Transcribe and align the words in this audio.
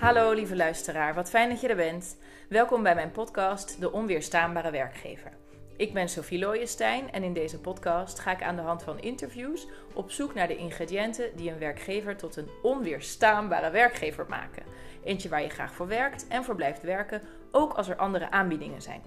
Hallo 0.00 0.32
lieve 0.32 0.56
luisteraar, 0.56 1.14
wat 1.14 1.30
fijn 1.30 1.48
dat 1.48 1.60
je 1.60 1.68
er 1.68 1.76
bent. 1.76 2.16
Welkom 2.48 2.82
bij 2.82 2.94
mijn 2.94 3.10
podcast 3.10 3.80
De 3.80 3.92
Onweerstaanbare 3.92 4.70
Werkgever. 4.70 5.32
Ik 5.76 5.92
ben 5.92 6.08
Sophie 6.08 6.38
Looijenstein 6.38 7.12
en 7.12 7.22
in 7.22 7.32
deze 7.32 7.60
podcast 7.60 8.18
ga 8.18 8.32
ik 8.32 8.42
aan 8.42 8.56
de 8.56 8.62
hand 8.62 8.82
van 8.82 9.00
interviews 9.00 9.66
op 9.92 10.10
zoek 10.10 10.34
naar 10.34 10.48
de 10.48 10.56
ingrediënten 10.56 11.36
die 11.36 11.50
een 11.50 11.58
werkgever 11.58 12.16
tot 12.16 12.36
een 12.36 12.48
onweerstaanbare 12.62 13.70
werkgever 13.70 14.26
maken. 14.28 14.62
Eentje 15.04 15.28
waar 15.28 15.42
je 15.42 15.48
graag 15.48 15.74
voor 15.74 15.88
werkt 15.88 16.28
en 16.28 16.44
voor 16.44 16.54
blijft 16.54 16.82
werken, 16.82 17.22
ook 17.50 17.72
als 17.72 17.88
er 17.88 17.96
andere 17.96 18.30
aanbiedingen 18.30 18.82
zijn. 18.82 19.02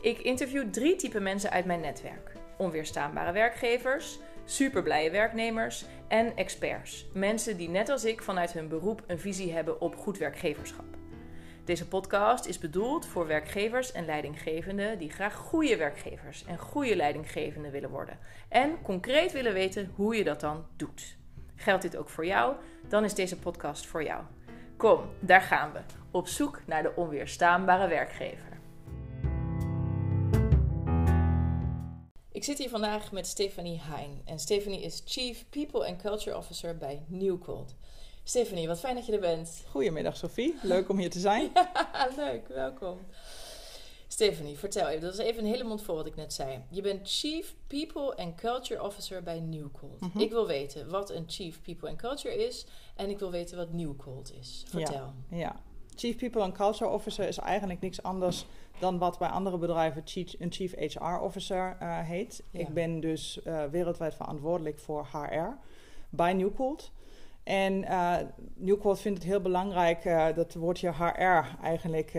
Ik 0.00 0.18
interview 0.18 0.70
drie 0.70 0.96
typen 0.96 1.22
mensen 1.22 1.50
uit 1.50 1.64
mijn 1.64 1.80
netwerk: 1.80 2.32
onweerstaanbare 2.58 3.32
werkgevers, 3.32 4.18
superblije 4.52 5.10
werknemers 5.10 5.84
en 6.08 6.36
experts. 6.36 7.06
Mensen 7.12 7.56
die 7.56 7.68
net 7.68 7.88
als 7.88 8.04
ik 8.04 8.22
vanuit 8.22 8.52
hun 8.52 8.68
beroep 8.68 9.02
een 9.06 9.18
visie 9.18 9.52
hebben 9.52 9.80
op 9.80 9.96
goed 9.96 10.18
werkgeverschap. 10.18 10.84
Deze 11.64 11.88
podcast 11.88 12.46
is 12.46 12.58
bedoeld 12.58 13.06
voor 13.06 13.26
werkgevers 13.26 13.92
en 13.92 14.04
leidinggevenden 14.04 14.98
die 14.98 15.10
graag 15.10 15.34
goede 15.34 15.76
werkgevers 15.76 16.44
en 16.44 16.58
goede 16.58 16.96
leidinggevenden 16.96 17.70
willen 17.70 17.90
worden. 17.90 18.18
En 18.48 18.82
concreet 18.82 19.32
willen 19.32 19.52
weten 19.52 19.92
hoe 19.94 20.16
je 20.16 20.24
dat 20.24 20.40
dan 20.40 20.66
doet. 20.76 21.16
Geldt 21.54 21.82
dit 21.82 21.96
ook 21.96 22.08
voor 22.08 22.26
jou? 22.26 22.54
Dan 22.88 23.04
is 23.04 23.14
deze 23.14 23.38
podcast 23.38 23.86
voor 23.86 24.04
jou. 24.04 24.22
Kom, 24.76 25.00
daar 25.20 25.42
gaan 25.42 25.72
we. 25.72 25.80
Op 26.10 26.28
zoek 26.28 26.60
naar 26.66 26.82
de 26.82 26.92
onweerstaanbare 26.96 27.88
werkgever. 27.88 28.51
Ik 32.42 32.48
zit 32.48 32.58
hier 32.58 32.68
vandaag 32.68 33.12
met 33.12 33.26
Stephanie 33.26 33.80
Hein. 33.80 34.20
En 34.24 34.38
Stephanie 34.38 34.80
is 34.80 35.02
Chief 35.04 35.44
People 35.50 35.86
and 35.86 36.02
Culture 36.02 36.36
Officer 36.36 36.76
bij 36.76 37.02
Newcold. 37.06 37.74
Stephanie, 38.24 38.68
wat 38.68 38.78
fijn 38.78 38.94
dat 38.94 39.06
je 39.06 39.12
er 39.12 39.20
bent. 39.20 39.64
Goedemiddag 39.70 40.16
Sophie, 40.16 40.54
leuk 40.62 40.88
om 40.88 40.98
hier 40.98 41.10
te 41.10 41.18
zijn. 41.18 41.50
ja, 41.92 42.08
leuk, 42.16 42.48
welkom. 42.48 42.98
Stephanie, 44.08 44.58
vertel 44.58 44.88
even, 44.88 45.00
dat 45.00 45.12
is 45.12 45.18
even 45.18 45.44
een 45.44 45.50
hele 45.50 45.64
mond 45.64 45.82
vol 45.82 45.94
wat 45.94 46.06
ik 46.06 46.16
net 46.16 46.32
zei. 46.32 46.62
Je 46.68 46.80
bent 46.80 47.00
Chief 47.10 47.54
People 47.66 48.16
and 48.16 48.34
Culture 48.34 48.82
Officer 48.82 49.22
bij 49.22 49.40
Newcold. 49.40 50.00
Mm 50.00 50.20
Ik 50.20 50.30
wil 50.30 50.46
weten 50.46 50.90
wat 50.90 51.10
een 51.10 51.24
Chief 51.26 51.62
People 51.62 51.88
and 51.88 51.98
Culture 51.98 52.46
is 52.46 52.66
en 52.96 53.10
ik 53.10 53.18
wil 53.18 53.30
weten 53.30 53.56
wat 53.56 53.72
Newcold 53.72 54.32
is. 54.40 54.64
Vertel. 54.68 55.12
Ja, 55.28 55.36
ja. 55.36 55.60
Chief 55.94 56.16
People 56.16 56.42
and 56.42 56.54
Culture 56.54 56.90
Officer 56.90 57.28
is 57.28 57.38
eigenlijk 57.38 57.80
niks 57.80 58.02
anders 58.02 58.46
dan 58.82 58.98
wat 58.98 59.18
bij 59.18 59.28
andere 59.28 59.58
bedrijven 59.58 60.02
een 60.38 60.52
Chief 60.52 60.74
HR 60.76 61.20
Officer 61.20 61.76
uh, 61.82 61.98
heet. 61.98 62.42
Ik 62.50 62.68
ben 62.68 63.00
dus 63.00 63.40
uh, 63.46 63.64
wereldwijd 63.64 64.14
verantwoordelijk 64.14 64.78
voor 64.78 65.06
HR 65.12 65.56
bij 66.10 66.32
Newcold. 66.32 66.92
En 67.42 67.72
uh, 67.82 68.16
Newcold 68.54 69.00
vindt 69.00 69.18
het 69.18 69.26
heel 69.26 69.40
belangrijk 69.40 70.04
dat 70.34 70.36
het 70.36 70.54
woordje 70.54 70.92
HR 70.92 71.62
eigenlijk 71.62 72.14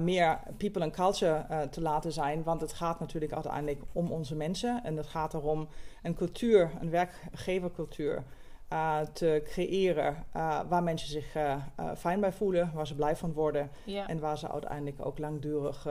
meer 0.00 0.40
people 0.56 0.82
and 0.82 0.92
culture 0.92 1.68
te 1.70 1.80
laten 1.80 2.12
zijn. 2.12 2.42
Want 2.42 2.60
het 2.60 2.72
gaat 2.72 3.00
natuurlijk 3.00 3.32
uiteindelijk 3.32 3.82
om 3.92 4.12
onze 4.12 4.34
mensen. 4.34 4.84
En 4.84 4.96
het 4.96 5.06
gaat 5.06 5.34
erom 5.34 5.68
een 6.02 6.14
cultuur, 6.14 6.70
een 6.80 6.90
werkgevercultuur 6.90 8.24
uh, 8.72 9.00
te 9.00 9.42
creëren 9.44 10.24
uh, 10.36 10.60
waar 10.68 10.82
mensen 10.82 11.08
zich 11.08 11.36
uh, 11.36 11.56
fijn 11.96 12.20
bij 12.20 12.32
voelen, 12.32 12.70
waar 12.74 12.86
ze 12.86 12.94
blij 12.94 13.16
van 13.16 13.32
worden 13.32 13.70
en 14.06 14.20
waar 14.20 14.38
ze 14.38 14.50
uiteindelijk 14.50 15.06
ook 15.06 15.18
langdurig 15.18 15.86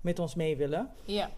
met 0.00 0.18
ons 0.18 0.34
mee 0.34 0.56
willen. 0.56 0.90
Ja. 1.04 1.30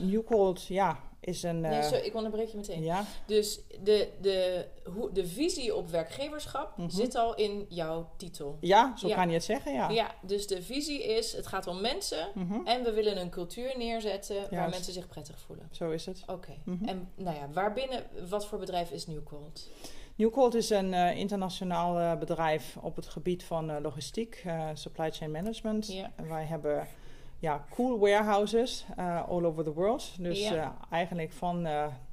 New 0.00 0.24
Cold, 0.24 0.66
ja, 0.66 0.98
is 1.26 1.42
een. 1.42 1.60
nee, 1.60 1.82
sorry, 1.82 2.04
ik 2.04 2.14
onderbreek 2.14 2.48
je 2.48 2.56
meteen. 2.56 2.82
Ja. 2.82 3.04
Dus 3.26 3.60
de, 3.82 4.08
de, 4.20 4.66
hoe, 4.94 5.12
de 5.12 5.26
visie 5.26 5.74
op 5.74 5.88
werkgeverschap 5.88 6.76
mm 6.76 6.84
-hmm. 6.84 6.96
zit 6.96 7.14
al 7.14 7.34
in 7.34 7.66
jouw 7.68 8.10
titel. 8.16 8.56
Ja, 8.60 8.96
zo 8.96 9.08
ja. 9.08 9.14
kan 9.14 9.28
je 9.28 9.34
het 9.34 9.44
zeggen, 9.44 9.72
ja. 9.72 9.88
Ja, 9.90 10.14
dus 10.22 10.46
de 10.46 10.62
visie 10.62 11.04
is: 11.04 11.32
het 11.32 11.46
gaat 11.46 11.66
om 11.66 11.80
mensen 11.80 12.28
mm 12.34 12.48
-hmm. 12.48 12.66
en 12.66 12.82
we 12.82 12.92
willen 12.92 13.20
een 13.20 13.30
cultuur 13.30 13.74
neerzetten 13.76 14.46
waar 14.50 14.70
mensen 14.70 14.92
zich 14.92 15.08
prettig 15.08 15.38
voelen. 15.38 15.68
Zo 15.70 15.90
is 15.90 16.06
het. 16.06 16.22
Oké. 16.22 16.32
Okay. 16.32 16.60
Mm 16.64 16.78
-hmm. 16.78 16.88
En 16.88 17.10
nou 17.14 17.36
ja, 17.36 17.48
waarbinnen, 17.52 18.06
wat 18.28 18.46
voor 18.46 18.58
bedrijf 18.58 18.90
is 18.90 19.06
New 19.06 19.22
Cold? 19.24 19.68
Newcold 20.16 20.54
is 20.54 20.70
een 20.70 20.92
uh, 20.92 21.16
internationaal 21.16 22.00
uh, 22.00 22.18
bedrijf 22.18 22.76
op 22.80 22.96
het 22.96 23.06
gebied 23.06 23.44
van 23.44 23.70
uh, 23.70 23.76
logistiek, 23.82 24.44
supply 24.74 25.10
chain 25.10 25.30
management. 25.30 25.92
Yeah. 25.92 26.06
En 26.16 26.28
wij 26.28 26.44
hebben 26.44 26.86
ja, 27.38 27.64
cool 27.70 27.98
warehouses 27.98 28.86
all 29.28 29.44
over 29.44 29.64
the 29.64 29.72
world. 29.72 30.16
Dus 30.18 30.48
yeah. 30.48 30.70
eigenlijk 30.90 31.32
van 31.32 31.66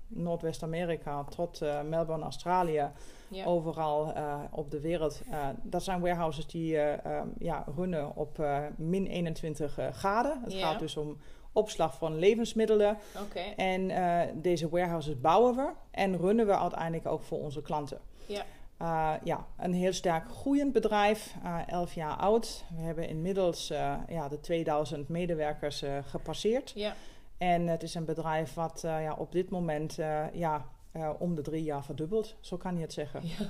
Noordwest-Amerika 0.08 1.24
tot 1.24 1.62
Melbourne, 1.90 2.24
Australië. 2.24 2.90
Yeah. 3.28 3.48
Overal 3.48 4.14
op 4.52 4.72
de 4.72 4.80
wereld. 4.80 5.22
dat 5.64 5.84
zijn 5.84 6.02
warehouses 6.02 6.48
die 6.48 6.78
um, 6.78 7.34
ja, 7.40 7.66
runnen 7.76 8.16
op 8.16 8.46
min 8.76 9.06
21 9.08 9.80
graden. 9.92 10.42
Het 10.44 10.54
gaat 10.54 10.80
dus 10.80 10.98
om 10.98 11.18
opslag 11.52 11.98
van 11.98 12.20
levensmiddelen. 12.20 12.98
Okay. 13.26 13.54
En 13.56 13.90
uh, 13.90 14.22
deze 14.34 14.70
warehouses 14.70 15.20
bouwen 15.20 15.56
we 15.56 15.70
en 15.92 16.18
runnen 16.18 16.46
we 16.46 16.58
uiteindelijk 16.58 17.06
ook 17.08 17.24
voor 17.24 17.40
onze 17.40 17.62
klanten. 17.62 18.00
Ja. 18.26 18.44
Uh, 18.82 19.14
ja, 19.24 19.46
een 19.58 19.74
heel 19.74 19.94
sterk 19.94 20.30
groeiend 20.30 20.74
bedrijf, 20.74 21.36
uh, 21.44 21.68
elf 21.68 21.94
jaar 21.94 22.16
oud. 22.16 22.64
We 22.76 22.82
hebben 22.82 23.08
inmiddels 23.08 23.68
ja, 24.08 24.28
de 24.30 24.40
2000 24.40 25.10
medewerkers 25.10 25.84
gepasseerd. 26.06 26.72
Ja. 26.76 26.96
En 27.38 27.68
het 27.68 27.84
is 27.84 27.96
een 27.96 28.06
bedrijf 28.06 28.54
wat 28.54 28.80
ja, 28.84 29.16
op 29.18 29.32
dit 29.32 29.50
moment 29.50 29.96
ja, 30.34 30.66
uh, 30.94 31.10
om 31.20 31.36
de 31.36 31.42
drie 31.42 31.64
jaar 31.64 31.86
verdubbeld, 31.86 32.36
zo 32.40 32.58
kan 32.58 32.76
je 32.76 32.82
het 32.82 32.94
zeggen. 32.94 33.22
Ja. 33.24 33.50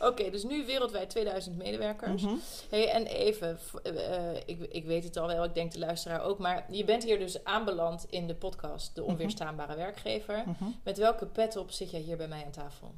Oké, 0.08 0.30
dus 0.30 0.44
nu 0.44 0.66
wereldwijd 0.66 1.10
2000 1.10 1.56
medewerkers. 1.56 2.22
Mm 2.22 2.28
-hmm. 2.28 2.40
hey, 2.70 2.90
en 2.90 3.06
even, 3.06 3.58
uh, 3.86 4.36
ik, 4.46 4.60
ik 4.60 4.84
weet 4.84 5.04
het 5.04 5.16
al 5.16 5.26
wel, 5.26 5.44
ik 5.44 5.54
denk 5.54 5.72
de 5.72 5.78
luisteraar 5.78 6.22
ook, 6.22 6.38
maar 6.38 6.66
je 6.70 6.84
bent 6.84 7.04
hier 7.04 7.18
dus 7.18 7.44
aanbeland 7.44 8.06
in 8.10 8.26
de 8.26 8.34
podcast 8.34 8.94
De 8.94 9.00
mhm. 9.00 9.10
Onweerstaanbare 9.10 9.76
Werkgever. 9.76 10.42
Mm 10.46 10.54
-hmm. 10.58 10.74
Met 10.84 10.98
welke 10.98 11.26
pet 11.26 11.56
op 11.56 11.70
zit 11.70 11.90
jij 11.90 12.00
hier 12.00 12.16
bij 12.16 12.28
mij 12.28 12.44
aan 12.44 12.50
tafel? 12.50 12.94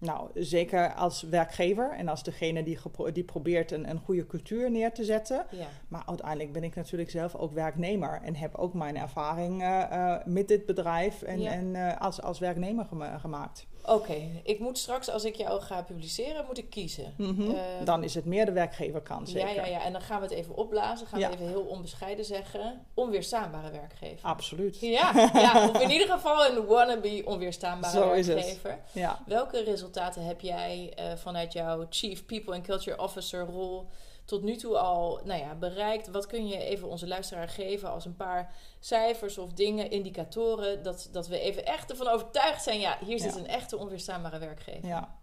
Nou, 0.00 0.30
zeker 0.34 0.94
als 0.94 1.22
werkgever 1.22 1.92
en 1.92 2.08
als 2.08 2.22
degene 2.22 2.62
die, 2.62 2.78
die 3.12 3.24
probeert 3.24 3.70
een, 3.70 3.90
een 3.90 3.98
goede 3.98 4.26
cultuur 4.26 4.70
neer 4.70 4.92
te 4.92 5.04
zetten. 5.04 5.46
Ja. 5.50 5.66
Maar 5.88 6.02
uiteindelijk 6.06 6.52
ben 6.52 6.64
ik 6.64 6.74
natuurlijk 6.74 7.10
zelf 7.10 7.34
ook 7.34 7.52
werknemer 7.52 8.20
en 8.22 8.36
heb 8.36 8.54
ook 8.54 8.74
mijn 8.74 8.96
ervaring 8.96 9.62
uh, 9.62 9.84
uh, 9.92 10.16
met 10.24 10.48
dit 10.48 10.66
bedrijf 10.66 11.22
en, 11.22 11.40
ja. 11.40 11.50
en 11.50 11.74
uh, 11.74 12.00
als, 12.00 12.22
als 12.22 12.38
werknemer 12.38 12.84
gema 12.84 13.18
gemaakt. 13.18 13.66
Oké, 13.84 14.40
ik 14.42 14.58
moet 14.58 14.78
straks 14.78 15.10
als 15.10 15.24
ik 15.24 15.34
jou 15.34 15.60
ga 15.60 15.82
publiceren, 15.82 16.44
moet 16.46 16.58
ik 16.58 16.70
kiezen. 16.70 17.14
Mm 17.16 17.36
-hmm. 17.36 17.54
dan 17.84 18.04
is 18.04 18.14
het 18.14 18.24
meer 18.24 18.44
de 18.44 18.52
werkgeverkant, 18.52 19.28
zeker. 19.28 19.48
Ja, 19.48 19.54
ja, 19.54 19.66
ja. 19.66 19.84
En 19.84 19.92
dan 19.92 20.00
gaan 20.00 20.20
we 20.20 20.26
het 20.26 20.34
even 20.34 20.54
opblazen. 20.54 21.06
Gaan 21.06 21.20
ja. 21.20 21.28
we 21.28 21.34
even 21.34 21.48
heel 21.48 21.62
onbescheiden 21.62 22.24
zeggen. 22.24 22.86
Onweerstaanbare 22.94 23.70
werkgever. 23.70 24.28
Absoluut. 24.28 24.80
Ja, 24.80 25.30
ja 25.32 25.68
of 25.68 25.80
in 25.80 25.90
ieder 25.90 26.08
geval 26.08 26.46
een 26.46 26.66
wannabe 26.66 27.22
onweerstaanbare 27.24 27.96
Zo 27.96 28.08
werkgever. 28.08 28.78
Ja. 28.92 29.22
Welke 29.26 29.62
resultaten 29.62 30.24
heb 30.24 30.40
jij 30.40 30.92
uh, 30.98 31.16
vanuit 31.16 31.52
jouw 31.52 31.86
Chief 31.90 32.26
People 32.26 32.54
and 32.54 32.66
Culture 32.66 33.02
Officer 33.02 33.44
rol 33.44 33.88
tot 34.30 34.42
nu 34.42 34.56
toe 34.56 34.78
al 34.78 35.20
nou 35.24 35.40
ja, 35.40 35.54
bereikt? 35.54 36.08
Wat 36.08 36.26
kun 36.26 36.46
je 36.46 36.58
even 36.58 36.88
onze 36.88 37.06
luisteraar 37.06 37.48
geven 37.48 37.90
als 37.90 38.04
een 38.04 38.16
paar 38.16 38.54
cijfers 38.78 39.38
of 39.38 39.52
dingen, 39.52 39.90
indicatoren, 39.90 40.82
dat, 40.82 41.08
dat 41.12 41.28
we 41.28 41.40
even 41.40 41.66
echt 41.66 41.90
ervan 41.90 42.08
overtuigd 42.08 42.62
zijn, 42.62 42.80
ja, 42.80 42.98
hier 43.04 43.18
zit 43.18 43.34
ja. 43.34 43.40
een 43.40 43.46
echte 43.46 43.76
onweerstaanbare 43.76 44.38
werkgever. 44.38 44.88
Ja. 44.88 45.18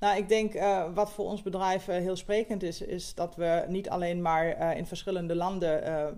Nou, 0.00 0.16
ik 0.16 0.28
denk 0.28 0.54
uh, 0.54 0.84
wat 0.94 1.10
voor 1.10 1.24
ons 1.24 1.42
bedrijf 1.42 1.88
uh, 1.88 1.96
heel 1.96 2.16
sprekend 2.16 2.62
is, 2.62 2.80
is 2.80 3.14
dat 3.14 3.36
we 3.36 3.64
niet 3.68 3.88
alleen 3.88 4.22
maar 4.22 4.58
uh, 4.58 4.76
in 4.76 4.86
verschillende 4.86 5.34
landen 5.34 6.16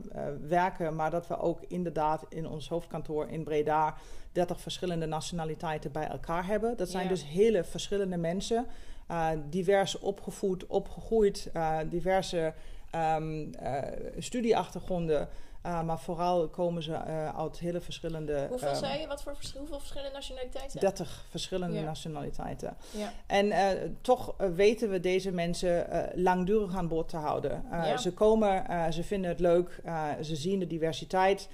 werken, 0.48 0.96
maar 0.96 1.10
dat 1.10 1.26
we 1.26 1.38
ook 1.38 1.60
inderdaad 1.68 2.24
in 2.28 2.48
ons 2.48 2.68
hoofdkantoor 2.68 3.28
in 3.28 3.44
Breda 3.44 3.94
30 4.32 4.60
verschillende 4.60 5.06
nationaliteiten 5.06 5.92
bij 5.92 6.06
elkaar 6.06 6.46
hebben. 6.46 6.76
Dat 6.76 6.88
zijn 6.88 7.02
ja. 7.02 7.08
dus 7.08 7.24
hele 7.24 7.64
verschillende 7.64 8.16
mensen, 8.16 8.66
divers 9.50 9.98
opgevoed, 9.98 10.66
opgegroeid, 10.66 11.50
diverse 11.90 12.54
um, 12.94 13.50
studieachtergronden. 14.18 15.28
Uh, 15.66 15.82
maar 15.82 16.00
vooral 16.00 16.48
komen 16.48 16.82
ze 16.82 16.90
uh, 16.90 17.38
uit 17.38 17.58
hele 17.58 17.80
verschillende. 17.80 18.46
Hoeveel 18.48 18.68
um, 18.68 18.74
zei 18.74 19.00
je? 19.00 19.06
Wat 19.06 19.22
voor 19.22 19.36
vers 19.36 19.54
hoeveel 19.56 19.78
verschillende 19.78 20.12
nationaliteiten? 20.12 20.80
30 20.80 21.24
verschillende 21.28 21.78
ja. 21.78 21.84
nationaliteiten. 21.84 22.76
Ja. 22.90 23.12
En 23.26 23.98
toch 24.00 24.34
weten 24.54 24.90
we 24.90 25.00
deze 25.00 25.30
mensen 25.30 25.86
langdurig 26.14 26.76
aan 26.76 26.88
boord 26.88 27.08
te 27.08 27.16
houden. 27.16 27.64
Ja. 27.70 27.96
Ze 27.96 28.12
komen, 28.12 28.64
ze 28.92 29.02
vinden 29.02 29.30
het 29.30 29.40
leuk, 29.40 29.82
ze 30.20 30.36
zien 30.36 30.58
de 30.58 30.66
diversiteit. 30.66 31.48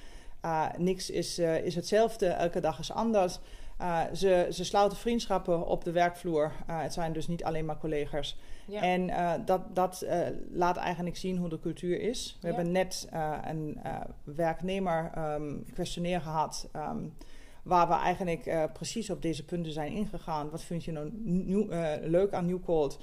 niks 0.77 1.11
is, 1.11 1.39
is 1.39 1.75
hetzelfde, 1.75 2.27
elke 2.27 2.61
dag 2.61 2.79
is 2.79 2.93
anders. 2.93 3.39
Uh, 3.81 4.01
ze, 4.15 4.49
ze 4.51 4.65
sluiten 4.65 4.99
vriendschappen 4.99 5.67
op 5.67 5.85
de 5.85 5.93
werkvloer. 5.93 6.53
Uh, 6.71 6.83
het 6.83 6.93
zijn 6.93 7.13
dus 7.13 7.29
niet 7.29 7.45
alleen 7.45 7.65
maar 7.65 7.79
collega's. 7.79 8.39
Ja. 8.67 8.83
En 8.83 9.09
uh, 9.09 9.33
dat, 9.45 9.61
dat 9.75 10.07
laat 10.53 10.77
eigenlijk 10.77 11.17
zien 11.17 11.37
hoe 11.37 11.49
de 11.49 11.61
cultuur 11.61 12.01
is. 12.01 12.39
We 12.41 12.49
ja. 12.49 12.55
hebben 12.55 12.73
net 12.73 13.09
een 13.45 13.81
werknemer 14.25 15.13
um, 15.19 15.65
questionnaire 15.75 16.23
gehad. 16.23 16.69
Um, 16.77 17.15
waar 17.63 17.89
we 17.89 17.95
eigenlijk 17.95 18.73
precies 18.73 19.11
op 19.11 19.23
deze 19.23 19.45
punten 19.45 19.73
zijn 19.73 19.93
ingegaan. 19.93 20.51
Wat 20.51 20.63
vind 20.63 20.85
je 20.85 20.93
nou 20.93 21.11
nieuw, 21.23 21.67
leuk 22.03 22.33
aan 22.33 22.47
New 22.47 22.65
Cold? 22.65 22.99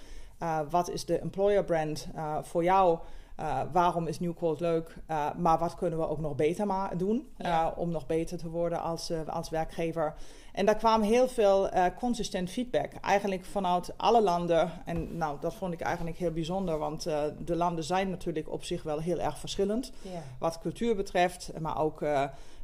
wat 0.69 0.89
is 0.89 1.05
de 1.05 1.19
employer 1.19 1.63
brand 1.63 2.07
voor 2.41 2.63
jou? 2.63 2.99
Uh, 3.39 3.61
waarom 3.71 4.07
is 4.07 4.19
New 4.19 4.33
Cold 4.33 4.59
leuk? 4.59 4.95
Uh, 5.09 5.33
maar 5.37 5.57
wat 5.57 5.75
kunnen 5.75 5.99
we 5.99 6.07
ook 6.07 6.19
nog 6.19 6.35
beter 6.35 6.67
doen 6.97 7.27
uh, 7.37 7.67
om 7.75 7.91
nog 7.91 8.05
beter 8.05 8.37
te 8.37 8.49
worden 8.49 8.81
als, 8.81 9.11
als 9.27 9.49
werkgever? 9.49 10.15
En 10.53 10.65
daar 10.65 10.75
kwam 10.75 11.01
heel 11.01 11.27
veel 11.27 11.69
consistent 11.97 12.49
feedback. 12.49 12.91
Eigenlijk 13.01 13.45
vanuit 13.45 13.93
alle 13.97 14.21
landen. 14.21 14.71
En 14.85 15.17
nou, 15.17 15.37
dat 15.39 15.53
vond 15.53 15.73
ik 15.73 15.81
eigenlijk 15.81 16.17
heel 16.17 16.31
bijzonder. 16.31 16.77
Want 16.77 17.03
de 17.45 17.55
landen 17.55 17.83
zijn 17.83 18.09
natuurlijk 18.09 18.51
op 18.51 18.63
zich 18.63 18.83
wel 18.83 18.99
heel 18.99 19.19
erg 19.19 19.37
verschillend. 19.39 19.91
Wat 20.39 20.59
cultuur 20.59 20.95
betreft. 20.95 21.51
Maar 21.59 21.79
ook 21.79 21.99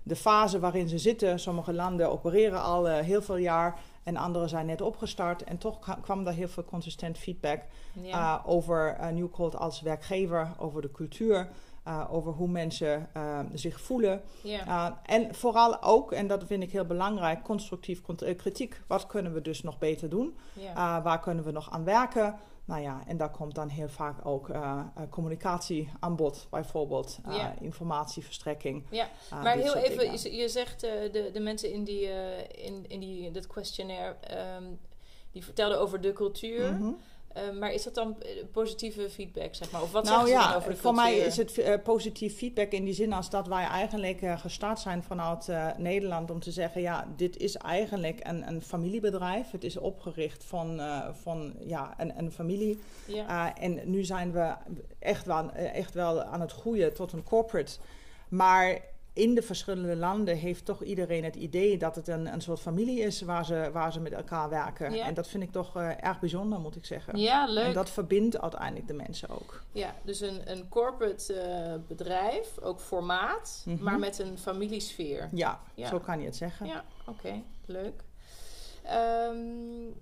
de 0.03 0.15
fase 0.15 0.59
waarin 0.59 0.87
ze 0.87 0.97
zitten. 0.97 1.39
Sommige 1.39 1.73
landen 1.73 2.11
opereren 2.11 2.61
al 2.61 2.85
heel 2.85 3.21
veel 3.21 3.37
jaar. 3.37 3.79
En 4.03 4.17
andere 4.17 4.47
zijn 4.47 4.65
net 4.65 4.81
opgestart. 4.81 5.43
En 5.43 5.57
toch 5.57 5.97
kwam 6.01 6.23
daar 6.23 6.33
heel 6.33 6.47
veel 6.47 6.65
consistent 6.65 7.17
feedback 7.17 7.61
over 8.45 8.97
New 9.13 9.31
Cold 9.31 9.55
als 9.55 9.81
werkgever, 9.81 10.51
over 10.57 10.81
de 10.81 10.91
cultuur. 10.91 11.49
Uh, 11.89 12.13
over 12.13 12.31
hoe 12.31 12.47
mensen 12.47 13.09
zich 13.53 13.81
voelen. 13.81 14.21
en 15.05 15.35
vooral 15.35 15.83
ook, 15.83 16.11
en 16.11 16.27
dat 16.27 16.43
vind 16.43 16.63
ik 16.63 16.71
heel 16.71 16.85
belangrijk, 16.85 17.43
constructief 17.43 18.01
kritiek. 18.37 18.81
Wat 18.87 19.05
kunnen 19.05 19.33
we 19.33 19.41
dus 19.41 19.61
nog 19.61 19.77
beter 19.77 20.09
doen? 20.09 20.37
waar 20.75 21.19
kunnen 21.19 21.43
we 21.43 21.51
nog 21.51 21.71
aan 21.71 21.83
werken? 21.83 22.39
Nou 22.69 22.81
ja, 22.81 23.03
en 23.07 23.17
daar 23.17 23.31
komt 23.31 23.55
dan 23.55 23.67
heel 23.67 23.87
vaak 23.87 24.25
ook 24.25 24.49
uh, 24.49 24.83
communicatie 25.09 25.89
aan 25.99 26.15
bod, 26.15 26.47
bijvoorbeeld 26.49 27.19
uh, 27.27 27.45
informatieverstrekking. 27.59 28.85
Ja, 28.89 29.09
maar 29.29 29.55
heel 29.55 29.75
even, 29.75 30.11
je, 30.11 30.35
je 30.35 30.49
zegt 30.49 30.79
de, 30.79 31.29
de 31.33 31.39
mensen 31.39 31.71
in, 31.71 31.83
die, 31.83 32.09
in, 32.47 32.85
in 32.87 32.99
die, 32.99 33.31
dat 33.31 33.47
questionnaire, 33.47 34.15
um, 34.57 34.79
die 35.31 35.43
vertelden 35.43 35.79
over 35.79 36.01
de 36.01 36.13
cultuur. 36.13 36.71
Mm 36.71 36.77
-hmm. 36.77 36.97
Uh, 37.37 37.59
maar 37.59 37.73
is 37.73 37.83
dat 37.83 37.95
dan 37.95 38.17
positieve 38.51 39.09
feedback, 39.09 39.55
zeg 39.55 39.71
maar? 39.71 39.81
Of 39.81 39.91
wat 39.91 40.03
nou, 40.03 40.29
ja, 40.29 40.55
over 40.55 40.71
de 40.71 40.77
Voor 40.77 40.93
mij 40.93 41.17
is 41.17 41.37
het 41.37 41.57
uh, 41.57 41.73
positief 41.83 42.37
feedback 42.37 42.71
in 42.71 42.83
die 42.83 42.93
zin 42.93 43.13
als 43.13 43.29
dat 43.29 43.47
wij 43.47 43.63
eigenlijk 43.63 44.21
uh, 44.21 44.39
gestart 44.39 44.79
zijn 44.79 45.03
vanuit 45.03 45.47
Nederland 45.77 46.31
om 46.31 46.39
te 46.39 46.51
zeggen, 46.51 46.81
ja, 46.81 47.07
dit 47.15 47.37
is 47.37 47.55
eigenlijk 47.55 48.19
een, 48.23 48.47
een 48.47 48.61
familiebedrijf. 48.61 49.51
Het 49.51 49.63
is 49.63 49.77
opgericht 49.77 50.43
van, 50.43 50.81
van 51.21 51.53
ja, 51.59 51.93
een, 51.97 52.17
een 52.17 52.31
familie. 52.31 52.79
Ja. 53.05 53.55
en 53.55 53.79
nu 53.83 54.03
zijn 54.03 54.31
we 54.31 54.53
echt 54.99 55.25
wel, 55.25 55.51
echt 55.51 55.93
wel 55.93 56.21
aan 56.21 56.41
het 56.41 56.51
groeien 56.51 56.93
tot 56.93 57.11
een 57.11 57.23
corporate. 57.23 57.77
Maar 58.29 58.79
in 59.13 59.35
de 59.35 59.41
verschillende 59.41 59.95
landen 59.95 60.37
heeft 60.37 60.65
toch 60.65 60.83
iedereen 60.83 61.23
het 61.23 61.35
idee 61.35 61.77
dat 61.77 61.95
het 61.95 62.07
een, 62.07 62.33
een 62.33 62.41
soort 62.41 62.59
familie 62.59 62.99
is 62.99 63.21
waar 63.21 63.45
ze, 63.45 63.69
waar 63.73 63.91
ze 63.91 63.99
met 63.99 64.11
elkaar 64.11 64.49
werken. 64.49 64.93
En 64.93 65.13
dat 65.13 65.27
vind 65.27 65.43
ik 65.43 65.51
toch 65.51 65.77
uh, 65.77 66.03
erg 66.03 66.19
bijzonder, 66.19 66.59
moet 66.59 66.75
ik 66.75 66.85
zeggen. 66.85 67.17
Ja, 67.17 67.45
leuk. 67.45 67.65
En 67.65 67.73
dat 67.73 67.89
verbindt 67.89 68.41
uiteindelijk 68.41 68.87
de 68.87 68.93
mensen 68.93 69.29
ook. 69.29 69.61
Ja, 69.71 69.95
dus 70.03 70.21
een, 70.21 70.51
een 70.51 70.69
corporate 70.69 71.33
uh, 71.33 71.87
bedrijf, 71.87 72.59
ook 72.61 72.79
formaat, 72.79 73.63
mm 73.65 73.75
-hmm. 73.75 73.83
maar 73.83 73.99
met 73.99 74.19
een 74.19 74.37
familiesfeer. 74.37 75.29
Ja, 75.31 75.59
ja, 75.73 75.87
zo 75.87 75.99
kan 75.99 76.19
je 76.19 76.25
het 76.25 76.35
zeggen. 76.35 76.65
Ja, 76.67 76.83
oké, 77.05 77.09
okay, 77.27 77.43
leuk. 77.65 78.03
Um, 79.31 79.95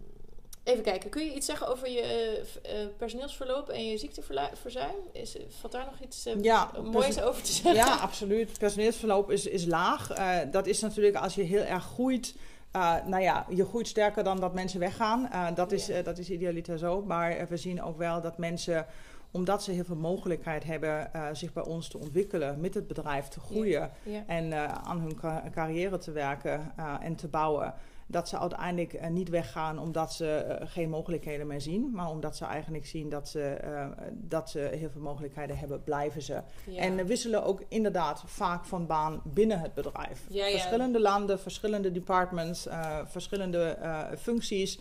Even 0.68 0.84
kijken, 0.84 1.10
kun 1.10 1.26
je 1.26 1.34
iets 1.34 1.46
zeggen 1.46 1.68
over 1.68 1.90
je 1.90 2.42
uh, 2.66 2.72
personeelsverloop 2.98 3.70
en 3.70 3.88
je 3.88 3.98
ziekteverzuim? 3.98 4.96
Is, 5.12 5.38
valt 5.50 5.72
daar 5.74 5.86
nog 5.86 6.00
iets 6.00 6.28
uh, 6.28 6.34
ja, 6.42 6.72
moois 6.84 7.22
over 7.22 7.44
te 7.44 7.52
zeggen? 7.52 7.76
Ja, 7.76 7.96
absoluut. 7.96 8.58
Personeelsverloop 8.60 9.32
is, 9.32 9.46
is 9.46 9.66
laag. 9.66 10.18
Uh, 10.18 10.38
dat 10.52 10.68
is 10.68 10.80
natuurlijk 10.80 11.16
als 11.16 11.36
je 11.36 11.42
heel 11.42 11.62
erg 11.62 11.84
groeit. 11.84 12.36
nou 13.06 13.20
ja, 13.20 13.46
je 13.50 13.66
groeit 13.66 13.88
sterker 13.88 14.24
dan 14.24 14.40
dat 14.40 14.54
mensen 14.54 14.80
weggaan. 14.80 15.30
dat, 15.56 15.72
is, 15.72 15.90
dat 16.04 16.18
is 16.18 16.30
idealiter 16.30 16.78
zo. 16.78 17.02
Maar 17.02 17.48
we 17.50 17.58
zien 17.58 17.84
ook 17.84 17.98
wel 17.98 18.22
dat 18.22 18.38
mensen 18.38 18.86
omdat 19.32 19.64
ze 19.64 19.72
heel 19.72 19.84
veel 19.84 19.96
mogelijkheid 19.96 20.64
hebben 20.64 21.12
zich 21.32 21.54
bij 21.54 21.64
ons 21.64 21.88
te 21.88 21.98
ontwikkelen, 21.98 22.60
met 22.60 22.74
het 22.74 22.88
bedrijf 22.88 23.28
te 23.28 23.40
groeien 23.40 23.92
ja, 24.04 24.12
ja. 24.12 24.24
en 24.28 24.54
aan 24.86 25.00
hun 25.00 25.20
carrière 25.52 25.98
te 25.98 26.12
werken 26.12 26.74
en 27.02 27.16
te 27.16 27.28
bouwen 27.28 27.74
dat 28.08 28.30
ze 28.30 28.40
uiteindelijk 28.40 28.94
uh, 28.94 29.08
niet 29.08 29.30
weggaan 29.30 29.80
omdat 29.80 30.14
ze 30.14 30.58
uh, 30.62 30.68
geen 30.70 30.90
mogelijkheden 30.90 31.48
meer 31.48 31.62
zien. 31.62 31.92
Maar 31.92 32.10
omdat 32.10 32.38
ze 32.38 32.46
eigenlijk 32.46 32.86
zien 32.86 33.10
dat 33.10 33.30
ze, 33.30 33.58
uh, 33.64 33.88
dat 34.12 34.50
ze 34.50 34.60
heel 34.60 34.90
veel 34.90 35.02
mogelijkheden 35.02 35.58
hebben, 35.58 35.84
blijven 35.84 36.22
ze. 36.22 36.42
Ja. 36.66 36.82
En 36.82 37.06
wisselen 37.06 37.44
ook 37.44 37.62
inderdaad 37.68 38.24
vaak 38.26 38.66
van 38.66 38.86
baan 38.86 39.22
binnen 39.24 39.60
het 39.60 39.74
bedrijf. 39.74 40.26
Ja, 40.30 40.50
verschillende 40.50 41.00
landen, 41.00 41.40
verschillende 41.40 41.92
departments, 41.92 42.68
verschillende 43.06 43.78
functies. 44.18 44.80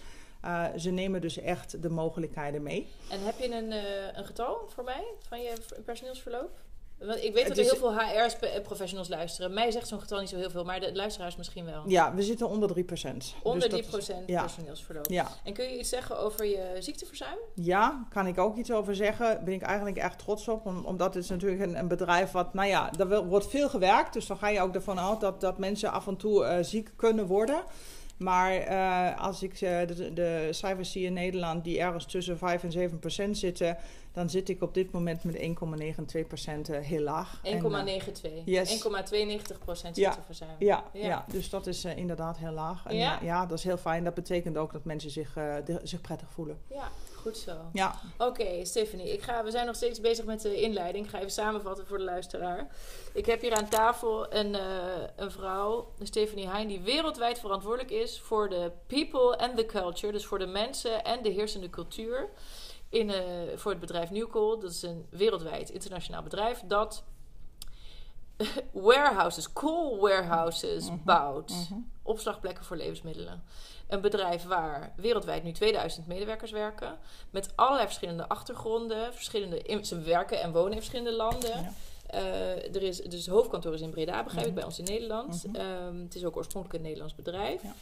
ze 0.77 0.91
nemen 0.91 1.21
dus 1.21 1.39
echt 1.39 1.83
de 1.83 1.91
mogelijkheden 1.91 2.63
mee. 2.63 2.87
En 3.11 3.25
heb 3.25 3.39
je 3.39 3.55
een, 3.55 3.73
een 4.19 4.25
getal 4.25 4.69
voor 4.69 4.85
mij 4.85 5.05
van 5.29 5.41
je 5.41 5.53
personeelsverloop? 5.85 6.51
Want 6.99 7.25
ik 7.25 7.35
weet 7.35 7.49
dat 7.49 7.57
er 7.57 7.65
heel 7.65 7.77
veel 7.77 7.99
HR-professionals 7.99 9.09
luisteren. 9.09 9.55
Mij 9.55 9.71
zegt 9.71 9.89
zo'n 9.89 10.01
getal 10.01 10.21
niet 10.21 10.29
zo 10.29 10.37
heel 10.37 10.51
veel, 10.51 10.65
maar 10.65 10.81
de 10.81 10.95
luisteraars 10.95 11.37
misschien 11.37 11.65
wel. 11.65 11.83
Ja, 11.87 12.15
we 12.15 12.23
zitten 12.23 12.49
onder 12.49 12.71
3%. 12.71 12.73
Onder 13.43 13.69
dus 13.69 14.11
3% 14.11 14.15
ja. 14.27 14.41
personeelsverloop. 14.41 15.11
Ja. 15.11 15.29
En 15.45 15.53
kun 15.53 15.65
je 15.65 15.79
iets 15.79 15.89
zeggen 15.89 16.19
over 16.19 16.45
je 16.47 16.77
ziekteverzuim? 16.79 17.39
Ja, 17.55 18.07
kan 18.11 18.27
ik 18.27 18.39
ook 18.39 18.57
iets 18.57 18.71
over 18.71 18.95
zeggen. 18.95 19.45
Ben 19.45 19.55
ik 19.55 19.63
eigenlijk 19.63 19.97
echt 19.97 20.19
trots 20.19 20.49
op. 20.49 20.67
omdat 20.67 21.15
het 21.15 21.25
is 21.25 21.31
natuurlijk 21.31 21.63
een, 21.63 21.79
een, 21.79 21.89
bedrijf 21.89 22.31
wat, 22.31 22.55
nou 22.55 22.69
ja, 22.69 22.93
er 22.99 23.25
wordt 23.25 23.51
veel 23.51 23.69
gewerkt. 23.69 24.13
Dus 24.13 24.27
dan 24.27 24.37
ga 24.37 24.49
je 24.49 24.61
ook 24.61 24.75
ervan 24.75 24.99
uit 24.99 25.21
dat, 25.21 25.41
dat 25.41 25.59
mensen 25.59 25.93
af 25.93 26.07
en 26.07 26.17
toe 26.17 26.45
uh, 26.45 26.57
ziek 26.61 26.91
kunnen 26.97 27.27
worden. 27.27 27.63
Maar 28.17 28.69
uh, 28.69 29.21
als 29.21 29.43
ik 29.43 29.53
uh, 29.53 29.87
de, 29.87 30.13
de, 30.13 30.49
cijfers 30.51 30.93
zie 30.93 31.05
in 31.05 31.13
Nederland 31.13 31.65
die 31.65 31.81
ergens 31.81 32.05
tussen 32.05 32.39
5 32.39 32.63
en 32.63 32.73
7 32.73 32.99
procent 32.99 33.39
zitten, 33.39 33.77
dan 34.13 34.31
zit 34.31 34.49
ik 34.49 34.63
op 34.63 34.75
dit 34.75 34.91
moment 34.91 35.25
met 35.25 35.37
1,92 35.37 36.27
procent 36.27 36.71
uh, 36.71 36.79
heel 36.79 37.03
laag. 37.03 37.41
1,92. 37.45 37.51
Yes. 38.45 38.85
1,92 38.85 39.59
procent 39.65 39.97
ja. 39.97 40.17
Ja, 40.59 40.85
ja, 40.93 41.07
ja. 41.07 41.25
dus 41.29 41.51
dat 41.51 41.67
is 41.67 41.85
inderdaad 41.85 42.39
heel 42.39 42.53
laag. 42.53 42.87
En 42.87 42.97
ja? 42.97 43.19
ja, 43.23 43.47
dat 43.47 43.59
is 43.59 43.65
heel 43.65 43.77
fijn. 43.77 44.05
Dat 44.05 44.15
betekent 44.15 44.57
ook 44.57 44.73
dat 44.73 44.85
mensen 44.85 45.11
zich, 45.11 45.33
de, 45.65 45.81
zich 45.83 46.01
prettig 46.01 46.31
voelen. 46.31 46.59
Ja, 46.71 46.89
goed 47.27 47.39
zo. 47.39 47.57
Ja. 47.73 48.01
Oké, 48.19 48.25
okay, 48.25 48.65
Stephanie, 48.65 49.13
ik 49.13 49.23
ga, 49.23 49.45
we 49.45 49.51
zijn 49.51 49.67
nog 49.67 49.77
steeds 49.77 50.01
bezig 50.01 50.25
met 50.25 50.41
de 50.41 50.61
inleiding. 50.61 51.05
Ik 51.05 51.11
ga 51.11 51.19
even 51.19 51.31
samenvatten 51.31 51.87
voor 51.87 51.99
de 51.99 52.05
luisteraar. 52.05 52.69
Ik 53.13 53.27
heb 53.27 53.41
hier 53.41 53.55
aan 53.55 53.69
tafel 53.69 54.35
een, 54.35 54.55
uh, 54.55 54.61
een 55.17 55.31
vrouw, 55.31 55.93
Stephanie 56.03 56.49
Hein, 56.49 56.69
die 56.69 56.81
wereldwijd 56.81 57.39
verantwoordelijk 57.39 57.91
is 57.91 58.21
voor 58.21 58.49
de 58.49 58.73
people 58.87 59.39
and 59.39 59.57
the 59.57 59.67
culture. 59.67 60.13
Dus 60.13 60.27
voor 60.27 60.39
de 60.39 60.47
mensen 60.47 61.05
en 61.05 61.23
de 61.23 61.29
heersende 61.29 61.71
cultuur. 61.71 62.29
In, 62.89 63.09
uh, 63.09 63.17
voor 63.55 63.71
het 63.71 63.81
bedrijf 63.81 64.11
Newcold. 64.11 64.61
Dat 64.61 64.71
is 64.71 64.83
een 64.83 65.07
wereldwijd 65.11 65.71
internationaal 65.71 66.23
bedrijf 66.23 66.63
dat 66.67 67.05
warehouses, 68.73 69.53
cool 69.53 70.01
warehouses 70.01 70.87
mhm. 70.87 70.97
bouwt. 71.05 71.51
Mhm. 71.51 71.81
Opslagplekken 72.03 72.65
voor 72.65 72.77
levensmiddelen. 72.77 73.43
Een 73.89 74.01
bedrijf 74.01 74.45
waar 74.45 74.93
wereldwijd 74.97 75.43
nu 75.43 75.53
2000 75.53 76.07
medewerkers 76.07 76.51
werken. 76.51 76.99
Met 77.31 77.53
allerlei 77.55 77.87
verschillende 77.87 78.29
achtergronden. 78.29 79.15
Verschillende, 79.15 79.79
ze 79.83 80.01
werken 80.01 80.41
en 80.41 80.53
wonen 80.53 80.73
in 80.73 80.79
verschillende 80.79 81.17
landen. 81.17 81.75
Uh, 82.15 82.75
er 82.75 82.83
is, 82.83 83.01
dus 83.01 83.27
het 83.27 83.35
hoofdkantoor 83.35 83.75
is 83.75 83.81
in 83.81 83.91
Breda, 83.91 84.23
begrijp 84.23 84.47
ik, 84.47 84.55
bij 84.55 84.65
ons 84.65 84.79
in 84.79 84.85
Nederland. 84.85 85.45
Um, 85.53 86.03
het 86.03 86.15
is 86.15 86.25
ook 86.25 86.37
oorspronkelijk 86.37 86.79
een 86.79 86.85
Nederlands 86.85 87.15
bedrijf. 87.15 87.63
Ja. 87.63 87.75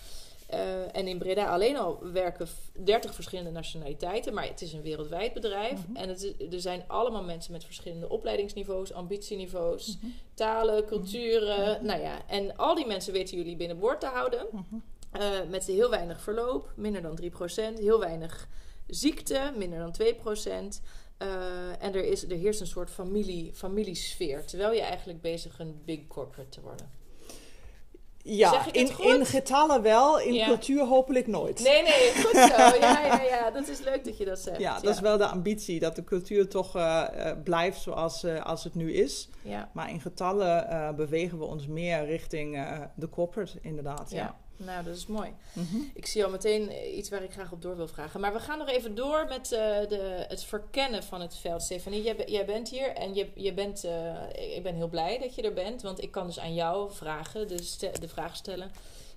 Uh, 0.52 0.96
en 0.96 1.06
in 1.08 1.18
Breda 1.18 1.46
alleen 1.46 1.76
al 1.76 1.98
werken 2.12 2.48
30 2.72 3.14
verschillende 3.14 3.50
nationaliteiten, 3.50 4.34
maar 4.34 4.46
het 4.46 4.62
is 4.62 4.72
een 4.72 4.82
wereldwijd 4.82 5.32
bedrijf. 5.32 5.86
Mhm. 5.88 5.96
En 5.96 6.08
het 6.08 6.22
is, 6.22 6.52
er 6.52 6.60
zijn 6.60 6.84
allemaal 6.86 7.22
mensen 7.22 7.52
met 7.52 7.64
verschillende 7.64 8.08
opleidingsniveaus, 8.08 8.92
ambitieniveaus, 8.92 9.98
mm 10.00 10.12
talen, 10.34 10.86
culturen. 10.86 11.78
Mm 11.80 11.86
Nou 11.86 12.00
ja, 12.00 12.26
en 12.26 12.56
al 12.56 12.74
die 12.74 12.86
mensen 12.86 13.12
weten 13.12 13.36
jullie 13.36 13.56
binnenboord 13.56 14.00
te 14.00 14.06
houden. 14.06 14.46
Uh, 15.20 15.50
met 15.50 15.64
heel 15.64 15.90
weinig 15.90 16.20
verloop, 16.20 16.72
minder 16.76 17.02
dan 17.02 17.18
3%, 17.22 17.78
heel 17.78 18.00
weinig 18.00 18.48
ziekte, 18.86 19.52
minder 19.56 19.78
dan 19.78 19.94
2%. 20.74 20.82
Uh, 21.18 21.82
en 21.82 21.94
er, 21.94 22.04
is, 22.04 22.30
er 22.30 22.36
heerst 22.36 22.60
een 22.60 22.66
soort 22.66 22.90
familie, 22.90 23.52
familiesfeer. 23.54 24.44
Terwijl 24.44 24.72
je 24.72 24.80
eigenlijk 24.80 25.20
bezig 25.20 25.58
een 25.58 25.82
big 25.84 26.06
corporate 26.06 26.48
te 26.48 26.60
worden. 26.60 27.02
Ja, 28.26 28.72
in, 28.72 28.98
in 28.98 29.26
getallen 29.26 29.82
wel, 29.82 30.20
in 30.20 30.44
cultuur 30.44 30.84
hopelijk 30.84 31.26
nooit. 31.26 31.60
Nee, 31.60 31.82
nee, 31.82 32.12
goed 32.14 32.36
zo. 32.36 32.76
Ja, 32.80 33.00
ja, 33.00 33.22
ja, 33.22 33.50
dat 33.50 33.68
is 33.68 33.80
leuk 33.80 34.04
dat 34.04 34.18
je 34.18 34.24
dat 34.24 34.38
zegt. 34.38 34.58
Ja, 34.58 34.80
dat 34.80 34.94
is 34.94 35.00
wel 35.00 35.16
de 35.16 35.26
ambitie, 35.26 35.80
dat 35.80 35.96
de 35.96 36.04
cultuur 36.04 36.48
toch 36.48 36.76
uh, 36.76 37.04
blijft 37.44 37.80
zoals 37.80 38.24
uh, 38.24 38.44
als 38.44 38.64
het 38.64 38.74
nu 38.74 38.92
is. 38.92 39.28
Ja. 39.42 39.70
Maar 39.72 39.90
in 39.90 40.00
getallen 40.00 40.96
bewegen 40.96 41.38
we 41.38 41.44
ons 41.44 41.66
meer 41.66 42.04
richting 42.04 42.66
de 42.94 43.08
corporate, 43.08 43.58
inderdaad. 43.60 44.10
ja. 44.10 44.36
Nou, 44.56 44.84
dat 44.84 44.96
is 44.96 45.06
mooi. 45.06 45.32
Mhm. 45.52 45.76
Ik 45.94 46.06
zie 46.06 46.24
al 46.24 46.30
meteen 46.30 46.96
iets 46.98 47.08
waar 47.08 47.22
ik 47.22 47.32
graag 47.32 47.52
op 47.52 47.62
door 47.62 47.76
wil 47.76 47.88
vragen. 47.88 48.20
Maar 48.20 48.32
we 48.32 48.40
gaan 48.40 48.58
nog 48.58 48.68
even 48.68 48.94
door 48.94 49.26
met 49.28 49.52
uh, 49.52 49.58
de, 49.88 50.24
het 50.28 50.44
verkennen 50.44 51.02
van 51.02 51.20
het 51.20 51.36
veld. 51.36 51.62
Stefanie, 51.62 52.02
jij, 52.02 52.22
jij 52.26 52.44
bent 52.44 52.68
hier 52.68 52.88
en 52.88 53.14
je, 53.14 53.30
je 53.34 53.54
bent, 53.54 53.84
uh, 53.84 54.56
ik 54.56 54.62
ben 54.62 54.74
heel 54.74 54.88
blij 54.88 55.18
dat 55.18 55.34
je 55.34 55.42
er 55.42 55.52
bent. 55.52 55.82
Want 55.82 56.02
ik 56.02 56.10
kan 56.10 56.26
dus 56.26 56.38
aan 56.38 56.54
jou 56.54 56.92
vragen, 56.92 57.48
dus 57.48 57.78
de 57.78 58.08
vraag 58.08 58.36
stellen. 58.36 58.70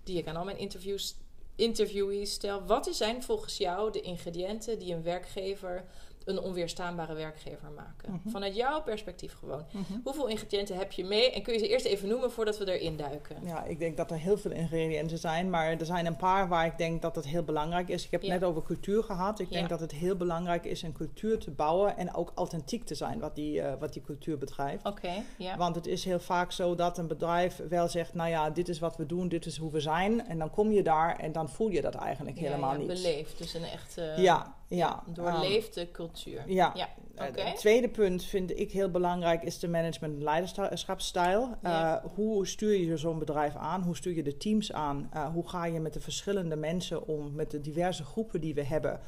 die 0.03 0.17
ik 0.17 0.27
aan 0.27 0.35
al 0.35 0.45
mijn 0.45 0.57
interviews, 0.57 1.15
interviewees 1.55 2.31
stel. 2.31 2.65
Wat 2.65 2.89
zijn 2.91 3.23
volgens 3.23 3.57
jou 3.57 3.91
de 3.91 4.01
ingrediënten 4.01 4.79
die 4.79 4.93
een 4.93 5.03
werkgever 5.03 5.85
een 6.27 6.39
onweerstaanbare 6.39 7.13
werkgever 7.13 7.71
maken. 7.75 8.11
Mhm. 8.11 8.29
Vanuit 8.29 8.55
jouw 8.55 8.81
perspectief 8.81 9.33
gewoon. 9.33 9.65
Mhm. 9.71 9.99
Hoeveel 10.03 10.27
ingrediënten 10.27 10.77
heb 10.77 10.91
je 10.91 11.03
mee? 11.03 11.31
En 11.31 11.41
kun 11.41 11.53
je 11.53 11.59
ze 11.59 11.67
eerst 11.67 11.85
even 11.85 12.07
noemen 12.07 12.31
voordat 12.31 12.57
we 12.57 12.77
erin 12.79 12.97
duiken? 12.97 13.37
Ja, 13.43 13.63
ik 13.63 13.79
denk 13.79 13.97
dat 13.97 14.11
er 14.11 14.17
heel 14.17 14.37
veel 14.37 14.51
ingrediënten 14.51 15.17
zijn. 15.17 15.49
Maar 15.49 15.79
er 15.79 15.85
zijn 15.85 16.05
een 16.05 16.15
paar 16.15 16.47
waar 16.47 16.65
ik 16.65 16.77
denk 16.77 17.01
dat 17.01 17.15
het 17.15 17.25
heel 17.25 17.43
belangrijk 17.43 17.89
is. 17.89 18.05
Ik 18.05 18.11
heb 18.11 18.21
het 18.21 18.29
net 18.29 18.43
over 18.43 18.63
cultuur 18.63 19.03
gehad. 19.03 19.39
Ik 19.39 19.51
denk 19.51 19.69
dat 19.69 19.79
het 19.79 19.91
heel 19.91 20.15
belangrijk 20.15 20.65
is 20.65 20.81
een 20.81 20.93
cultuur 20.93 21.39
te 21.39 21.51
bouwen. 21.51 21.97
En 21.97 22.13
ook 22.15 22.31
authentiek 22.35 22.85
te 22.85 22.95
zijn 22.95 23.19
wat 23.19 23.35
die, 23.35 23.61
uh, 23.61 23.73
wat 23.79 23.93
die 23.93 24.01
cultuur 24.01 24.37
bedrijft. 24.37 24.85
Oké. 24.85 25.11
Want 25.57 25.75
het 25.75 25.87
is 25.87 26.03
heel 26.03 26.19
vaak 26.19 26.51
zo 26.51 26.75
dat 26.75 26.97
een 26.97 27.07
bedrijf 27.07 27.61
wel 27.69 27.87
zegt... 27.87 28.13
nou 28.13 28.29
ja, 28.29 28.49
dit 28.49 28.69
is 28.69 28.79
wat 28.79 28.97
we 28.97 29.05
doen, 29.05 29.27
dit 29.27 29.45
is 29.45 29.57
hoe 29.57 29.71
we 29.71 29.79
zijn. 29.79 30.27
En 30.27 30.37
dan 30.37 30.49
kom 30.49 30.71
je 30.71 30.83
daar 30.83 31.19
en 31.19 31.31
dan 31.31 31.49
voel 31.49 31.69
je 31.69 31.81
dat 31.81 31.95
eigenlijk 31.95 32.37
helemaal 32.37 32.75
niet. 32.75 32.87
beleefd. 32.87 33.37
Dus 33.37 33.53
een 33.53 33.63
echt... 33.63 34.01
ja, 34.15 34.56
ja, 34.67 35.03
doorleefde 35.13 35.91
cultuur. 35.91 36.43
Ja. 36.47 36.71
ja. 36.75 36.89
Eh, 37.15 37.45
het 37.45 37.57
tweede 37.57 37.89
punt 37.89 38.23
vind 38.23 38.59
ik 38.59 38.71
heel 38.71 38.91
belangrijk 38.91 39.43
is 39.43 39.59
de 39.59 39.67
management- 39.67 40.15
en 40.17 40.23
leiderschapsstijl. 40.23 41.55
Uh, 41.63 41.95
hoe 42.15 42.47
stuur 42.47 42.77
je 42.77 42.97
zo'n 42.97 43.19
bedrijf 43.19 43.55
aan? 43.55 43.81
Hoe 43.81 43.95
stuur 43.95 44.15
je 44.15 44.23
de 44.23 44.37
teams 44.37 44.73
aan? 44.73 45.09
Uh, 45.15 45.27
hoe 45.33 45.47
ga 45.47 45.65
je 45.65 45.79
met 45.79 45.93
de 45.93 45.99
verschillende 45.99 46.55
mensen 46.55 47.07
om, 47.07 47.35
met 47.35 47.51
de 47.51 47.61
diverse 47.61 48.03
groepen 48.03 48.41
die 48.41 48.53
we 48.53 48.63
hebben? 48.63 48.99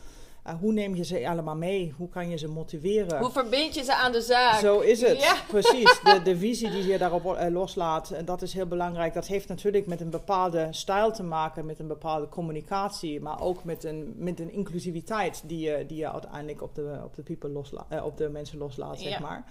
Uh, 0.50 0.60
hoe 0.60 0.74
neem 0.74 0.96
je 0.96 1.03
ze 1.03 1.29
allemaal 1.29 1.56
mee? 1.56 1.94
Hoe 1.98 2.10
kan 2.10 2.29
je 2.29 2.38
ze 2.38 2.48
motiveren? 2.48 3.20
Hoe 3.20 3.32
verbind 3.32 3.75
je 3.75 3.84
ze 3.84 3.96
aan 3.96 4.12
de 4.12 4.22
zaak? 4.22 4.60
Zo 4.60 4.79
is 4.79 5.01
het, 5.01 5.22
ja. 5.22 5.36
precies. 5.48 6.00
De, 6.03 6.22
de 6.29 6.38
visie 6.38 6.72
die 6.72 6.88
je 6.88 6.98
daarop 6.98 7.25
uh, 7.25 7.48
loslaat, 7.50 8.12
en 8.12 8.25
dat 8.25 8.41
is 8.41 8.53
heel 8.53 8.65
belangrijk. 8.65 9.13
Dat 9.13 9.27
heeft 9.27 9.48
natuurlijk 9.48 9.88
met 9.88 10.01
een 10.01 10.10
bepaalde 10.10 10.68
stijl 10.72 11.12
te 11.12 11.24
maken, 11.24 11.65
met 11.65 11.79
een 11.79 11.88
bepaalde 11.88 12.29
communicatie, 12.29 13.22
maar 13.22 13.41
ook 13.41 13.63
met 13.63 13.84
een, 13.84 14.13
met 14.18 14.39
een 14.39 14.51
inclusiviteit 14.51 15.41
die 15.46 15.60
je, 15.60 15.86
die 15.88 15.98
je 15.98 16.12
uiteindelijk 16.12 16.62
op 16.62 16.75
de, 16.75 17.00
op 17.03 17.15
de, 17.15 17.22
people 17.22 17.50
loslaat, 17.50 17.86
uh, 17.94 18.06
op 18.06 18.18
de 18.18 18.29
mensen 18.29 18.58
loslaat, 18.58 19.00
zeg 19.00 19.20
maar. 19.20 19.44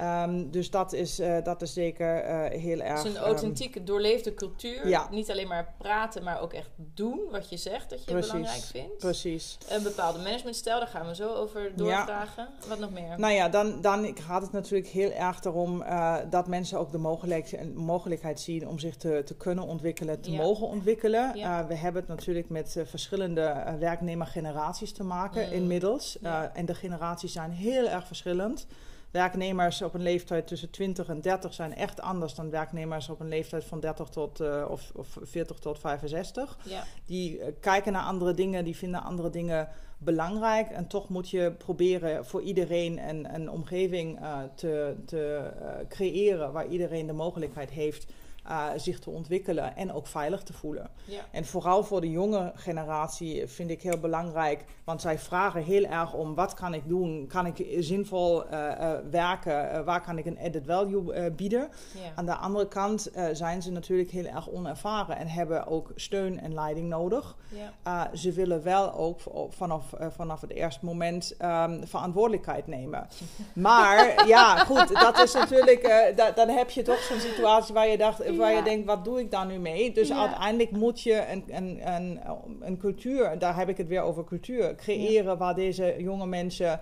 Um, 0.00 0.50
dus 0.50 0.70
dat 0.70 0.92
is, 0.92 1.20
uh, 1.20 1.36
dat 1.42 1.62
is 1.62 1.72
zeker 1.72 2.24
uh, 2.24 2.60
heel 2.60 2.80
erg. 2.80 3.02
Het 3.02 3.12
is 3.12 3.14
een 3.14 3.24
authentieke, 3.24 3.78
um, 3.78 3.84
doorleefde 3.84 4.34
cultuur. 4.34 4.88
Ja. 4.88 5.08
Niet 5.10 5.30
alleen 5.30 5.48
maar 5.48 5.74
praten, 5.78 6.22
maar 6.22 6.40
ook 6.40 6.52
echt 6.52 6.70
doen 6.76 7.20
wat 7.30 7.50
je 7.50 7.56
zegt 7.56 7.90
dat 7.90 8.04
je 8.04 8.10
precies, 8.10 8.32
belangrijk 8.32 8.62
vindt. 8.62 8.98
Precies. 8.98 9.58
Een 9.68 9.82
bepaalde 9.82 10.18
managementstijl, 10.18 10.78
daar 10.78 10.88
gaan 10.88 11.06
we 11.06 11.14
zo 11.14 11.34
over 11.34 11.72
doorvragen. 11.76 12.48
Ja. 12.60 12.68
Wat 12.68 12.78
nog 12.78 12.90
meer? 12.90 13.18
Nou 13.18 13.32
ja, 13.32 13.48
dan, 13.48 13.80
dan 13.80 14.16
gaat 14.20 14.42
het 14.42 14.52
natuurlijk 14.52 14.88
heel 14.90 15.10
erg 15.10 15.44
erom 15.44 15.82
uh, 15.82 16.16
dat 16.30 16.46
mensen 16.46 16.78
ook 16.78 16.92
de 16.92 16.98
mogelijk, 16.98 17.74
mogelijkheid 17.74 18.40
zien 18.40 18.68
om 18.68 18.78
zich 18.78 18.96
te, 18.96 19.22
te 19.24 19.36
kunnen 19.36 19.64
ontwikkelen, 19.64 20.20
te 20.20 20.30
ja. 20.30 20.36
mogen 20.36 20.66
ontwikkelen. 20.66 21.32
we 21.68 21.74
hebben 21.74 22.00
het 22.00 22.10
natuurlijk 22.10 22.48
met 22.48 22.76
verschillende 22.84 23.76
werknemergeneraties 23.78 24.92
te 24.92 25.04
maken 25.04 25.46
mm. 25.46 25.52
inmiddels. 25.52 26.18
en 26.52 26.66
de 26.66 26.74
generaties 26.74 27.32
zijn 27.32 27.50
heel 27.50 27.88
erg 27.88 28.06
verschillend. 28.06 28.66
Werknemers 29.10 29.82
op 29.82 29.94
een 29.94 30.02
leeftijd 30.02 30.46
tussen 30.46 30.70
20 30.70 31.08
en 31.08 31.20
30 31.20 31.54
zijn 31.54 31.74
echt 31.74 32.00
anders 32.00 32.34
dan 32.34 32.50
werknemers 32.50 33.08
op 33.08 33.20
een 33.20 33.28
leeftijd 33.28 33.64
van 33.64 33.80
30 33.80 34.08
tot 34.08 34.40
uh, 34.40 34.66
of, 34.68 34.90
of 34.94 35.18
40 35.22 35.58
tot 35.58 35.78
65. 35.78 36.58
Ja. 36.64 36.84
Die 37.06 37.38
uh, 37.38 37.46
kijken 37.60 37.92
naar 37.92 38.02
andere 38.02 38.34
dingen, 38.34 38.64
die 38.64 38.76
vinden 38.76 39.02
andere 39.02 39.30
dingen 39.30 39.68
belangrijk. 39.98 40.70
En 40.70 40.86
toch 40.86 41.08
moet 41.08 41.30
je 41.30 41.52
proberen 41.58 42.26
voor 42.26 42.42
iedereen 42.42 43.08
een, 43.08 43.34
een 43.34 43.50
omgeving 43.50 44.20
uh, 44.20 44.38
te, 44.54 44.96
te 45.06 45.50
creëren 45.88 46.52
waar 46.52 46.66
iedereen 46.66 47.06
de 47.06 47.12
mogelijkheid 47.12 47.70
heeft 47.70 48.12
uh, 48.50 48.66
zich 48.76 48.98
te 48.98 49.10
ontwikkelen 49.10 49.76
en 49.76 49.92
ook 49.92 50.06
veilig 50.06 50.42
te 50.42 50.52
voelen. 50.52 50.90
Ja. 51.04 51.20
En 51.30 51.44
vooral 51.44 51.84
voor 51.84 52.00
de 52.00 52.10
jonge 52.10 52.52
generatie 52.54 53.46
vind 53.46 53.70
ik 53.70 53.82
heel 53.82 53.98
belangrijk, 53.98 54.64
want 54.84 55.00
zij 55.00 55.18
vragen 55.18 55.62
heel 55.62 55.84
erg 55.84 56.14
om 56.14 56.34
wat 56.34 56.54
kan 56.54 56.74
ik 56.74 56.82
doen? 56.88 57.26
Kan 57.28 57.46
ik 57.46 57.66
zinvol 57.78 58.44
uh, 58.44 58.50
uh, 58.52 58.92
werken? 59.10 59.84
waar 59.84 60.00
kan 60.00 60.18
ik 60.18 60.26
een 60.26 60.38
added 60.38 60.64
value 60.66 61.30
bieden? 61.30 61.68
Ja. 61.94 62.12
Aan 62.14 62.26
de 62.26 62.34
andere 62.34 62.68
kant 62.68 63.10
zijn 63.32 63.62
ze 63.62 63.70
natuurlijk 63.70 64.10
heel 64.10 64.24
erg 64.24 64.50
onervaren 64.50 65.16
en 65.16 65.28
hebben 65.28 65.66
ook 65.66 65.92
steun 65.94 66.40
en 66.40 66.54
leiding 66.54 66.88
nodig. 66.88 67.36
Ja. 67.82 68.10
ze 68.14 68.32
willen 68.32 68.62
wel 68.62 68.94
ook 68.94 69.20
vanaf, 69.48 69.84
vanaf 70.10 70.40
het 70.40 70.50
eerste 70.50 70.84
moment 70.84 71.34
um, 71.42 71.86
verantwoordelijkheid 71.86 72.66
nemen. 72.66 73.08
maar 73.52 74.26
ja, 74.26 74.64
goed, 74.64 75.00
dat 75.00 75.18
is 75.18 75.32
natuurlijk, 75.32 76.12
dan 76.34 76.48
heb 76.48 76.70
je 76.70 76.82
toch 76.82 76.98
zo'n 76.98 77.20
situatie 77.20 77.74
waar 77.74 77.88
je 77.88 77.98
dacht 77.98 78.20
waar 78.36 78.54
je 78.54 78.62
denkt, 78.62 78.86
wat 78.86 79.04
doe 79.04 79.20
ik 79.20 79.30
daar 79.30 79.46
nu 79.46 79.58
mee? 79.58 79.92
Dus 79.92 80.12
uiteindelijk 80.12 80.70
moet 80.70 81.00
je 81.00 81.26
een, 81.30 81.44
een, 81.48 81.94
een, 81.94 82.20
een 82.60 82.78
cultuur, 82.78 83.38
daar 83.38 83.56
heb 83.56 83.68
ik 83.68 83.76
het 83.76 83.88
weer 83.88 84.02
over 84.02 84.24
cultuur, 84.24 84.74
creëren 84.74 85.38
waar 85.38 85.54
deze 85.54 85.94
jonge 85.98 86.26
mensen 86.26 86.80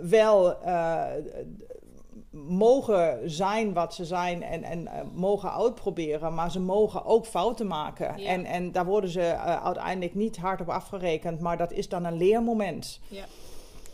wel 0.00 0.64
uh, 0.64 1.04
mogen 2.30 3.30
zijn 3.30 3.72
wat 3.72 3.94
ze 3.94 4.04
zijn 4.04 4.42
en, 4.42 4.62
en 4.62 4.80
uh, 4.80 5.00
mogen 5.12 5.52
uitproberen, 5.52 6.34
maar 6.34 6.50
ze 6.50 6.60
mogen 6.60 7.04
ook 7.04 7.26
fouten 7.26 7.66
maken. 7.66 8.14
En, 8.14 8.44
en 8.44 8.72
daar 8.72 8.84
worden 8.84 9.10
ze 9.10 9.20
uh, 9.20 9.64
uiteindelijk 9.64 10.14
niet 10.14 10.36
hard 10.36 10.60
op 10.60 10.68
afgerekend, 10.68 11.40
maar 11.40 11.56
dat 11.56 11.72
is 11.72 11.88
dan 11.88 12.04
een 12.04 12.16
leermoment. 12.16 13.00
Ja, 13.08 13.24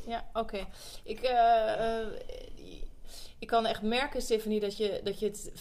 ja 0.07 0.25
oké. 0.33 0.41
Okay. 0.41 0.67
Ik, 1.03 1.21
ik 3.39 3.47
kan 3.47 3.67
echt 3.67 3.83
merken, 3.83 4.23
Stephanie, 4.23 4.61
dat 4.61 4.77
je, 4.77 5.01
dat 5.05 5.19
je 5.19 5.27
het 5.27 5.53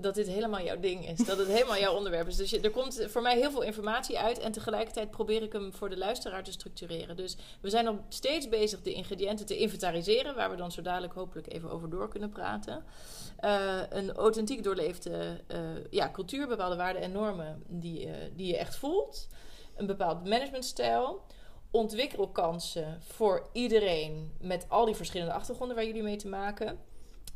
dat 0.00 0.14
dit 0.14 0.26
helemaal 0.26 0.62
jouw 0.62 0.80
ding 0.80 1.08
is. 1.08 1.18
Dat 1.18 1.38
het 1.38 1.48
helemaal 1.48 1.78
jouw 1.78 1.94
onderwerp 1.94 2.28
is. 2.28 2.36
Dus 2.36 2.50
je, 2.50 2.60
er 2.60 2.70
komt 2.70 3.06
voor 3.06 3.22
mij 3.22 3.36
heel 3.36 3.50
veel 3.50 3.62
informatie 3.62 4.18
uit. 4.18 4.38
En 4.38 4.52
tegelijkertijd 4.52 5.10
probeer 5.10 5.42
ik 5.42 5.52
hem 5.52 5.72
voor 5.72 5.90
de 5.90 5.96
luisteraar 5.96 6.42
te 6.42 6.52
structureren. 6.52 7.16
Dus 7.16 7.36
we 7.60 7.70
zijn 7.70 7.84
nog 7.84 7.96
steeds 8.08 8.48
bezig 8.48 8.82
de 8.82 8.92
ingrediënten 8.92 9.46
te 9.46 9.56
inventariseren. 9.56 10.34
Waar 10.34 10.50
we 10.50 10.56
dan 10.56 10.72
zo 10.72 10.82
dadelijk 10.82 11.12
hopelijk 11.12 11.52
even 11.52 11.70
over 11.70 11.90
door 11.90 12.08
kunnen 12.08 12.30
praten. 12.30 12.84
Uh, 13.40 13.80
een 13.88 14.12
authentiek 14.12 14.64
doorleefde 14.64 15.40
uh, 15.48 15.58
ja, 15.90 16.10
cultuur, 16.10 16.46
bepaalde 16.46 16.76
waarden 16.76 17.02
en 17.02 17.12
normen 17.12 17.62
die, 17.66 18.06
uh, 18.06 18.12
die 18.36 18.46
je 18.46 18.56
echt 18.56 18.76
voelt. 18.76 19.28
Een 19.76 19.86
bepaald 19.86 20.24
managementstijl 20.24 21.22
ontwikkelkansen 21.70 22.98
voor 23.00 23.48
iedereen 23.52 24.32
met 24.40 24.66
al 24.68 24.84
die 24.84 24.94
verschillende 24.94 25.32
achtergronden 25.32 25.76
waar 25.76 25.86
jullie 25.86 26.02
mee 26.02 26.16
te 26.16 26.28
maken 26.28 26.78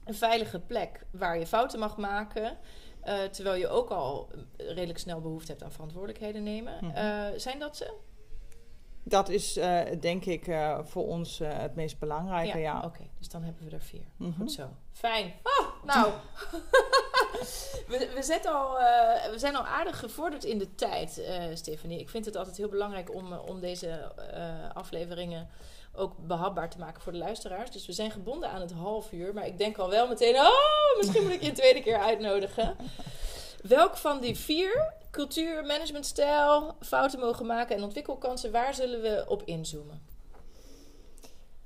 een 0.05 0.15
veilige 0.15 0.61
plek 0.61 1.07
waar 1.11 1.39
je 1.39 1.47
fouten 1.47 1.79
mag 1.79 1.97
maken. 1.97 2.57
Uh, 3.05 3.23
terwijl 3.23 3.61
je 3.61 3.69
ook 3.69 3.91
al 3.91 4.31
redelijk 4.57 4.99
snel 4.99 5.21
behoefte 5.21 5.51
hebt 5.51 5.65
aan 5.65 5.73
verantwoordelijkheden 5.73 6.43
nemen. 6.43 6.79
Mm 6.81 6.91
-hmm. 6.91 7.05
uh, 7.05 7.39
zijn 7.39 7.59
dat 7.59 7.77
ze? 7.77 7.95
Dat 9.07 9.29
is 9.29 9.57
uh, 9.57 9.81
denk 10.01 10.25
ik 10.25 10.45
voor 10.83 11.07
ons 11.07 11.39
het 11.45 11.75
meest 11.75 11.99
belangrijke, 11.99 12.59
ja. 12.59 12.73
ja. 12.73 12.83
Oké, 12.85 13.03
dus 13.19 13.29
dan 13.29 13.43
hebben 13.43 13.65
we 13.65 13.71
er 13.71 13.83
vier. 13.83 14.05
Mm 14.17 14.27
-hmm. 14.27 14.35
Goed 14.35 14.53
zo. 14.53 14.69
Fijn. 14.93 15.33
Oh, 15.43 15.85
nou, 15.85 16.13
we, 17.89 18.11
we, 18.15 18.23
zetten 18.23 18.53
al, 18.55 18.73
we 19.31 19.39
zijn 19.39 19.57
al 19.57 19.67
aardig 19.67 19.99
gevorderd 19.99 20.45
in 20.45 20.59
de 20.59 20.75
tijd, 20.75 21.23
Stephanie. 21.55 22.01
Ik 22.01 22.09
vind 22.09 22.25
het 22.25 22.37
altijd 22.37 22.57
heel 22.57 22.69
belangrijk 22.69 23.15
om, 23.15 23.33
om 23.33 23.61
deze 23.61 24.13
afleveringen 24.75 25.49
ook 25.97 26.17
behapbaar 26.19 26.71
te 26.71 26.79
maken 26.79 27.03
voor 27.03 27.13
de 27.13 27.19
luisteraars. 27.19 27.71
Dus 27.71 27.87
we 27.87 27.93
zijn 27.93 28.11
gebonden 28.11 28.51
aan 28.51 28.61
het 28.61 28.73
half 28.73 29.13
uur. 29.13 29.35
Maar 29.35 29.47
ik 29.47 29.59
denk 29.59 29.79
al 29.79 29.91
wel 29.91 30.09
meteen, 30.09 30.37
oh, 30.37 30.97
misschien 30.97 31.23
moet 31.23 31.33
ik 31.33 31.43
je 31.43 31.49
een 31.49 31.55
tweede 31.55 31.83
keer 31.83 31.99
uitnodigen. 31.99 32.77
Welk 33.69 33.97
van 33.97 34.21
die 34.21 34.37
vier, 34.37 34.93
cultuur, 35.11 35.67
managementstijl, 35.67 36.77
fouten 36.81 37.21
mogen 37.21 37.47
maken 37.47 37.77
en 37.77 37.83
ontwikkelkansen, 37.83 38.53
waar 38.53 38.75
zullen 38.75 39.03
we 39.03 39.25
op 39.29 39.43
inzoomen? 39.43 40.03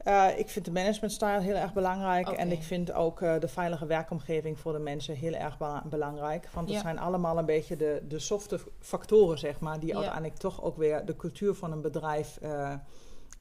Uh, 0.05 0.39
ik 0.39 0.49
vind 0.49 0.65
de 0.65 0.71
managementstijl 0.71 1.41
heel 1.41 1.55
erg 1.55 1.73
belangrijk. 1.73 2.29
Okay. 2.29 2.39
En 2.39 2.53
ik 2.53 2.63
vind 2.63 2.93
ook 2.93 3.21
uh, 3.21 3.39
de 3.39 3.49
veilige 3.49 3.87
werkomgeving 3.87 4.59
voor 4.59 4.73
de 4.73 4.79
mensen 4.79 5.15
heel 5.15 5.33
erg 5.33 5.59
belangrijk. 5.85 6.49
Want 6.53 6.67
dat 6.67 6.77
ja. 6.77 6.83
zijn 6.83 6.99
allemaal 6.99 7.39
een 7.39 7.47
beetje 7.47 7.77
de, 7.77 8.03
de 8.09 8.19
softe 8.19 8.61
factoren, 8.81 9.39
zeg 9.39 9.61
maar, 9.61 9.81
die 9.81 9.89
ja. 9.89 9.95
uiteindelijk 9.95 10.37
toch 10.37 10.63
ook 10.63 10.77
weer 10.77 11.05
de 11.05 11.17
cultuur 11.17 11.55
van 11.55 11.73
een 11.73 11.83
bedrijf 11.83 12.39
uh, 12.43 12.75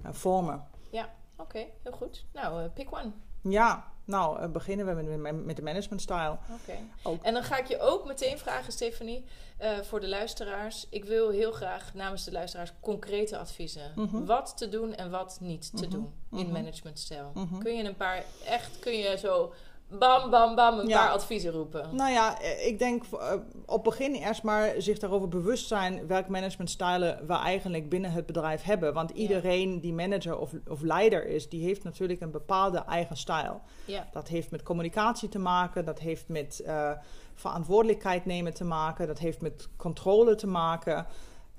vormen. 0.03 0.67
Ja, 0.89 1.03
oké, 1.31 1.41
okay, 1.41 1.73
heel 1.83 1.91
goed. 1.91 2.25
Nou, 2.33 2.67
pick 2.67 2.95
one. 2.95 3.11
Ja, 3.41 3.91
nou, 4.07 4.41
uh, 4.41 4.47
beginnen 4.47 4.85
we 4.85 5.17
met, 5.17 5.45
met 5.45 5.55
de 5.55 5.61
management 5.61 6.01
style. 6.01 6.37
Oké. 6.51 6.77
Okay. 7.01 7.19
En 7.21 7.33
dan 7.33 7.43
ga 7.43 7.57
ik 7.57 7.67
je 7.67 7.79
ook 7.79 8.05
meteen 8.05 8.37
vragen, 8.37 8.71
Stephanie, 8.73 9.25
uh, 9.61 9.79
voor 9.79 9.99
de 9.99 10.07
luisteraars. 10.07 10.87
Ik 10.89 11.05
wil 11.05 11.29
heel 11.29 11.51
graag 11.51 11.93
namens 11.93 12.23
de 12.23 12.31
luisteraars 12.31 12.73
concrete 12.79 13.37
adviezen. 13.37 13.91
Mm 13.95 14.07
-hmm. 14.11 14.25
Wat 14.25 14.57
te 14.57 14.69
doen 14.69 14.95
en 14.95 15.09
wat 15.09 15.37
niet 15.41 15.77
te 15.77 15.85
mm 15.85 15.91
-hmm. 15.91 15.91
doen 15.91 16.13
in 16.31 16.37
mm 16.37 16.43
-hmm. 16.43 16.51
managementstijl. 16.51 17.31
Kun 17.59 17.75
je 17.75 17.83
een 17.83 17.95
paar 17.95 18.23
echt, 18.45 18.79
kun 18.79 18.97
je 18.97 19.17
zo 19.17 19.53
bam, 19.87 20.29
bam, 20.29 20.55
bam 20.55 20.79
een 20.79 20.87
paar 20.87 21.09
adviezen 21.11 21.51
roepen? 21.51 21.95
Nou 21.95 22.11
ja, 22.11 22.41
eh, 22.41 22.67
ik 22.67 22.79
denk 22.79 23.03
uh, 23.13 23.33
op 23.65 23.83
begin 23.83 24.13
eerst 24.13 24.43
maar 24.43 24.73
zich 24.77 24.99
daarover 24.99 25.27
bewust 25.27 25.67
zijn 25.67 26.07
welk 26.07 26.27
managementstijlen 26.27 27.27
we 27.27 27.33
eigenlijk 27.33 27.89
binnen 27.89 28.11
het 28.11 28.25
bedrijf 28.25 28.63
hebben. 28.63 28.93
Want 28.93 29.11
iedereen 29.11 29.79
die 29.79 29.93
manager 29.93 30.37
of, 30.37 30.51
of 30.67 30.81
leider 30.81 31.25
is, 31.25 31.49
die 31.49 31.63
heeft 31.63 31.83
natuurlijk 31.83 32.21
een 32.21 32.31
bepaalde 32.31 32.77
eigen 32.77 33.17
stijl. 33.17 33.61
Ja. 33.85 34.07
Dat 34.11 34.27
heeft 34.27 34.51
met 34.51 34.63
communicatie 34.63 35.29
te 35.29 35.39
maken, 35.39 35.85
dat 35.85 35.99
heeft 35.99 36.27
met 36.27 36.61
uh, 36.65 36.91
verantwoordelijkheid 37.33 38.25
nemen 38.25 38.53
te 38.53 38.63
maken, 38.63 39.07
dat 39.07 39.19
heeft 39.19 39.41
met 39.41 39.69
controle 39.77 40.35
te 40.35 40.47
maken. 40.47 41.05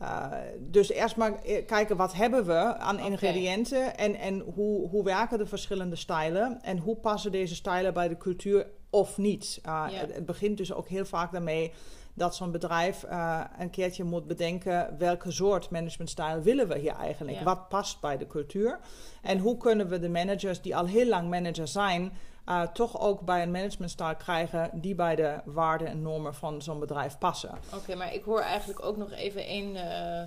Uh, 0.02 0.26
dus 0.59 0.90
eerst 0.90 1.17
maar 1.17 1.33
kijken 1.67 1.97
wat 1.97 2.14
hebben 2.14 2.47
we 2.47 2.76
aan 2.76 2.99
ingrediënten 2.99 3.97
en, 3.97 4.14
en 4.14 4.40
hoe, 4.40 4.88
hoe 4.88 5.05
werken 5.05 5.38
de 5.38 5.47
verschillende 5.47 5.97
stijlen 5.97 6.62
en 6.62 6.78
hoe 6.78 6.97
passen 6.97 7.33
deze 7.33 7.55
stijlen 7.55 7.95
bij 7.95 8.09
de 8.09 8.17
cultuur 8.17 8.67
of 8.90 9.19
niet. 9.19 9.61
Uh, 9.67 9.85
het, 9.90 10.26
begint 10.26 10.57
dus 10.57 10.73
ook 10.73 10.88
heel 10.88 11.05
vaak 11.05 11.33
daarmee 11.33 11.73
dat 12.14 12.37
zo'n 12.37 12.50
bedrijf 12.50 13.05
uh, 13.05 13.40
een 13.59 13.71
keertje 13.71 14.05
moet 14.05 14.26
bedenken 14.26 14.95
welke 14.99 15.31
soort 15.31 15.71
managementstijl 15.71 16.40
willen 16.40 16.69
we 16.69 16.78
hier 16.78 16.95
eigenlijk. 16.95 17.40
Wat 17.40 17.69
past 17.69 18.00
bij 18.00 18.17
de 18.17 18.26
cultuur 18.26 18.78
en 19.23 19.38
hoe 19.38 19.57
kunnen 19.57 19.88
we 19.88 19.99
de 19.99 20.09
managers 20.09 20.61
die 20.61 20.76
al 20.76 20.87
heel 20.87 21.07
lang 21.07 21.31
manager 21.31 21.69
zijn 21.69 22.12
uh, 22.49 22.62
toch 22.62 23.00
ook 23.00 23.21
bij 23.21 23.43
een 23.43 23.50
managementstijl 23.50 24.17
krijgen 24.17 24.71
die 24.73 24.95
bij 24.95 25.17
de 25.17 25.40
waarden 25.45 25.88
en 25.88 26.02
normen 26.02 26.35
van 26.35 26.62
zo'n 26.62 26.78
bedrijf 26.78 27.19
passen. 27.19 27.59
Oké, 27.75 27.95
maar 27.95 28.14
ik 28.14 28.25
hoor 28.25 28.40
eigenlijk 28.40 28.85
ook 28.85 28.97
nog 28.97 29.12
even 29.12 29.45
één 29.45 29.75
uh, 29.75 30.23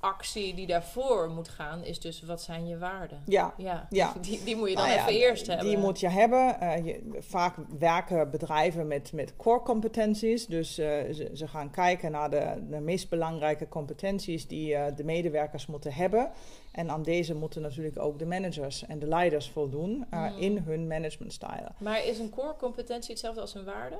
actie 0.00 0.54
die 0.54 0.66
daarvoor 0.66 1.30
moet 1.30 1.48
gaan, 1.48 1.84
is 1.84 2.00
dus 2.00 2.22
wat 2.22 2.42
zijn 2.42 2.66
je 2.66 2.78
waarden? 2.78 3.22
Ja. 3.26 3.54
ja. 3.56 3.86
ja. 3.90 4.12
Die, 4.20 4.44
die 4.44 4.56
moet 4.56 4.68
je 4.68 4.76
dan 4.76 4.88
nou 4.88 4.98
even 4.98 5.12
eerst 5.12 5.46
hebben. 5.46 5.66
Die 5.66 5.78
moet 5.78 6.00
je 6.00 6.08
hebben. 6.08 6.56
Uh, 6.62 6.84
je, 6.84 7.18
vaak 7.18 7.54
werken 7.78 8.30
bedrijven 8.30 8.86
met, 8.86 9.12
met 9.12 9.36
core 9.36 9.62
competenties. 9.62 10.46
Dus 10.46 10.74
ze, 10.74 11.30
ze, 11.34 11.48
gaan 11.48 11.70
kijken 11.70 12.10
naar 12.10 12.30
de, 12.30 12.66
de 12.70 12.80
meest 12.80 13.08
belangrijke 13.08 13.68
competenties 13.68 14.46
die 14.46 14.76
de 14.94 15.04
medewerkers 15.04 15.66
moeten 15.66 15.92
hebben. 15.92 16.30
En 16.72 16.90
aan 16.90 17.02
deze 17.02 17.34
moeten 17.34 17.62
natuurlijk 17.62 17.98
ook 17.98 18.18
de 18.18 18.26
managers 18.26 18.86
en 18.86 18.98
de 18.98 19.06
leiders 19.06 19.50
voldoen 19.50 20.06
uh, 20.14 20.30
in 20.38 20.58
hun 20.58 20.86
managementstijlen. 20.86 21.74
Maar 21.78 22.06
is 22.06 22.18
een 22.18 22.30
core 22.30 22.56
competentie 22.56 23.10
hetzelfde 23.10 23.40
als 23.40 23.54
een 23.54 23.64
waarde? 23.64 23.98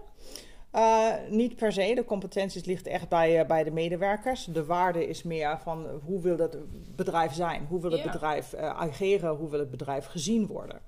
Uh, 0.75 1.13
niet 1.29 1.57
per 1.57 1.73
se. 1.73 1.95
De 1.95 2.05
competenties 2.05 2.65
ligt 2.65 2.87
echt 2.87 3.09
bij, 3.09 3.41
uh, 3.41 3.47
bij 3.47 3.65
de 3.65 3.71
medewerkers. 3.71 4.45
De 4.45 4.65
waarde 4.65 5.09
is 5.09 5.23
meer 5.23 5.59
van 5.63 5.87
hoe 6.05 6.21
wil 6.21 6.37
dat 6.37 6.57
bedrijf 6.97 7.33
zijn? 7.33 7.67
Hoe 7.69 7.81
wil 7.81 7.91
het 7.91 8.03
bedrijf 8.03 8.55
ageren? 8.55 9.37
Hoe 9.37 9.51
wil 9.51 9.59
het 9.59 9.71
bedrijf 9.71 10.07
gezien 10.07 10.47
worden? 10.47 10.81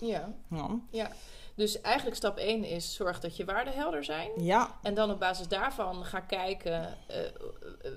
Ja. 0.00 0.34
ja. 0.50 0.80
ja. 0.90 1.10
Dus 1.58 1.80
eigenlijk 1.80 2.16
stap 2.16 2.36
1 2.36 2.64
is 2.64 2.94
zorg 2.94 3.20
dat 3.20 3.36
je 3.36 3.44
waarden 3.44 3.74
helder 3.74 4.04
zijn. 4.04 4.30
Ja. 4.36 4.78
En 4.82 4.94
dan 4.94 5.10
op 5.10 5.18
basis 5.18 5.48
daarvan 5.48 6.04
ga 6.04 6.20
kijken 6.20 6.96
uh, 7.10 7.16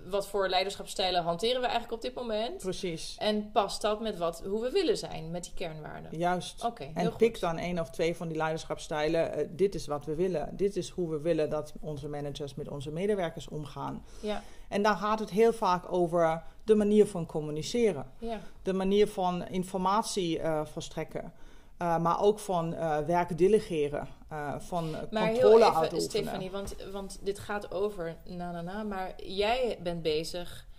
wat 0.09 0.27
voor 0.27 0.49
leiderschapsstijlen 0.49 1.23
hanteren 1.23 1.61
we 1.61 1.67
eigenlijk 1.67 1.93
op 1.93 2.01
dit 2.01 2.13
moment. 2.15 2.57
Precies. 2.57 3.15
En 3.19 3.51
past 3.51 3.81
dat 3.81 4.01
met 4.01 4.17
wat, 4.17 4.43
hoe 4.45 4.61
we 4.61 4.71
willen 4.71 4.97
zijn 4.97 5.31
met 5.31 5.43
die 5.43 5.53
kernwaarden. 5.53 6.17
Juist. 6.17 6.63
Oké. 6.63 6.91
en 6.93 7.15
pik 7.15 7.39
dan 7.39 7.57
één 7.57 7.79
of 7.79 7.89
twee 7.89 8.15
van 8.15 8.27
die 8.27 8.37
leiderschapsstijlen. 8.37 9.39
Uh, 9.39 9.47
dit 9.49 9.75
is 9.75 9.87
wat 9.87 10.05
we 10.05 10.15
willen. 10.15 10.49
Dit 10.51 10.75
is 10.75 10.89
hoe 10.89 11.09
we 11.09 11.19
willen 11.19 11.49
dat 11.49 11.73
onze 11.79 12.07
managers 12.07 12.55
met 12.55 12.69
onze 12.69 12.91
medewerkers 12.91 13.47
omgaan. 13.47 14.05
Ja. 14.21 14.43
En 14.67 14.81
dan 14.81 14.97
gaat 14.97 15.19
het 15.19 15.29
heel 15.29 15.53
vaak 15.53 15.91
over 15.91 16.43
de 16.63 16.75
manier 16.75 17.07
van 17.07 17.25
communiceren. 17.25 18.05
Ja. 18.17 18.39
De 18.61 18.73
manier 18.73 19.07
van 19.07 19.47
informatie 19.47 20.39
uh, 20.39 20.65
verstrekken. 20.65 21.33
Uh, 21.81 21.97
maar 21.97 22.21
ook 22.21 22.39
van 22.39 22.73
uh, 22.73 22.97
werk 22.99 23.37
delegeren, 23.37 24.07
uh, 24.31 24.55
van 24.59 24.95
maar 25.11 25.29
controle 25.29 25.71
heel 25.71 25.83
even, 25.83 26.01
Stefanie, 26.01 26.51
want, 26.51 26.75
want 26.91 27.19
dit 27.21 27.39
gaat 27.39 27.71
over 27.71 28.15
na 28.25 28.51
na 28.51 28.61
na, 28.61 28.83
maar 28.83 29.13
jij 29.23 29.79
bent 29.83 30.01
bezig 30.01 30.69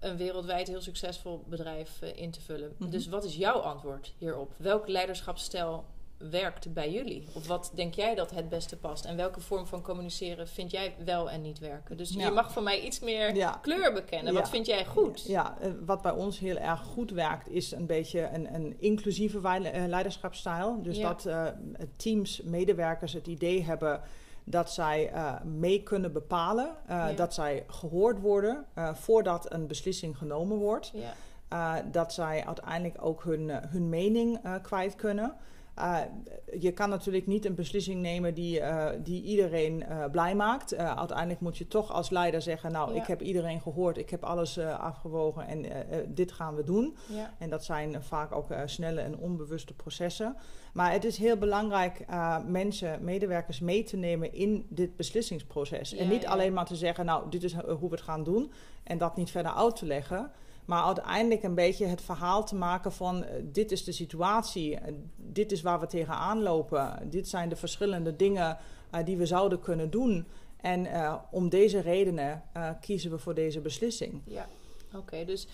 een 0.00 0.16
wereldwijd 0.16 0.68
heel 0.68 0.80
succesvol 0.80 1.44
bedrijf 1.46 2.02
in 2.02 2.30
te 2.30 2.40
vullen. 2.40 2.68
Mm 2.68 2.74
-hmm. 2.78 2.90
Dus 2.90 3.08
wat 3.08 3.24
is 3.24 3.36
jouw 3.36 3.58
antwoord 3.58 4.14
hierop? 4.18 4.52
Welk 4.56 4.88
leiderschapsstijl 4.88 5.84
werkt 6.30 6.72
bij 6.72 6.92
jullie? 6.92 7.26
Of 7.34 7.46
wat 7.46 7.72
denk 7.74 7.94
jij 7.94 8.14
dat 8.14 8.30
het 8.30 8.48
beste 8.48 8.76
past? 8.76 9.04
En 9.04 9.16
welke 9.16 9.40
vorm 9.40 9.66
van 9.66 9.82
communiceren 9.82 10.48
vind 10.48 10.70
jij 10.70 10.94
wel 11.04 11.30
en 11.30 11.42
niet 11.42 11.58
werken? 11.58 11.96
Dus 11.96 12.10
je 12.12 12.30
mag 12.30 12.52
van 12.52 12.62
mij 12.62 12.80
iets 12.80 13.00
meer 13.00 13.34
ja. 13.34 13.58
kleur 13.62 13.92
bekennen. 13.92 14.34
Wat 14.34 14.48
vind 14.48 14.66
jij 14.66 14.86
goed? 14.86 15.24
Ja, 15.26 15.56
wat 15.84 16.02
bij 16.02 16.12
ons 16.12 16.38
heel 16.38 16.56
erg 16.56 16.80
goed 16.80 17.10
werkt, 17.10 17.48
is 17.48 17.72
een 17.72 17.86
beetje 17.86 18.28
een, 18.32 18.54
een 18.54 18.74
inclusieve 18.78 19.40
leiderschapsstijl. 19.86 20.82
Dus 20.82 21.00
dat 21.00 21.26
uh, 21.26 21.46
teams, 21.96 22.42
medewerkers 22.42 23.12
het 23.12 23.26
idee 23.26 23.62
hebben 23.62 24.00
dat 24.44 24.70
zij 24.70 25.12
uh, 25.12 25.40
mee 25.42 25.82
kunnen 25.82 26.12
bepalen, 26.12 26.66
uh, 26.66 26.88
ja. 26.88 27.12
dat 27.12 27.34
zij 27.34 27.64
gehoord 27.66 28.20
worden 28.20 28.66
voordat 28.94 29.52
een 29.52 29.66
beslissing 29.66 30.18
genomen 30.18 30.56
wordt. 30.56 30.92
Ja. 31.48 31.82
dat 31.82 32.12
zij 32.12 32.46
uiteindelijk 32.46 33.04
ook 33.04 33.24
hun, 33.24 33.50
hun 33.50 33.88
mening 33.88 34.40
kwijt 34.62 34.94
kunnen. 34.94 35.36
Uh, 35.78 35.98
je 36.60 36.72
kan 36.72 36.88
natuurlijk 36.88 37.26
niet 37.26 37.44
een 37.44 37.54
beslissing 37.54 38.00
nemen 38.00 38.34
die, 38.34 38.60
uh, 38.60 38.86
die 39.02 39.22
iedereen 39.22 39.84
uh, 39.88 40.04
blij 40.10 40.34
maakt. 40.34 40.76
uiteindelijk 40.76 41.40
moet 41.40 41.58
je 41.58 41.68
toch 41.68 41.92
als 41.92 42.10
leider 42.10 42.42
zeggen: 42.42 42.72
Nou, 42.72 42.94
ja. 42.94 43.00
ik 43.00 43.06
heb 43.06 43.22
iedereen 43.22 43.60
gehoord, 43.60 43.98
ik 43.98 44.10
heb 44.10 44.24
alles 44.24 44.58
afgewogen 44.58 45.46
en 45.46 45.66
dit 46.08 46.32
gaan 46.32 46.54
we 46.54 46.64
doen. 46.64 46.96
Ja. 47.08 47.34
En 47.38 47.50
dat 47.50 47.64
zijn 47.64 48.02
vaak 48.02 48.32
ook 48.32 48.46
snelle 48.64 49.00
en 49.00 49.18
onbewuste 49.18 49.74
processen. 49.74 50.36
Maar 50.72 50.92
het 50.92 51.04
is 51.04 51.16
heel 51.16 51.36
belangrijk 51.36 52.04
mensen, 52.46 53.04
medewerkers 53.04 53.60
mee 53.60 53.84
te 53.84 53.96
nemen 53.96 54.34
in 54.34 54.66
dit 54.68 54.96
beslissingsproces. 54.96 55.90
Ja, 55.90 55.98
en 55.98 56.08
niet 56.08 56.26
alleen 56.26 56.52
maar 56.52 56.66
te 56.66 56.76
zeggen: 56.76 57.04
Nou, 57.04 57.30
dit 57.30 57.42
is 57.42 57.54
hoe 57.54 57.88
we 57.88 57.94
het 57.94 58.00
gaan 58.00 58.24
doen. 58.24 58.52
En 58.82 58.98
dat 58.98 59.16
niet 59.16 59.30
verder 59.30 59.52
uit 59.52 59.76
te 59.76 59.86
leggen. 59.86 60.30
Maar 60.64 60.84
uiteindelijk 60.84 61.42
een 61.42 61.54
beetje 61.54 61.86
het 61.86 62.02
verhaal 62.02 62.44
te 62.44 62.54
maken 62.54 62.92
van 62.92 63.22
uh, 63.22 63.28
dit 63.42 63.72
is 63.72 63.84
de 63.84 63.92
situatie, 63.92 64.70
uh, 64.70 64.78
dit 65.16 65.52
is 65.52 65.62
waar 65.62 65.80
we 65.80 65.86
tegenaan 65.86 66.42
lopen, 66.42 67.08
dit 67.10 67.28
zijn 67.28 67.48
de 67.48 67.56
verschillende 67.56 68.16
dingen 68.16 68.58
uh, 68.94 69.04
die 69.04 69.16
we 69.16 69.26
zouden 69.26 69.60
kunnen 69.60 69.90
doen. 69.90 70.26
En 70.60 70.86
om 71.30 71.48
deze 71.48 71.80
redenen 71.80 72.42
kiezen 72.80 73.10
we 73.10 73.18
voor 73.18 73.34
deze 73.34 73.60
beslissing. 73.60 74.20
Ja, 74.24 74.48
oké. 74.94 75.24
Dus 75.24 75.48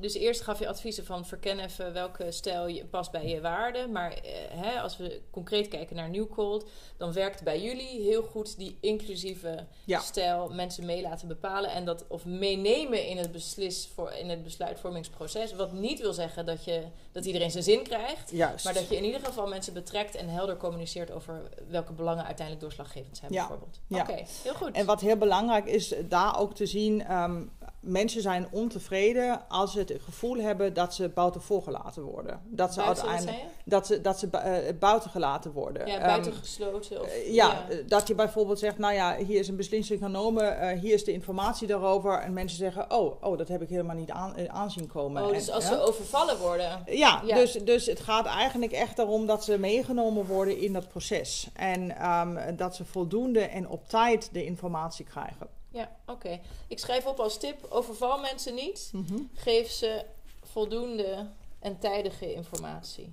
dus 0.00 0.14
eerst 0.14 0.40
gaf 0.40 0.58
je 0.58 0.68
adviezen 0.68 1.04
van 1.04 1.26
verken 1.26 1.58
even 1.58 1.92
welke 1.92 2.32
stijl 2.32 2.66
je 2.66 2.84
past 2.84 3.10
bij 3.10 3.28
je 3.28 3.40
waarden. 3.40 3.92
Maar 3.92 4.12
eh, 4.12 4.32
hè, 4.48 4.80
als 4.80 4.96
we 4.96 5.20
concreet 5.30 5.68
kijken 5.68 5.96
naar 5.96 6.10
New 6.10 6.28
Cold, 6.30 6.68
dan 6.96 7.12
werkt 7.12 7.42
bij 7.42 7.60
jullie 7.62 8.00
heel 8.00 8.22
goed 8.22 8.58
die 8.58 8.76
inclusieve 8.80 9.66
ja. 9.84 10.00
stijl 10.00 10.48
mensen 10.48 10.86
mee 10.86 11.02
laten 11.02 11.28
bepalen 11.28 11.70
en 11.70 11.84
dat 11.84 12.04
of 12.08 12.24
meenemen 12.24 13.06
in 13.06 13.16
het, 13.16 13.32
beslis 13.32 13.90
voor, 13.94 14.12
in 14.12 14.30
het 14.30 14.42
besluitvormingsproces. 14.42 15.54
Wat 15.54 15.72
niet 15.72 16.00
wil 16.00 16.12
zeggen 16.12 16.46
dat, 16.46 16.64
je, 16.64 16.82
dat 17.12 17.24
iedereen 17.24 17.50
zijn 17.50 17.64
zin 17.64 17.82
krijgt, 17.82 18.30
Juist. 18.30 18.64
maar 18.64 18.74
dat 18.74 18.88
je 18.88 18.96
in 18.96 19.04
ieder 19.04 19.20
geval 19.20 19.46
mensen 19.46 19.72
betrekt 19.72 20.14
en 20.14 20.28
helder 20.28 20.56
communiceert 20.56 21.10
over 21.10 21.42
welke 21.68 21.92
belangen 21.92 22.24
uiteindelijk 22.24 22.60
doorslaggevend 22.60 23.16
zijn, 23.16 23.32
ja. 23.32 23.38
bijvoorbeeld. 23.38 23.80
Ja. 23.86 24.00
Oké, 24.00 24.24
heel 24.42 24.54
goed. 24.54 24.72
En 24.72 24.86
wat 24.86 25.00
heel 25.00 25.16
belangrijk 25.16 25.66
is 25.66 25.94
daar 26.08 26.38
ook 26.38 26.54
te 26.54 26.66
zien. 26.66 27.12
Um, 27.12 27.50
mensen 27.80 28.22
zijn 28.22 28.48
ontevreden 28.50 29.48
als 29.48 29.72
ze 29.72 29.78
het 29.78 29.92
gevoel 30.04 30.36
hebben 30.36 30.74
dat 30.74 30.94
ze 30.94 31.08
buiten 31.08 31.42
voorgelaten 31.42 32.02
worden. 32.02 32.40
Dat 32.44 32.74
ze 32.74 32.80
buiten, 32.80 33.08
uiteindelijk 33.08 33.52
dat 33.64 33.86
ze, 33.86 34.00
dat 34.00 34.18
ze 34.18 34.28
uh, 34.32 34.78
buiten 34.78 35.10
gelaten 35.10 35.52
worden. 35.52 35.86
Ja, 35.86 36.00
buiten 36.00 36.32
gesloten. 36.32 37.00
Of, 37.00 37.06
uh, 37.06 37.34
ja, 37.34 37.66
ja, 37.68 37.76
dat 37.86 38.08
je 38.08 38.14
bijvoorbeeld 38.14 38.58
zegt, 38.58 38.78
nou 38.78 38.94
ja, 38.94 39.16
hier 39.16 39.38
is 39.38 39.48
een 39.48 39.56
beslissing 39.56 40.02
genomen, 40.02 40.74
uh, 40.74 40.80
hier 40.80 40.94
is 40.94 41.04
de 41.04 41.12
informatie 41.12 41.66
daarover. 41.66 42.18
En 42.18 42.32
mensen 42.32 42.58
zeggen, 42.58 42.90
oh, 42.92 43.22
oh 43.22 43.38
dat 43.38 43.48
heb 43.48 43.62
ik 43.62 43.68
helemaal 43.68 43.96
niet 43.96 44.10
aan, 44.10 44.50
aanzien 44.50 44.86
komen. 44.86 45.22
Oh, 45.22 45.32
dus 45.32 45.48
en, 45.48 45.54
als 45.54 45.66
ze 45.66 45.80
overvallen 45.80 46.38
worden. 46.38 46.82
Ja, 46.86 47.22
ja, 47.24 47.34
Dus, 47.34 47.52
dus 47.52 47.86
het 47.86 48.00
gaat 48.00 48.26
eigenlijk 48.26 48.72
echt 48.72 48.98
erom 48.98 49.26
dat 49.26 49.44
ze 49.44 49.58
meegenomen 49.58 50.26
worden 50.26 50.58
in 50.58 50.72
dat 50.72 50.88
proces. 50.88 51.48
En 51.54 52.10
um, 52.10 52.56
dat 52.56 52.76
ze 52.76 52.84
voldoende 52.84 53.40
en 53.40 53.68
op 53.68 53.88
tijd 53.88 54.28
de 54.32 54.44
informatie 54.44 55.04
krijgen. 55.04 55.59
Ja, 55.70 55.96
oké. 56.00 56.12
Okay. 56.12 56.42
Ik 56.68 56.78
schrijf 56.78 57.06
op 57.06 57.20
als 57.20 57.38
tip: 57.38 57.64
overval 57.64 58.18
mensen 58.18 58.54
niet. 58.54 58.90
Mm 58.92 59.04
-hmm. 59.08 59.30
Geef 59.34 59.70
ze 59.70 60.04
voldoende 60.42 61.30
en 61.58 61.78
tijdige 61.78 62.32
informatie. 62.32 63.12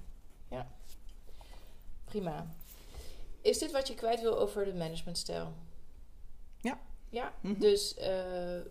Ja, 0.50 0.72
prima. 2.06 2.56
Is 3.42 3.58
dit 3.58 3.72
wat 3.72 3.88
je 3.88 3.94
kwijt 3.94 4.22
wil 4.22 4.40
over 4.40 4.66
de 4.66 4.74
managementstijl? 4.74 5.54
Ja. 6.62 6.80
Ja, 7.10 7.34
mm 7.42 7.52
-hmm. 7.52 7.60
dus 7.60 7.98
uh, 7.98 8.58
eh, 8.58 8.66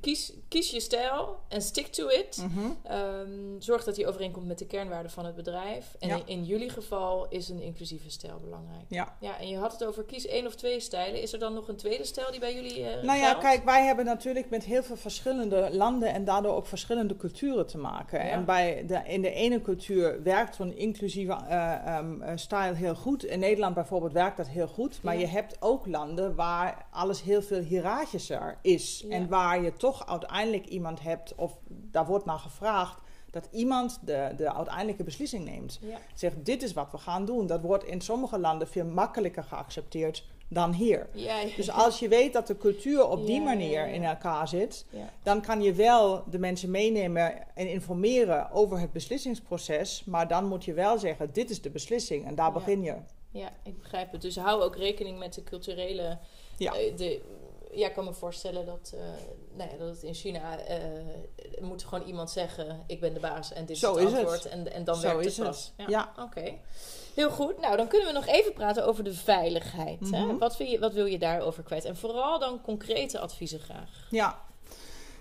kies, 0.00 0.32
kies 0.48 0.70
je 0.70 0.80
stijl 0.80 1.38
en 1.48 1.62
stick 1.62 1.86
to 1.86 2.08
it. 2.08 2.36
Mhm. 2.36 2.70
Ehm, 2.82 3.28
zorg 3.58 3.84
dat 3.84 3.94
die 3.94 4.06
overeenkomt 4.06 4.46
met 4.46 4.58
de 4.58 4.66
kernwaarden 4.66 5.10
van 5.10 5.24
het 5.24 5.34
bedrijf. 5.34 5.96
En 5.98 6.08
Ja. 6.08 6.16
in, 6.16 6.22
in 6.26 6.44
jullie 6.44 6.70
geval 6.70 7.26
is 7.28 7.48
een 7.48 7.60
inclusieve 7.60 8.10
stijl 8.10 8.38
belangrijk. 8.40 8.84
Ja. 8.88 9.16
Ja, 9.20 9.38
en 9.38 9.48
je 9.48 9.56
had 9.56 9.72
het 9.72 9.84
over 9.84 10.04
kies 10.04 10.26
één 10.26 10.46
of 10.46 10.54
twee 10.54 10.80
stijlen. 10.80 11.22
Is 11.22 11.32
er 11.32 11.38
dan 11.38 11.54
nog 11.54 11.68
een 11.68 11.76
tweede 11.76 12.04
stijl 12.04 12.30
die 12.30 12.40
bij 12.40 12.54
jullie 12.54 12.86
eh 12.86 13.02
Nou 13.02 13.18
ja, 13.18 13.34
kijk, 13.34 13.64
wij 13.64 13.84
hebben 13.84 14.04
natuurlijk 14.04 14.50
met 14.50 14.64
heel 14.64 14.82
veel 14.82 14.96
verschillende 14.96 15.68
landen 15.72 16.12
en 16.12 16.24
daardoor 16.24 16.54
ook 16.54 16.66
verschillende 16.66 17.16
culturen 17.16 17.66
te 17.66 17.78
maken. 17.78 18.24
Ja. 18.24 18.30
En 18.30 18.44
bij 18.44 18.84
de, 18.86 19.00
in 19.06 19.22
de 19.22 19.32
ene 19.32 19.62
cultuur 19.62 20.22
werkt 20.22 20.54
zo'n 20.54 20.76
inclusieve 20.76 21.32
eh, 21.32 21.86
ehm, 21.86 22.22
eh, 22.22 22.36
stijl 22.36 22.74
heel 22.74 22.94
goed. 22.94 23.24
In 23.24 23.38
Nederland 23.38 23.74
bijvoorbeeld 23.74 24.12
werkt 24.12 24.36
dat 24.36 24.48
heel 24.48 24.68
goed. 24.68 25.02
Maar 25.02 25.16
je 25.16 25.26
hebt 25.26 25.56
ook 25.60 25.86
landen 25.86 26.34
waar 26.34 26.86
alles 26.90 27.22
heel 27.22 27.42
veel 27.42 27.60
hiërarchischer 27.60 28.58
is. 28.62 29.04
En 29.08 29.28
waar 29.28 29.51
je 29.60 29.72
toch 29.72 30.06
uiteindelijk 30.06 30.66
iemand 30.66 31.00
hebt, 31.00 31.34
of 31.34 31.58
daar 31.68 32.06
wordt 32.06 32.24
naar 32.24 32.38
gevraagd, 32.38 33.00
dat 33.30 33.48
iemand 33.50 33.98
de, 34.04 34.32
de 34.36 34.54
uiteindelijke 34.54 35.04
beslissing 35.04 35.44
neemt. 35.44 35.78
Ja. 35.82 35.98
Zegt, 36.14 36.44
dit 36.44 36.62
is 36.62 36.72
wat 36.72 36.90
we 36.90 36.98
gaan 36.98 37.24
doen. 37.24 37.46
Dat 37.46 37.60
wordt 37.60 37.84
in 37.84 38.00
sommige 38.00 38.38
landen 38.38 38.68
veel 38.68 38.84
makkelijker 38.84 39.44
geaccepteerd 39.44 40.24
dan 40.48 40.72
hier. 40.72 41.08
Ja, 41.12 41.38
ja. 41.40 41.56
Dus 41.56 41.70
als 41.70 41.98
je 41.98 42.08
weet 42.08 42.32
dat 42.32 42.46
de 42.46 42.56
cultuur 42.56 43.08
op 43.08 43.26
die 43.26 43.40
manier 43.40 43.88
in 43.88 44.04
elkaar 44.04 44.48
zit, 44.48 44.86
dan 45.22 45.40
kan 45.40 45.62
je 45.62 45.72
wel 45.72 46.24
de 46.30 46.38
mensen 46.38 46.70
meenemen 46.70 47.54
en 47.54 47.70
informeren 47.70 48.50
over 48.50 48.80
het 48.80 48.92
beslissingsproces. 48.92 50.04
Maar 50.04 50.28
dan 50.28 50.48
moet 50.48 50.64
je 50.64 50.72
wel 50.72 50.98
zeggen: 50.98 51.32
dit 51.32 51.50
is 51.50 51.62
de 51.62 51.70
beslissing 51.70 52.26
en 52.26 52.34
daar 52.34 52.52
begin 52.52 52.82
je. 52.82 52.94
Ja, 53.30 53.50
ik 53.62 53.78
begrijp 53.78 54.12
het. 54.12 54.22
Dus 54.22 54.36
hou 54.36 54.62
ook 54.62 54.76
rekening 54.76 55.18
met 55.18 55.34
de 55.34 55.42
culturele. 55.42 56.18
Ja. 56.56 56.72
eh, 56.72 56.96
de, 56.96 57.20
ja, 57.72 57.86
ik 57.88 57.94
kan 57.94 58.04
me 58.04 58.12
voorstellen 58.12 58.66
dat, 58.66 58.92
eh, 58.94 59.00
nou 59.56 59.70
ja, 59.70 59.76
dat 59.76 59.88
het 59.88 60.02
in 60.02 60.14
China 60.14 60.58
eh, 60.58 60.76
moet 61.60 61.84
gewoon 61.84 62.04
iemand 62.06 62.30
zeggen: 62.30 62.84
Ik 62.86 63.00
ben 63.00 63.14
de 63.14 63.20
baas 63.20 63.52
en 63.52 63.66
dit 63.66 63.78
Zo 63.78 63.94
is 63.94 64.02
het 64.04 64.12
is 64.12 64.18
het. 64.18 64.20
antwoord. 64.28 64.46
En, 64.48 64.72
en 64.72 64.84
dan 64.84 64.96
Zo 64.96 65.02
werkt 65.08 65.24
is 65.26 65.36
het. 65.36 65.46
pas. 65.46 65.72
Ja. 65.86 66.12
Oké. 66.18 66.54
Heel 67.14 67.30
goed. 67.30 67.60
Nou, 67.60 67.76
dan 67.76 67.88
kunnen 67.88 68.06
we 68.06 68.12
nog 68.14 68.26
even 68.26 68.52
praten 68.52 68.86
over 68.86 69.04
de 69.04 69.14
veiligheid. 69.14 70.10
hè? 70.10 70.24
Mhm. 70.24 70.38
Wat, 70.38 70.56
vind 70.56 70.70
je, 70.70 70.78
wat 70.78 70.92
wil 70.92 71.06
je 71.06 71.18
daarover 71.18 71.62
kwijt? 71.62 71.84
En 71.84 71.96
vooral 71.96 72.38
dan 72.38 72.60
concrete 72.62 73.18
adviezen 73.18 73.60
graag. 73.60 74.06
Ja. 74.10 74.40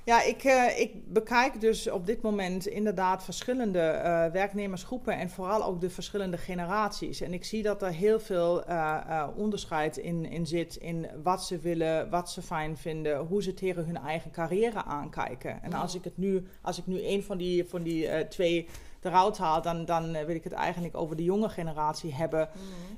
Ja, 0.03 0.23
ik, 0.23 0.43
eh, 0.43 0.79
ik 0.79 1.13
bekijk 1.13 1.61
dus 1.61 1.89
op 1.89 2.05
dit 2.05 2.21
moment 2.21 2.67
inderdaad 2.67 3.23
verschillende 3.23 3.79
eh, 3.79 4.25
werknemersgroepen 4.31 5.17
en 5.17 5.29
vooral 5.29 5.63
ook 5.63 5.81
de 5.81 5.89
verschillende 5.89 6.37
generaties. 6.37 7.21
En 7.21 7.33
ik 7.33 7.43
zie 7.43 7.63
dat 7.63 7.81
er 7.81 7.91
heel 7.91 8.19
veel 8.19 8.65
eh, 8.65 9.27
onderscheid 9.35 9.97
in, 9.97 10.25
in 10.25 10.47
zit 10.47 10.75
in 10.75 11.07
wat 11.23 11.43
ze 11.43 11.57
willen, 11.57 12.09
wat 12.09 12.31
ze 12.31 12.41
fijn 12.41 12.77
vinden, 12.77 13.17
hoe 13.17 13.43
ze 13.43 13.53
tegen 13.53 13.85
hun 13.85 13.97
eigen 13.97 14.31
carrière 14.31 14.83
aankijken. 14.83 15.63
En 15.63 15.73
als 15.73 15.95
ik 15.95 16.03
het 16.03 16.17
nu, 16.17 16.47
als 16.61 16.77
ik 16.77 16.87
nu 16.87 17.05
een 17.05 17.23
van 17.23 17.37
die, 17.37 17.65
van 17.65 17.83
die 17.83 18.27
twee 18.27 18.67
eruit 19.01 19.37
haal, 19.37 19.61
dan, 19.61 19.85
dan 19.85 20.15
eh, 20.15 20.25
wil 20.25 20.35
ik 20.35 20.43
het 20.43 20.53
eigenlijk 20.53 20.97
over 20.97 21.15
de 21.15 21.23
jonge 21.23 21.49
generatie 21.49 22.13
hebben 22.13 22.49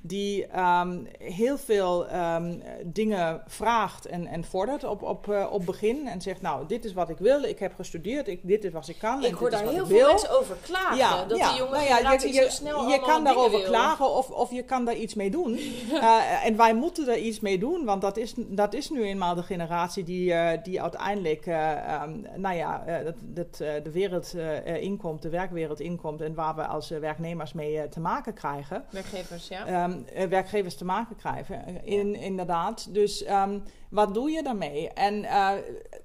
die 0.02 0.48
ehm, 0.48 1.00
heel 1.18 1.58
veel 1.58 2.08
ehm, 2.08 2.60
dingen 2.86 3.42
vraagt 3.48 4.06
en, 4.06 4.28
en 4.28 4.44
vordert 4.44 4.84
op, 4.84 5.02
op, 5.02 5.30
eh, 5.30 5.48
op 5.52 5.66
begin. 5.66 6.08
En 6.08 6.22
zegt, 6.22 6.42
nou, 6.42 6.68
dit 6.68 6.86
is 6.86 6.94
wat 6.94 7.10
ik 7.10 7.18
wil, 7.18 7.44
ik 7.44 7.60
heb 7.60 7.74
gestudeerd, 7.76 8.28
ik, 8.28 8.40
dit 8.44 8.64
is 8.64 8.72
wat 8.72 8.88
ik 8.88 8.98
kan. 8.98 9.24
Ik 9.24 9.34
hoor 9.34 9.50
daar 9.50 9.62
heel 9.62 9.86
veel 9.86 9.98
wil. 9.98 10.08
mensen 10.08 10.40
over 10.40 10.56
klagen. 10.62 11.28
dat 11.28 11.38
die 11.38 11.58
jonge 11.58 11.72
nou 11.72 11.84
ja, 11.84 11.96
generatie 11.96 12.28
je, 12.28 12.36
je, 12.36 12.42
zo 12.42 12.50
snel 12.50 12.90
je 12.90 13.00
kan 13.00 13.24
daarover 13.24 13.60
wil. 13.60 13.68
klagen 13.68 14.10
of, 14.10 14.30
of 14.30 14.52
je 14.52 14.64
kan 14.64 14.86
daar 14.86 14.96
iets 14.96 15.14
mee 15.14 15.32
doen. 15.32 15.60
Eh, 15.94 16.46
en 16.46 16.58
wij 16.58 16.74
moeten 16.74 17.08
er 17.08 17.18
iets 17.18 17.40
mee 17.40 17.58
doen, 17.58 17.86
want 17.86 18.02
dat 18.02 18.18
is, 18.18 18.34
dat 18.36 18.74
is 18.74 18.90
nu 18.90 19.04
eenmaal 19.04 19.36
de 19.36 19.44
generatie 19.44 20.04
die, 20.04 20.34
die 20.62 20.82
uiteindelijk 20.82 21.46
eh, 21.46 21.72
ehm, 21.72 22.12
nou 22.36 22.56
ja, 22.56 22.84
dat, 23.04 23.16
dat, 23.20 23.58
de 23.58 23.92
wereld 23.92 24.36
inkomt, 24.80 25.22
de 25.22 25.30
werkwereld 25.30 25.80
inkomt 25.80 25.93
en 26.02 26.34
waar 26.34 26.56
we 26.56 26.66
als 26.66 26.92
eh, 26.92 27.00
werknemers 27.00 27.54
mee 27.54 27.80
eh, 27.80 27.90
te 27.90 28.00
maken 28.00 28.34
krijgen. 28.34 28.86
Werkgevers, 28.90 29.48
ja. 29.48 29.66
Ehm, 29.66 29.98
eh, 30.14 30.28
werkgevers 30.28 30.76
te 30.76 30.86
maken 30.86 31.16
krijgen. 31.16 31.86
In, 31.86 32.16
inderdaad. 32.16 32.94
Dus 32.94 33.24
ehm, 33.24 33.60
wat 33.90 34.14
doe 34.14 34.30
je 34.30 34.44
daarmee? 34.44 34.90
En 34.90 35.26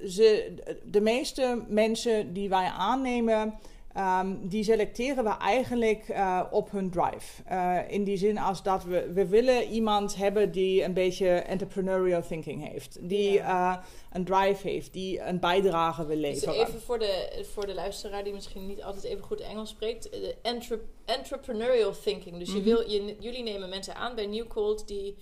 ze, 0.07 0.55
de 0.85 1.01
meeste 1.01 1.65
mensen 1.69 2.33
die 2.33 2.49
wij 2.49 2.67
aannemen. 2.67 3.55
Ehm, 3.99 4.37
die 4.49 4.65
selecteren 4.65 5.25
we 5.25 5.31
eigenlijk 5.37 6.09
eh, 6.09 6.43
op 6.51 6.71
hun 6.71 6.91
drive. 6.91 7.43
Eh, 7.45 7.79
in 7.89 8.05
die 8.05 8.17
zin 8.17 8.39
als 8.39 8.63
dat 8.63 8.85
we, 8.85 9.13
we 9.13 9.27
willen 9.27 9.69
iemand 9.69 10.17
hebben 10.17 10.53
die 10.53 10.83
een 10.85 10.93
beetje 10.93 11.29
entrepreneurial 11.29 12.23
thinking 12.23 12.69
heeft. 12.73 12.99
Die 13.01 13.39
eh, 13.41 13.77
een 14.13 14.25
drive 14.25 14.69
heeft, 14.69 14.93
die 14.93 15.21
een 15.21 15.41
bijdrage 15.41 16.07
wil 16.07 16.17
Dus 16.21 16.25
leveren. 16.45 16.67
even 16.67 16.81
voor 16.81 16.99
de, 16.99 17.45
voor 17.53 17.67
de 17.67 17.75
luisteraar 17.75 18.25
die 18.25 18.33
misschien 18.33 18.67
niet 18.67 18.83
altijd 18.83 19.05
even 19.05 19.25
goed 19.25 19.41
Engels 19.41 19.69
spreekt. 19.71 20.09
entre- 20.43 20.81
entrepreneurial 21.05 21.93
thinking. 22.05 22.39
Dus 22.39 22.49
je 22.53 22.55
Mhm. 22.59 22.65
wil, 22.65 22.91
je, 22.91 23.17
jullie 23.21 23.43
nemen 23.43 23.69
mensen 23.69 23.95
aan 23.95 24.15
bij 24.15 24.27
New 24.27 24.47
Cold 24.47 24.89
die 24.89 25.17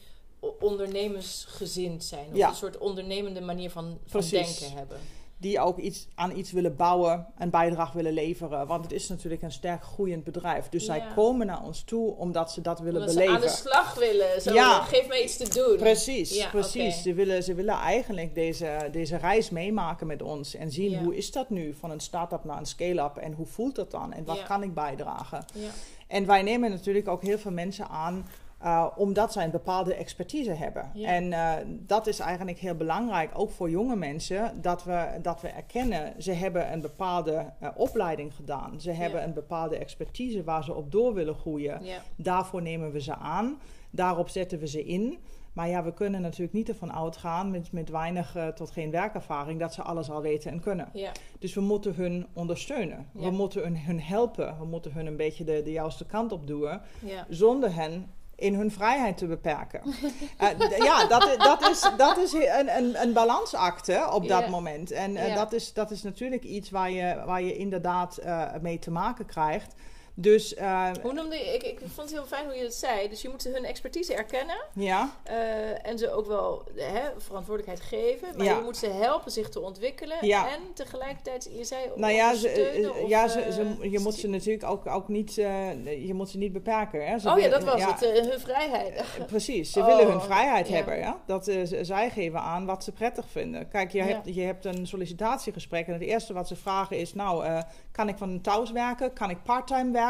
ondernemersgezind 0.60 2.04
zijn. 2.04 2.26
Of 2.30 2.36
Ja. 2.36 2.48
een 2.48 2.54
soort 2.54 2.78
ondernemende 2.78 3.40
manier 3.40 3.70
van, 3.70 3.98
van 4.06 4.20
denken 4.20 4.72
hebben. 4.72 4.96
Die 5.38 5.60
ook 5.60 5.78
iets, 5.78 6.08
aan 6.14 6.36
iets 6.36 6.52
willen 6.52 6.76
bouwen, 6.76 7.26
een 7.38 7.50
bijdrage 7.50 7.96
willen 7.96 8.12
leveren. 8.12 8.66
Want 8.66 8.82
het 8.84 8.92
is 8.92 9.08
natuurlijk 9.08 9.42
een 9.42 9.52
sterk 9.52 9.82
groeiend 9.84 10.24
bedrijf. 10.24 10.68
Dus 10.68 10.84
zij 10.84 11.02
komen 11.14 11.46
naar 11.46 11.62
ons 11.62 11.82
toe 11.84 12.16
omdat 12.16 12.52
ze 12.52 12.60
dat 12.60 12.78
willen 12.78 12.94
Omdat 13.00 13.10
ze 13.14 13.18
beleven. 13.18 13.34
aan 13.36 13.46
de 13.46 13.54
slag 13.56 13.94
willen. 13.94 14.40
Zo, 14.42 14.52
Ja. 14.54 14.82
geef 14.82 15.08
mij 15.08 15.22
iets 15.22 15.36
te 15.36 15.48
doen. 15.48 15.76
Precies, 15.76 16.36
Ja, 16.36 16.48
precies. 16.48 17.02
Ze, 17.02 17.14
willen, 17.14 17.42
ze 17.42 17.54
willen 17.54 17.74
eigenlijk 17.74 18.34
deze, 18.34 18.88
deze 18.92 19.16
reis 19.16 19.50
meemaken 19.50 20.06
met 20.06 20.22
ons 20.22 20.54
en 20.54 20.72
zien 20.72 20.98
hoe 20.98 21.16
is 21.16 21.32
dat 21.32 21.50
nu 21.50 21.74
van 21.74 21.90
een 21.90 22.00
start-up 22.00 22.44
naar 22.44 22.58
een 22.58 22.66
scale-up 22.66 23.16
en 23.16 23.32
hoe 23.32 23.46
voelt 23.46 23.74
dat 23.74 23.90
dan 23.90 24.12
en 24.12 24.24
wat 24.24 24.42
kan 24.42 24.62
ik 24.62 24.74
bijdragen. 24.74 25.44
Ja. 25.54 25.68
En 26.06 26.26
wij 26.26 26.42
nemen 26.42 26.70
natuurlijk 26.70 27.08
ook 27.08 27.22
heel 27.22 27.38
veel 27.38 27.50
mensen 27.50 27.88
aan 27.88 28.26
eh, 28.58 28.86
omdat 28.96 29.32
zij 29.32 29.44
een 29.44 29.50
bepaalde 29.50 29.94
expertise 29.94 30.50
hebben. 30.50 30.90
Ja. 30.94 31.08
En 31.08 31.32
eh, 31.32 31.52
dat 31.66 32.06
is 32.06 32.18
eigenlijk 32.18 32.58
heel 32.58 32.74
belangrijk, 32.74 33.30
ook 33.34 33.50
voor 33.50 33.70
jonge 33.70 33.96
mensen, 33.96 34.60
dat 34.60 34.84
we, 34.84 35.18
dat 35.22 35.40
we 35.40 35.48
erkennen, 35.48 36.22
ze 36.22 36.32
hebben 36.32 36.72
een 36.72 36.80
bepaalde 36.80 37.52
eh, 37.60 37.68
opleiding 37.74 38.34
gedaan. 38.34 38.80
Ze 38.80 38.90
hebben 38.90 39.22
een 39.22 39.32
bepaalde 39.32 39.76
expertise 39.78 40.44
waar 40.44 40.64
ze 40.64 40.74
op 40.74 40.92
door 40.92 41.14
willen 41.14 41.34
groeien. 41.34 41.84
Ja. 41.84 41.98
Daarvoor 42.16 42.62
nemen 42.62 42.92
we 42.92 43.00
ze 43.00 43.14
aan, 43.14 43.60
daarop 43.90 44.28
zetten 44.28 44.58
we 44.58 44.66
ze 44.66 44.84
in. 44.84 45.18
Maar 45.52 45.68
ja, 45.68 45.84
we 45.84 45.92
kunnen 45.92 46.20
natuurlijk 46.20 46.52
niet 46.52 46.68
ervan 46.68 46.92
uitgaan 46.92 47.50
met, 47.50 47.72
met 47.72 47.88
weinig 47.88 48.36
tot 48.54 48.70
geen 48.70 48.90
werkervaring 48.90 49.60
dat 49.60 49.74
ze 49.74 49.82
alles 49.82 50.10
al 50.10 50.22
weten 50.22 50.50
en 50.50 50.60
kunnen. 50.60 50.88
Ja. 50.92 51.12
Dus 51.38 51.54
we 51.54 51.60
moeten 51.60 51.94
hun 51.94 52.26
ondersteunen. 52.32 53.08
Ja. 53.12 53.20
We 53.20 53.30
moeten 53.30 53.62
hun, 53.62 53.78
hun 53.78 54.00
helpen. 54.00 54.58
We 54.58 54.64
moeten 54.64 54.92
hun 54.92 55.06
een 55.06 55.16
beetje 55.16 55.44
de, 55.44 55.62
de 55.62 55.72
juiste 55.72 56.06
kant 56.06 56.32
op 56.32 56.46
duwen 56.46 56.80
Ja. 57.04 57.26
zonder 57.28 57.74
hen 57.74 58.06
in 58.36 58.54
hun 58.54 58.70
vrijheid 58.70 59.16
te 59.16 59.26
beperken. 59.26 59.80
Eh, 60.36 60.78
ja, 60.78 61.06
dat, 61.06 61.34
dat 61.38 61.68
is, 61.70 61.90
dat 61.96 62.18
is 62.18 62.32
een, 62.32 62.76
een, 62.76 63.02
een 63.02 63.12
balansakte 63.12 64.08
op 64.12 64.28
dat 64.28 64.48
moment. 64.48 64.90
En 64.90 65.16
eh, 65.16 65.34
dat, 65.34 65.52
is, 65.52 65.72
dat 65.72 65.90
is 65.90 66.02
natuurlijk 66.02 66.44
iets 66.44 66.70
waar 66.70 66.90
je, 66.90 67.22
waar 67.26 67.42
je 67.42 67.56
inderdaad 67.56 68.16
eh, 68.16 68.42
mee 68.60 68.78
te 68.78 68.90
maken 68.90 69.26
krijgt. 69.26 69.74
Dus 70.18 70.54
eh, 70.54 70.88
Hoe 71.02 71.12
noemde 71.12 71.36
je, 71.36 71.44
ik, 71.54 71.62
ik 71.62 71.78
vond 71.78 72.08
het 72.10 72.18
heel 72.18 72.26
fijn 72.26 72.44
hoe 72.44 72.54
je 72.54 72.62
het 72.62 72.74
zei. 72.74 73.08
Dus 73.08 73.22
je 73.22 73.28
moet 73.28 73.44
hun 73.44 73.64
expertise 73.64 74.14
erkennen. 74.14 74.56
ja, 74.74 75.10
eh, 75.22 75.86
en 75.86 75.98
ze 75.98 76.10
ook 76.12 76.26
wel 76.26 76.64
hè, 76.76 77.00
verantwoordelijkheid 77.18 77.80
geven. 77.88 78.28
Maar 78.36 78.46
Ja. 78.46 78.56
je 78.56 78.62
moet 78.62 78.76
ze 78.76 78.86
helpen 78.86 79.30
zich 79.32 79.48
te 79.48 79.60
ontwikkelen. 79.60 80.16
Ja. 80.26 80.48
En 80.50 80.60
tegelijkertijd, 80.74 81.48
je 81.56 81.64
zei 81.64 81.80
nou 81.94 82.12
ja, 82.12 82.34
ze, 82.34 82.48
eh, 82.48 82.90
of, 82.90 83.08
ja 83.08 83.28
ze, 83.28 83.52
ze- 83.52 83.90
je 83.90 83.98
moet 83.98 84.14
ze 84.14 84.28
natuurlijk 84.28 84.64
ook, 84.70 84.86
ook 84.86 85.08
niet, 85.08 85.34
je 85.34 86.10
moet 86.14 86.28
ze 86.30 86.38
niet 86.38 86.52
beperken. 86.52 87.06
Hè? 87.06 87.18
Ze 87.18 87.30
Oh 87.30 87.38
ja, 87.38 87.48
dat 87.48 87.64
was 87.64 87.84
het. 87.84 88.00
hun 88.00 88.40
vrijheid. 88.40 89.02
Precies, 89.26 89.72
ze 89.72 89.80
Oh, 89.80 89.86
willen 89.86 90.10
hun 90.10 90.20
vrijheid 90.20 90.68
ja. 90.68 90.74
hebben. 90.74 90.98
Ja? 90.98 91.20
Dat, 91.26 91.50
zij 91.82 92.10
geven 92.10 92.40
aan 92.40 92.66
wat 92.66 92.84
ze 92.84 92.92
prettig 92.92 93.24
vinden. 93.30 93.68
Kijk, 93.68 93.92
je, 93.92 94.02
hebt, 94.02 94.34
je 94.34 94.42
hebt 94.42 94.64
een 94.64 94.86
sollicitatiegesprek 94.86 95.86
en 95.86 95.92
het 95.92 96.02
eerste 96.02 96.32
wat 96.32 96.48
ze 96.48 96.56
vragen 96.56 96.98
is... 96.98 97.14
nou, 97.14 97.62
kan 97.92 98.08
ik 98.08 98.16
van 98.18 98.40
thuis 98.40 98.70
werken? 98.70 99.12
Kan 99.12 99.30
ik 99.30 99.42
parttime 99.42 99.90
werken? 99.90 100.04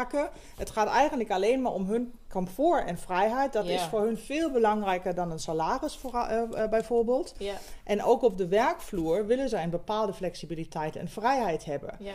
Het 0.57 0.69
gaat 0.69 0.87
eigenlijk 0.87 1.31
alleen 1.31 1.61
maar 1.61 1.71
om 1.71 1.85
hun 1.85 2.13
comfort 2.29 2.85
en 2.85 2.97
vrijheid. 2.97 3.53
Dat 3.53 3.67
Ja. 3.67 3.73
is 3.73 3.81
voor 3.81 4.01
hun 4.01 4.17
veel 4.17 4.51
belangrijker 4.51 5.15
dan 5.15 5.31
een 5.31 5.39
salaris 5.39 5.95
voor, 5.95 6.13
eh, 6.13 6.63
eh, 6.63 6.69
bijvoorbeeld. 6.69 7.33
Ja, 7.37 7.53
En 7.83 8.03
ook 8.03 8.21
op 8.21 8.37
de 8.37 8.47
werkvloer 8.47 9.25
willen 9.25 9.49
zij 9.49 9.63
een 9.63 9.69
bepaalde 9.69 10.13
flexibiliteit 10.13 10.95
en 10.95 11.07
vrijheid 11.07 11.65
hebben. 11.65 11.95
ja. 11.99 12.13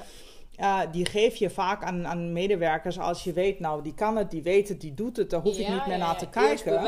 Uh, 0.61 0.81
die 0.91 1.05
geef 1.07 1.37
je 1.37 1.51
vaak 1.51 1.85
aan, 1.85 2.07
aan 2.07 2.33
medewerkers 2.33 2.99
als 2.99 3.25
je 3.25 3.33
weet, 3.33 3.61
nou, 3.61 3.83
die 3.83 3.95
kan 3.95 4.17
het, 4.17 4.31
die 4.31 4.43
weet 4.43 4.69
het, 4.69 4.81
die 4.81 4.95
doet 4.95 5.17
het, 5.17 5.31
daar 5.31 5.41
hoef 5.41 5.59
ik 5.59 5.67
Ja, 5.67 5.73
niet 5.75 5.87
meer 5.87 5.97
ja, 5.99 6.05
naar 6.05 6.19
te 6.19 6.29
kijken. 6.29 6.83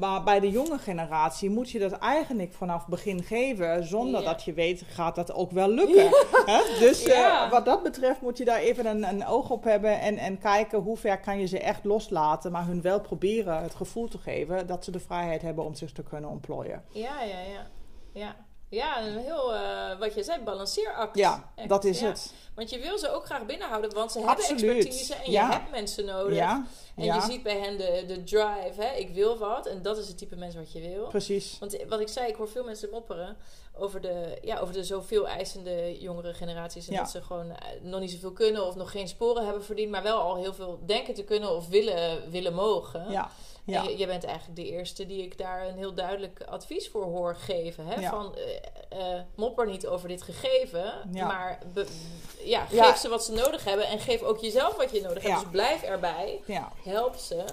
Maar 0.00 0.22
bij 0.22 0.40
de 0.40 0.50
jonge 0.50 0.78
generatie 0.78 1.50
moet 1.50 1.70
je 1.70 1.78
dat 1.78 1.92
eigenlijk 1.92 2.52
vanaf 2.52 2.86
begin 2.86 3.22
geven, 3.22 3.84
zonder 3.84 4.20
Ja. 4.20 4.26
dat 4.26 4.42
je 4.44 4.52
weet, 4.52 4.82
gaat 4.88 5.14
dat 5.14 5.32
ook 5.32 5.50
wel 5.50 5.68
lukken. 5.70 6.08
Hè? 6.46 6.78
Dus 6.78 7.02
eh, 7.02 7.50
wat 7.50 7.64
dat 7.64 7.82
betreft 7.82 8.20
moet 8.20 8.38
je 8.38 8.44
daar 8.44 8.58
even 8.58 8.86
een, 8.86 9.08
een 9.08 9.26
oog 9.26 9.50
op 9.50 9.64
hebben 9.64 10.00
en, 10.00 10.16
en 10.16 10.38
kijken 10.38 10.78
hoe 10.78 10.96
ver 10.96 11.20
kan 11.20 11.38
je 11.40 11.46
ze 11.46 11.58
echt 11.58 11.84
loslaten, 11.84 12.52
maar 12.52 12.66
hun 12.66 12.82
wel 12.82 13.00
proberen 13.00 13.62
het 13.62 13.74
gevoel 13.74 14.08
te 14.08 14.18
geven 14.18 14.66
dat 14.66 14.84
ze 14.84 14.90
de 14.90 15.00
vrijheid 15.00 15.42
hebben 15.42 15.64
om 15.64 15.74
zich 15.74 15.92
te 15.92 16.02
kunnen 16.02 16.30
ontplooien. 16.30 16.84
Ja, 16.88 17.22
ja, 17.22 17.38
ja. 17.52 17.66
Ja. 18.12 18.36
Ja, 18.70 19.06
een 19.06 19.18
heel, 19.18 19.54
uh, 19.54 19.98
wat 19.98 20.14
je 20.14 20.22
zei, 20.22 20.42
balanceeract. 20.42 21.16
Ja, 21.16 21.52
dat 21.66 21.84
is 21.84 22.00
het. 22.00 22.32
Want 22.54 22.70
je 22.70 22.78
wil 22.78 22.98
ze 22.98 23.10
ook 23.10 23.24
graag 23.24 23.46
binnenhouden, 23.46 23.94
want 23.94 24.12
ze 24.12 24.18
hebben 24.18 24.44
expertise 24.44 25.14
en 25.14 25.30
je 25.30 25.38
hebt 25.38 25.70
mensen 25.70 26.04
nodig. 26.04 26.36
Ja. 26.36 26.66
En 26.96 27.04
je 27.04 27.20
ziet 27.20 27.42
bij 27.42 27.58
hen 27.58 27.78
de, 27.78 28.04
de 28.06 28.24
drive, 28.24 28.82
hè? 28.82 28.96
ik 28.96 29.14
wil 29.14 29.38
wat. 29.38 29.66
En 29.66 29.82
dat 29.82 29.98
is 29.98 30.08
het 30.08 30.18
type 30.18 30.36
mens 30.36 30.54
wat 30.54 30.72
je 30.72 30.80
wil. 30.80 31.06
Precies. 31.06 31.56
Want 31.58 31.76
wat 31.88 32.00
ik 32.00 32.08
zei, 32.08 32.28
ik 32.28 32.34
hoor 32.34 32.48
veel 32.48 32.64
mensen 32.64 32.90
mopperen 32.90 33.36
over 33.76 34.00
de, 34.00 34.38
ja, 34.42 34.58
over 34.58 34.74
de 34.74 34.84
zoveel 34.84 35.28
eisende 35.28 35.98
jongere 36.00 36.34
generaties. 36.34 36.88
En 36.88 36.96
dat 36.96 37.10
ze 37.10 37.22
gewoon 37.22 37.50
eh, 37.50 37.56
nog 37.82 38.00
niet 38.00 38.10
zoveel 38.10 38.32
kunnen 38.32 38.66
of 38.66 38.74
nog 38.74 38.90
geen 38.90 39.08
sporen 39.08 39.44
hebben 39.44 39.64
verdiend, 39.64 39.90
maar 39.90 40.02
wel 40.02 40.18
al 40.18 40.36
heel 40.36 40.54
veel 40.54 40.80
denken 40.86 41.14
te 41.14 41.24
kunnen 41.24 41.56
of 41.56 41.68
willen, 41.68 42.30
willen 42.30 42.54
mogen. 42.54 43.10
Ja. 43.10 43.30
Ja. 43.70 43.84
En 43.84 43.98
je, 43.98 44.06
bent 44.06 44.24
eigenlijk 44.24 44.56
de 44.56 44.70
eerste 44.70 45.06
die 45.06 45.22
ik 45.22 45.38
daar 45.38 45.66
een 45.66 45.76
heel 45.76 45.94
duidelijk 45.94 46.42
advies 46.48 46.88
voor 46.88 47.04
hoor 47.04 47.34
geven. 47.34 47.86
Hè? 47.86 48.08
Van 48.08 48.34
uh, 48.92 48.98
uh, 48.98 49.20
mopper 49.34 49.66
niet 49.66 49.86
over 49.86 50.08
dit 50.08 50.22
gegeven, 50.22 50.92
maar 51.12 51.58
ja, 52.44 52.64
geef 52.64 52.96
ze 52.96 53.08
wat 53.08 53.24
ze 53.24 53.32
nodig 53.32 53.64
hebben 53.64 53.86
en 53.86 53.98
geef 53.98 54.22
ook 54.22 54.38
jezelf 54.38 54.76
wat 54.76 54.90
je 54.90 55.00
nodig 55.00 55.22
hebt. 55.22 55.40
Dus 55.40 55.50
blijf 55.50 55.82
erbij, 55.82 56.40
help 56.84 57.14
ze. 57.14 57.44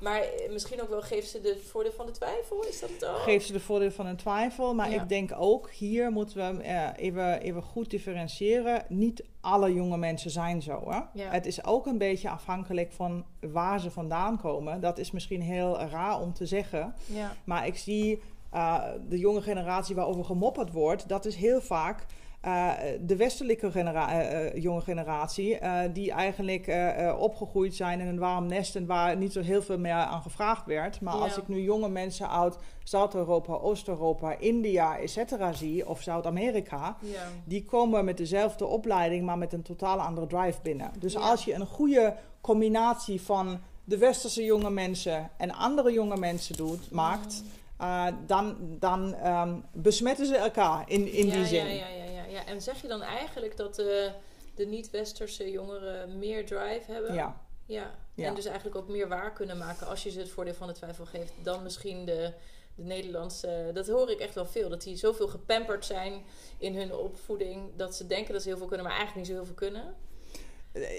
Maar 0.00 0.20
eh, 0.20 0.52
misschien 0.52 0.82
ook 0.82 0.88
wel 0.88 1.02
geef 1.02 1.24
ze 1.24 1.40
de 1.40 1.62
voordeel 1.70 1.92
van 1.92 2.06
de 2.06 2.12
twijfel, 2.12 2.64
is 2.64 2.80
dat 2.80 2.90
het 2.90 3.04
ook? 3.04 3.16
Geef 3.16 3.44
ze 3.44 3.52
de 3.52 3.60
voordeel 3.60 3.90
van 3.90 4.06
de 4.06 4.14
twijfel, 4.14 4.74
maar 4.74 4.92
ik 4.92 5.08
denk 5.08 5.30
ook 5.38 5.70
hier 5.70 6.10
moeten 6.10 6.56
we 6.56 6.92
even, 6.96 7.40
even 7.40 7.62
goed 7.62 7.90
differentiëren. 7.90 8.84
Niet 8.88 9.24
alle 9.40 9.74
jonge 9.74 9.96
mensen 9.96 10.30
zijn 10.30 10.62
zo. 10.62 10.90
Hè? 10.90 11.22
Het 11.22 11.46
is 11.46 11.64
ook 11.64 11.86
een 11.86 11.98
beetje 11.98 12.30
afhankelijk 12.30 12.92
van 12.92 13.24
waar 13.40 13.80
ze 13.80 13.90
vandaan 13.90 14.40
komen. 14.40 14.80
Dat 14.80 14.98
is 14.98 15.10
misschien 15.10 15.42
heel 15.42 15.65
raar 15.74 16.20
om 16.20 16.32
te 16.32 16.46
zeggen. 16.46 16.94
Ja. 17.06 17.32
Maar 17.44 17.66
ik 17.66 17.76
zie 17.76 18.22
uh, 18.54 18.82
de 19.08 19.18
jonge 19.18 19.42
generatie 19.42 19.94
waarover 19.94 20.24
gemopperd 20.24 20.72
wordt, 20.72 21.08
dat 21.08 21.24
is 21.24 21.36
heel 21.36 21.60
vaak 21.60 22.06
uh, 22.44 22.72
de 23.00 23.16
westelijke 23.16 23.70
genera 23.70 24.32
uh, 24.32 24.62
jonge 24.62 24.80
generatie, 24.80 25.58
die 25.92 26.12
eigenlijk 26.12 26.76
opgegroeid 27.18 27.74
zijn 27.74 28.00
in 28.00 28.06
een 28.06 28.18
warm 28.18 28.46
nest 28.46 28.76
en 28.76 28.86
waar 28.86 29.16
niet 29.16 29.32
zo 29.32 29.40
heel 29.40 29.62
veel 29.62 29.78
meer 29.78 29.92
aan 29.92 30.22
gevraagd 30.22 30.66
werd. 30.66 31.00
Maar 31.00 31.14
als 31.14 31.36
ik 31.36 31.48
nu 31.48 31.60
jonge 31.62 31.88
mensen 31.88 32.30
uit 32.30 32.58
Zuid-Europa, 32.84 33.52
Oost-Europa, 33.52 34.38
India, 34.38 34.98
etc. 34.98 35.18
zie, 35.52 35.88
of 35.88 36.02
Zuid-Amerika, 36.02 36.96
ja. 37.00 37.22
die 37.44 37.64
komen 37.64 38.04
met 38.04 38.16
dezelfde 38.16 38.64
opleiding, 38.66 39.24
maar 39.24 39.38
met 39.38 39.52
een 39.52 39.62
totaal 39.62 40.00
andere 40.00 40.26
drive 40.26 40.58
binnen. 40.62 40.90
Dus 40.98 41.16
als 41.16 41.44
je 41.44 41.54
een 41.54 41.66
goede 41.66 42.14
combinatie 42.40 43.20
van 43.20 43.58
de 43.86 43.98
westerse 43.98 44.44
jonge 44.44 44.70
mensen 44.70 45.30
en 45.36 45.50
andere 45.50 45.92
jonge 45.92 46.16
mensen 46.16 46.56
doet, 46.56 46.90
maakt. 46.90 47.42
Uh, 47.80 48.06
dan, 48.26 48.56
dan 48.78 49.26
um, 49.26 49.64
besmetten 49.72 50.26
ze 50.26 50.36
elkaar 50.36 50.90
in, 50.90 51.12
in 51.12 51.30
die 51.30 51.46
zin. 51.46 51.66
Ja, 51.66 51.72
ja, 51.72 51.88
ja, 51.88 52.04
ja, 52.04 52.24
ja. 52.24 52.46
En 52.46 52.62
zeg 52.62 52.82
je 52.82 52.88
dan 52.88 53.02
eigenlijk 53.02 53.56
dat 53.56 53.74
de, 53.74 54.10
de 54.54 54.66
niet-westerse 54.66 55.50
jongeren 55.50 56.18
meer 56.18 56.46
drive 56.46 56.92
hebben? 56.92 57.14
Ja. 57.14 57.40
ja. 57.66 57.90
En 58.16 58.34
dus 58.34 58.44
eigenlijk 58.44 58.76
ook 58.76 58.88
meer 58.88 59.08
waar 59.08 59.32
kunnen 59.32 59.58
maken 59.58 59.86
als 59.86 60.02
je 60.02 60.10
ze 60.10 60.18
het 60.18 60.30
voordeel 60.30 60.54
van 60.54 60.66
de 60.66 60.72
twijfel 60.72 61.06
geeft 61.06 61.32
dan 61.42 61.62
misschien 61.62 62.04
de, 62.04 62.32
de 62.74 62.82
Nederlandse. 62.82 63.70
Dat 63.74 63.88
hoor 63.88 64.10
ik 64.10 64.18
echt 64.18 64.34
wel 64.34 64.46
veel. 64.46 64.68
Dat 64.68 64.82
die 64.82 64.96
zoveel 64.96 65.28
gepamperd 65.28 65.84
zijn 65.84 66.22
in 66.58 66.76
hun 66.76 66.94
opvoeding 66.94 67.70
dat 67.76 67.94
ze 67.94 68.06
denken 68.06 68.32
dat 68.32 68.42
ze 68.42 68.48
heel 68.48 68.58
veel 68.58 68.66
kunnen, 68.66 68.86
maar 68.86 68.96
eigenlijk 68.96 69.26
niet 69.26 69.36
zo 69.36 69.42
heel 69.42 69.54
veel 69.54 69.68
kunnen. 69.68 69.94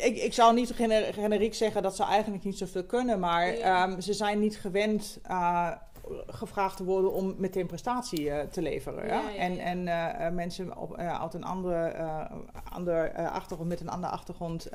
Ik, 0.03 0.17
ik 0.17 0.33
zou 0.33 0.53
niet 0.53 0.73
generiek 1.11 1.53
zeggen 1.53 1.83
dat 1.83 1.95
ze 1.95 2.03
eigenlijk 2.03 2.43
niet 2.43 2.57
zoveel 2.57 2.83
kunnen, 2.83 3.19
maar 3.19 3.47
ehm, 3.47 3.99
ze 3.99 4.13
zijn 4.13 4.39
niet 4.39 4.57
gewend 4.59 5.19
uh, 5.29 5.71
gevraagd 6.27 6.77
te 6.77 6.83
worden 6.83 7.13
om 7.13 7.35
meteen 7.37 7.65
prestatie 7.65 8.21
uh, 8.21 8.39
te 8.39 8.61
leveren. 8.61 9.07
Ja, 9.07 9.21
ja? 9.29 9.35
en 9.35 9.59
en 9.59 9.87
uh, 9.87 10.29
mensen 10.29 10.77
op, 10.77 10.95
uit 10.97 11.33
een 11.33 11.43
andere, 11.43 11.95
ander, 12.73 13.11
achtergrond, 13.29 13.69
met 13.69 13.81
een 13.81 13.89
andere 13.89 14.13
achtergrond 14.13 14.69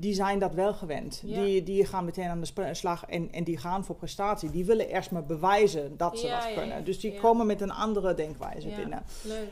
die 0.00 0.14
zijn 0.14 0.38
dat 0.38 0.54
wel 0.54 0.74
gewend. 0.74 1.20
Die, 1.24 1.62
die 1.62 1.84
gaan 1.84 2.04
meteen 2.04 2.28
aan 2.28 2.40
de 2.40 2.74
slag 2.74 3.04
en, 3.04 3.32
en 3.32 3.44
die 3.44 3.56
gaan 3.56 3.84
voor 3.84 3.94
prestatie. 3.94 4.50
Die 4.50 4.64
willen 4.64 4.88
eerst 4.88 5.10
maar 5.10 5.24
bewijzen 5.24 5.96
dat 5.96 6.18
ze 6.18 6.28
dat 6.28 6.54
kunnen. 6.54 6.84
dus 6.84 7.00
die 7.00 7.18
komen 7.20 7.46
met 7.46 7.60
een 7.60 7.72
andere 7.72 8.14
denkwijze 8.14 8.68
binnen. 8.68 9.02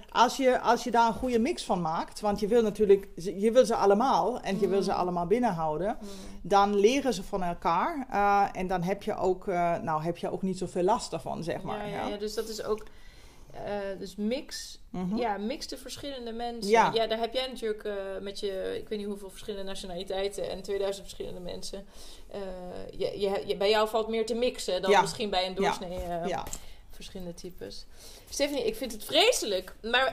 Als 0.08 0.37
je, 0.37 0.61
als 0.61 0.84
je 0.84 0.90
daar 0.90 1.06
een 1.06 1.14
goede 1.14 1.38
mix 1.38 1.64
van 1.64 1.80
maakt, 1.80 2.20
want 2.20 2.40
je 2.40 2.46
wil 2.46 2.62
natuurlijk, 2.62 3.08
je 3.14 3.52
wil 3.52 3.66
ze 3.66 3.74
allemaal 3.74 4.40
en 4.40 4.61
je 4.61 4.68
wil 4.68 4.82
ze 4.82 4.90
mm. 4.90 4.96
allemaal 4.96 5.26
binnenhouden, 5.26 5.96
mm. 6.00 6.08
dan 6.42 6.76
leren 6.76 7.14
ze 7.14 7.22
van 7.22 7.42
elkaar. 7.42 8.06
Uh, 8.12 8.48
en 8.52 8.66
dan 8.66 8.82
heb 8.82 9.02
je, 9.02 9.16
ook, 9.16 9.46
uh, 9.46 9.78
nou, 9.78 10.02
heb 10.02 10.16
je 10.16 10.30
ook 10.30 10.42
niet 10.42 10.58
zoveel 10.58 10.82
last 10.82 11.11
daarvan, 11.11 11.42
zeg 11.42 11.62
maar. 11.62 11.88
ja, 11.88 12.16
dus 12.16 12.34
dat 12.34 12.48
is 12.48 12.64
ook 12.64 12.84
uh, 13.66 13.99
dus 13.99 14.16
mix, 14.16 14.79
mm 14.90 15.11
-hmm. 15.11 15.18
ja, 15.18 15.37
mix 15.37 15.66
de 15.66 15.77
verschillende 15.77 16.33
mensen. 16.33 16.71
Ja. 16.71 16.90
ja, 16.94 17.07
daar 17.07 17.18
heb 17.18 17.35
jij 17.35 17.47
natuurlijk 17.47 17.85
uh, 17.85 17.94
met 18.21 18.40
je, 18.40 18.77
ik 18.79 18.88
weet 18.88 18.99
niet 18.99 19.09
hoeveel 19.09 19.31
verschillende 19.31 19.66
nationaliteiten 19.66 20.51
en 20.51 20.62
2000 20.62 21.05
verschillende 21.05 21.40
mensen. 21.40 21.87
Uh, 22.35 22.40
je, 22.99 23.47
je, 23.47 23.57
bij 23.57 23.71
jou 23.71 23.88
valt 23.88 24.09
meer 24.09 24.27
te 24.27 24.35
mixen 24.35 24.83
dan 24.83 24.90
ja. 24.90 25.01
misschien 25.01 25.31
bij 25.31 25.47
een 25.47 25.55
doorsnee 25.55 25.99
ja. 26.27 26.44
verschillende 26.90 27.35
types. 27.35 27.87
Stephanie, 28.29 28.66
ik 28.66 28.77
vind 28.77 28.92
het 28.92 29.05
vreselijk. 29.05 29.75
Maar 29.83 30.12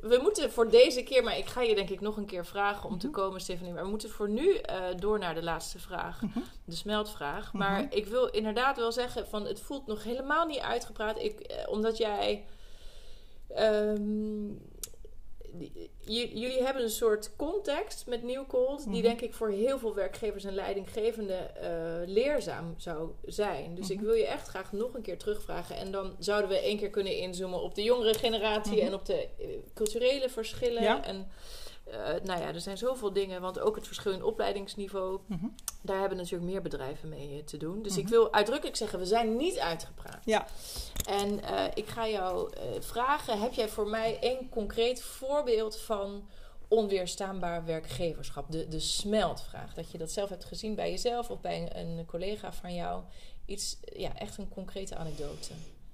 we 0.00 0.18
moeten 0.22 0.52
voor 0.52 0.70
deze 0.70 1.02
keer, 1.02 1.22
maar 1.22 1.38
ik 1.38 1.46
ga 1.46 1.62
je 1.62 1.74
denk 1.74 1.90
ik 1.90 2.00
nog 2.00 2.16
een 2.16 2.26
keer 2.26 2.46
vragen 2.46 2.84
om 2.84 2.84
mm 2.84 2.90
-hmm. 2.90 2.98
te 2.98 3.06
mhm. 3.06 3.16
komen, 3.16 3.40
Stephanie. 3.40 3.72
Maar 3.72 3.82
we 3.82 3.90
moeten 3.90 4.10
voor 4.10 4.28
nu 4.28 4.60
door 4.96 5.18
naar 5.18 5.34
de 5.34 5.42
laatste 5.42 5.78
vraag, 5.78 6.22
mm 6.22 6.30
-hmm. 6.34 6.44
de 6.64 6.76
smeltvraag. 6.76 7.52
Maar 7.52 7.82
mhm. 7.82 7.86
ik 7.90 8.06
wil 8.06 8.26
inderdaad 8.26 8.76
wel 8.76 8.92
zeggen, 8.92 9.28
van 9.28 9.46
het 9.46 9.60
voelt 9.60 9.86
nog 9.86 10.04
helemaal 10.04 10.46
niet 10.46 10.60
uitgepraat. 10.60 11.18
Ik, 11.18 11.64
omdat 11.68 11.96
jij 11.96 12.44
Um, 13.58 14.60
jullie 16.04 16.62
hebben 16.62 16.82
een 16.82 16.90
soort 16.90 17.36
context 17.36 18.06
met 18.06 18.22
New 18.22 18.46
Cold, 18.46 18.84
die 18.84 18.92
mhm. 18.92 19.02
denk 19.02 19.20
ik 19.20 19.34
voor 19.34 19.50
heel 19.50 19.78
veel 19.78 19.94
werkgevers 19.94 20.44
en 20.44 20.54
leidinggevenden 20.54 21.50
uh, 21.62 22.14
leerzaam 22.14 22.74
zou 22.76 23.10
zijn. 23.24 23.74
Dus 23.74 23.90
ik 23.90 23.96
mhm. 23.96 24.06
wil 24.06 24.14
je 24.14 24.26
echt 24.26 24.48
graag 24.48 24.72
nog 24.72 24.94
een 24.94 25.02
keer 25.02 25.18
terugvragen. 25.18 25.76
En 25.76 25.90
dan 25.90 26.16
zouden 26.18 26.50
we 26.50 26.58
één 26.58 26.78
keer 26.78 26.90
kunnen 26.90 27.16
inzoomen 27.16 27.62
op 27.62 27.74
de 27.74 27.82
jongere 27.82 28.14
generatie 28.14 28.76
mhm. 28.76 28.86
en 28.86 28.94
op 28.94 29.06
de 29.06 29.28
uh, 29.40 29.46
culturele 29.74 30.28
verschillen. 30.28 30.82
Ja. 30.82 31.04
En 31.04 31.30
uh, 31.88 31.94
nou 32.22 32.40
ja, 32.40 32.46
er 32.46 32.60
zijn 32.60 32.78
zoveel 32.78 33.12
dingen, 33.12 33.40
want 33.40 33.60
ook 33.60 33.76
het 33.76 33.86
verschil 33.86 34.12
in 34.12 34.24
opleidingsniveau, 34.24 35.20
mhm. 35.26 35.46
daar 35.82 35.98
hebben 35.98 36.18
natuurlijk 36.18 36.50
meer 36.50 36.62
bedrijven 36.62 37.08
mee 37.08 37.38
eh, 37.38 37.44
te 37.44 37.56
doen. 37.56 37.82
Dus 37.82 37.96
ik 37.96 38.02
mhm. 38.02 38.12
wil 38.12 38.32
uitdrukkelijk 38.32 38.76
zeggen, 38.76 38.98
we 38.98 39.06
zijn 39.06 39.36
niet 39.36 39.58
uitgepraat. 39.58 40.24
Ja. 40.24 40.46
En 41.08 41.40
uh, 41.40 41.64
ik 41.74 41.86
ga 41.86 42.08
jou 42.08 42.52
vragen, 42.80 43.40
heb 43.40 43.52
jij 43.52 43.68
voor 43.68 43.88
mij 43.88 44.18
een 44.20 44.48
concreet 44.48 45.02
voorbeeld 45.02 45.76
van 45.76 46.28
onweerstaanbaar 46.68 47.64
werkgeverschap? 47.64 48.50
De, 48.50 48.68
de 48.68 48.80
smeltvraag. 48.80 49.74
Dat 49.74 49.90
je 49.90 49.98
dat 49.98 50.10
zelf 50.10 50.28
hebt 50.28 50.44
gezien 50.44 50.74
bij 50.74 50.90
jezelf 50.90 51.30
of 51.30 51.40
bij 51.40 51.76
een, 51.76 51.88
een 51.98 52.06
collega 52.06 52.52
van 52.52 52.74
jou. 52.74 53.02
Iets, 53.46 53.78
ja, 53.84 54.18
echt 54.18 54.38
een 54.38 54.48
concrete 54.48 54.96
anekdote. 54.96 55.52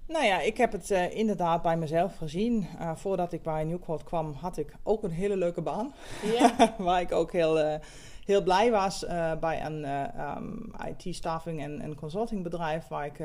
Nou 0.09 0.25
ja, 0.25 0.40
ik 0.40 0.57
heb 0.57 0.73
het 0.73 0.90
uh, 0.90 1.14
inderdaad 1.16 1.62
bij 1.62 1.77
mezelf 1.77 2.16
gezien. 2.16 2.66
Uh, 2.81 2.97
voordat 2.97 3.33
ik 3.33 3.42
bij 3.42 3.64
Newcourt 3.64 4.05
kwam, 4.05 4.33
had 4.33 4.57
ik 4.57 4.75
ook 4.83 5.03
een 5.03 5.11
hele 5.11 5.37
leuke 5.37 5.61
baan. 5.61 5.94
Yeah. 6.23 6.68
waar 6.79 7.01
ik 7.01 7.12
ook 7.12 7.33
heel, 7.33 7.59
uh, 7.59 7.75
heel 8.25 8.42
blij 8.42 8.71
was 8.71 9.07
bij 9.40 9.64
een 9.64 9.88
um, 10.37 10.73
IT-staffing 10.87 11.61
en, 11.61 11.81
en 11.81 11.94
consultingbedrijf. 11.94 12.88
Waar 12.88 13.07
ik 13.07 13.21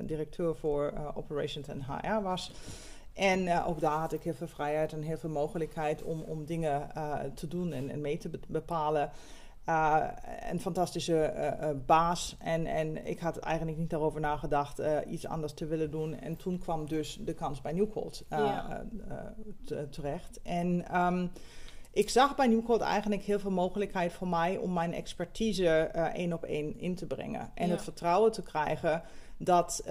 directeur 0.00 0.56
voor 0.56 0.92
operations 1.14 1.68
en 1.68 1.82
HR 1.82 2.22
was. 2.22 2.52
En 3.12 3.64
ook 3.64 3.80
daar 3.80 3.98
had 3.98 4.12
ik 4.12 4.22
heel 4.22 4.34
veel 4.34 4.48
vrijheid 4.48 4.92
en 4.92 5.02
heel 5.02 5.18
veel 5.18 5.30
mogelijkheid 5.30 6.02
om, 6.02 6.22
om 6.22 6.44
dingen 6.44 6.90
te 7.34 7.48
doen 7.48 7.72
en, 7.72 7.90
en 7.90 8.00
mee 8.00 8.16
te 8.16 8.30
bepalen. 8.48 9.10
Uh, 9.68 10.04
een 10.50 10.60
fantastische 10.60 11.32
uh, 11.36 11.68
uh, 11.68 11.76
baas. 11.86 12.36
En, 12.38 12.66
en 12.66 13.06
ik 13.06 13.18
had 13.18 13.38
eigenlijk 13.38 13.78
niet 13.78 13.90
daarover 13.90 14.20
nagedacht 14.20 14.82
iets 15.06 15.26
anders 15.26 15.54
te 15.54 15.66
willen 15.66 15.90
doen. 15.90 16.14
En 16.14 16.36
toen 16.36 16.58
kwam 16.58 16.88
dus 16.88 17.18
de 17.20 17.34
kans 17.34 17.60
bij 17.60 17.72
Newcold 17.72 18.24
ja. 18.28 18.84
terecht. 19.90 20.40
En 20.42 21.00
um, 21.00 21.30
ik 21.92 22.10
zag 22.10 22.36
bij 22.36 22.46
Newcold 22.46 22.80
eigenlijk 22.80 23.22
heel 23.22 23.38
veel 23.38 23.50
mogelijkheid 23.50 24.12
voor 24.12 24.28
mij 24.28 24.56
om 24.56 24.72
mijn 24.72 24.92
expertise 24.92 25.68
één 26.14 26.32
op 26.32 26.44
één 26.44 26.78
in 26.78 26.94
te 26.94 27.06
brengen. 27.06 27.50
En 27.54 27.66
ja. 27.66 27.72
het 27.72 27.82
vertrouwen 27.82 28.32
te 28.32 28.42
krijgen 28.42 29.02
dat, 29.36 29.84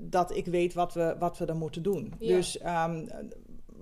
dat 0.00 0.36
ik 0.36 0.46
weet 0.46 0.74
wat 0.74 0.94
we, 0.94 1.16
wat 1.18 1.38
we 1.38 1.46
er 1.46 1.56
moeten 1.56 1.82
doen. 1.82 2.14
Ja. 2.18 2.36
Dus 2.36 2.60
um, 2.62 3.08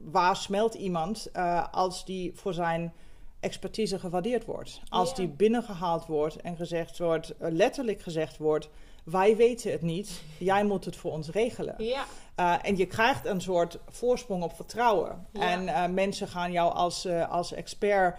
waar 0.04 0.36
smelt 0.36 0.74
iemand 0.74 1.30
als 1.70 2.04
die 2.04 2.32
voor 2.34 2.54
zijn 2.54 2.92
expertise 3.40 3.98
gewaardeerd 3.98 4.44
wordt. 4.44 4.80
Als 4.88 5.14
die 5.14 5.28
binnengehaald 5.28 6.06
wordt 6.06 6.36
en 6.36 6.56
gezegd 6.56 6.98
wordt, 6.98 7.36
eh, 7.36 7.50
letterlijk 7.50 8.00
gezegd 8.00 8.36
wordt: 8.36 8.68
wij 9.04 9.36
weten 9.36 9.72
het 9.72 9.82
niet, 9.82 10.22
jij 10.38 10.64
moet 10.64 10.84
het 10.84 10.96
voor 10.96 11.12
ons 11.12 11.30
regelen. 11.30 11.74
Ja. 11.78 12.04
Uh, 12.36 12.54
en 12.62 12.76
je 12.76 12.86
krijgt 12.86 13.26
een 13.26 13.40
soort 13.40 13.78
voorsprong 13.88 14.42
op 14.42 14.52
vertrouwen. 14.52 15.26
En 15.32 15.62
uh, 15.62 15.86
mensen 15.86 16.28
gaan 16.28 16.52
jou 16.52 16.74
als, 16.74 17.06
als 17.08 17.52
expert 17.52 18.18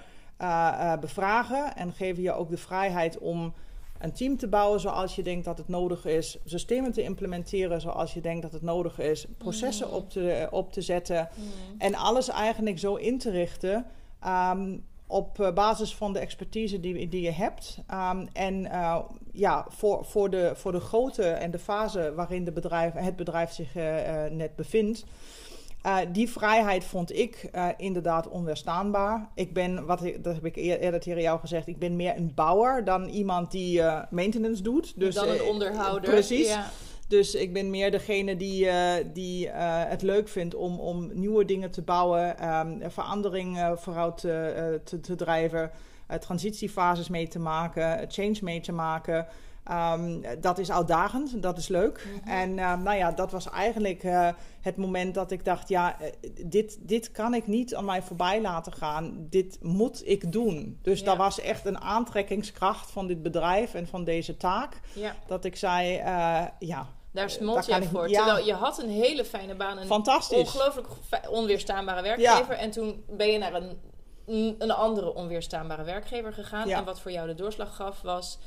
bevragen 1.00 1.76
en 1.76 1.94
geven 1.94 2.24
je 2.24 2.32
ook 2.32 2.50
de 2.50 2.58
vrijheid 2.58 3.18
om 3.18 3.54
een 4.00 4.14
team 4.14 4.38
te 4.38 4.48
bouwen 4.48 4.80
zoals 4.80 5.16
je 5.16 5.24
denkt 5.24 5.46
dat 5.46 5.58
het 5.58 5.68
nodig 5.68 6.06
is, 6.06 6.38
systemen 6.46 6.92
te 6.92 7.04
implementeren 7.04 7.82
zoals 7.82 8.14
je 8.14 8.22
denkt 8.22 8.42
dat 8.42 8.52
het 8.52 8.62
nodig 8.62 9.00
is, 9.00 9.26
processen 9.38 9.88
mm. 9.88 9.94
op, 9.94 10.10
te, 10.10 10.48
op 10.52 10.72
te 10.72 10.82
zetten 10.82 11.30
mm. 11.36 11.46
en 11.78 11.96
alles 11.96 12.30
eigenlijk 12.30 12.80
zo 12.80 12.96
in 12.96 13.18
te 13.18 13.30
richten. 13.30 13.86
Ehm, 14.20 14.78
op 15.12 15.39
eh, 15.39 15.54
basis 15.54 15.95
van 15.95 16.13
de 16.13 16.19
expertise 16.19 16.80
die, 16.80 17.08
die 17.08 17.22
je 17.22 17.32
hebt. 17.32 17.78
Um, 17.93 18.28
en 18.34 18.60
uh, 18.65 19.00
ja, 19.32 19.65
voor, 19.69 20.06
voor, 20.06 20.30
de, 20.30 20.52
voor 20.56 20.72
de 20.72 20.80
grootte 20.80 21.24
en 21.24 21.52
de 21.52 21.60
fase 21.60 22.13
waarin 22.15 22.43
de 22.43 22.52
bedrijf, 22.52 22.93
het 22.93 23.15
bedrijf 23.15 23.52
zich 23.52 23.76
uh, 23.76 23.84
net 24.32 24.56
bevindt. 24.56 25.06
die 26.12 26.30
vrijheid 26.30 26.84
vond 26.84 27.15
ik 27.17 27.50
inderdaad 27.78 28.28
onweerstaanbaar. 28.28 29.30
Ik 29.36 29.54
ben, 29.54 29.86
wat, 29.86 30.02
dat 30.22 30.34
heb 30.34 30.45
ik 30.45 30.56
eerder 30.56 31.00
tegen 31.00 31.22
jou 31.22 31.39
gezegd, 31.39 31.67
ik 31.67 31.80
ben 31.80 31.95
meer 31.95 32.17
een 32.17 32.32
bouwer 32.36 32.84
dan 32.84 33.06
iemand 33.06 33.52
die 33.52 33.82
maintenance 34.10 34.63
doet. 34.63 35.00
Dus, 35.00 35.15
dan 35.15 35.30
een 35.30 35.43
onderhouder. 35.43 36.10
Precies. 36.10 36.48
Ja. 36.48 36.65
Dus 37.10 37.36
ik 37.36 37.54
ben 37.54 37.69
meer 37.69 37.91
degene 37.91 38.38
die, 38.38 38.65
uh, 38.65 38.93
die 39.13 39.45
uh, 39.48 39.54
het 39.86 40.02
leuk 40.02 40.28
vindt 40.28 40.56
om, 40.56 40.80
om 40.80 41.10
nieuwe 41.13 41.45
dingen 41.45 41.72
te 41.72 41.82
bouwen, 41.82 42.50
um, 42.50 42.91
verandering 42.91 43.58
uh, 43.58 43.72
vooruit 43.76 44.17
te, 44.17 44.82
te, 44.84 45.00
te, 45.00 45.15
drijven, 45.15 45.72
transitiefases 46.19 47.10
mee 47.10 47.28
te 47.28 47.39
maken, 47.39 48.12
change 48.12 48.38
mee 48.41 48.62
te 48.62 48.72
maken. 48.72 49.28
Um, 49.72 50.22
dat 50.41 50.58
is 50.58 50.72
uitdagend, 50.72 51.41
dat 51.41 51.58
is 51.58 51.67
leuk. 51.67 52.06
Mm 52.06 52.12
-hmm. 52.12 52.32
En 52.32 52.54
nou 52.84 52.98
ja, 52.98 53.12
dat 53.12 53.32
was 53.32 53.50
eigenlijk 53.50 54.04
het 54.62 54.78
moment 54.78 55.13
dat 55.13 55.32
ik 55.32 55.45
dacht: 55.45 55.69
ja, 55.69 55.98
dit, 56.45 56.78
dit 56.82 57.12
kan 57.12 57.34
ik 57.34 57.48
niet 57.48 57.76
aan 57.76 57.86
mij 57.86 58.02
voorbij 58.02 58.41
laten 58.41 58.74
gaan. 58.74 59.28
Dit 59.30 59.58
moet 59.62 60.02
ik 60.06 60.32
doen. 60.32 60.80
Dus 60.82 61.00
ja. 61.00 61.06
dat 61.06 61.17
was 61.17 61.39
echt 61.39 61.65
een 61.65 61.80
aantrekkingskracht 61.80 62.91
van 62.91 63.08
dit 63.08 63.24
bedrijf 63.24 63.74
en 63.74 63.88
van 63.88 64.04
deze 64.04 64.38
taak. 64.38 64.80
Ja. 64.93 65.15
Dat 65.28 65.45
ik 65.45 65.56
zei: 65.56 65.93
ja, 66.60 66.98
daar 67.12 67.26
eh, 67.26 67.32
smolt 67.32 67.65
je 67.65 67.84
voor. 67.84 68.08
Terwijl 68.08 68.45
je 68.45 68.54
had 68.54 68.80
een 68.80 68.89
hele 68.89 69.26
fijne 69.26 69.56
baan. 69.56 69.78
Een 69.78 69.88
Fantastisch. 69.88 70.38
ongelooflijk 70.38 70.88
onweerstaanbare 71.30 72.02
werkgever. 72.02 72.56
En 72.56 72.72
toen 72.72 73.04
ben 73.08 73.28
je 73.28 73.38
naar 73.38 73.54
een, 73.54 73.80
een 74.60 74.72
andere 74.72 75.13
onweerstaanbare 75.13 75.84
werkgever 75.84 76.34
gegaan. 76.34 76.69
En 76.69 76.86
wat 76.86 77.00
voor 77.00 77.12
jou 77.12 77.28
de 77.28 77.36
doorslag 77.36 77.76
gaf 77.76 78.02
was... 78.02 78.38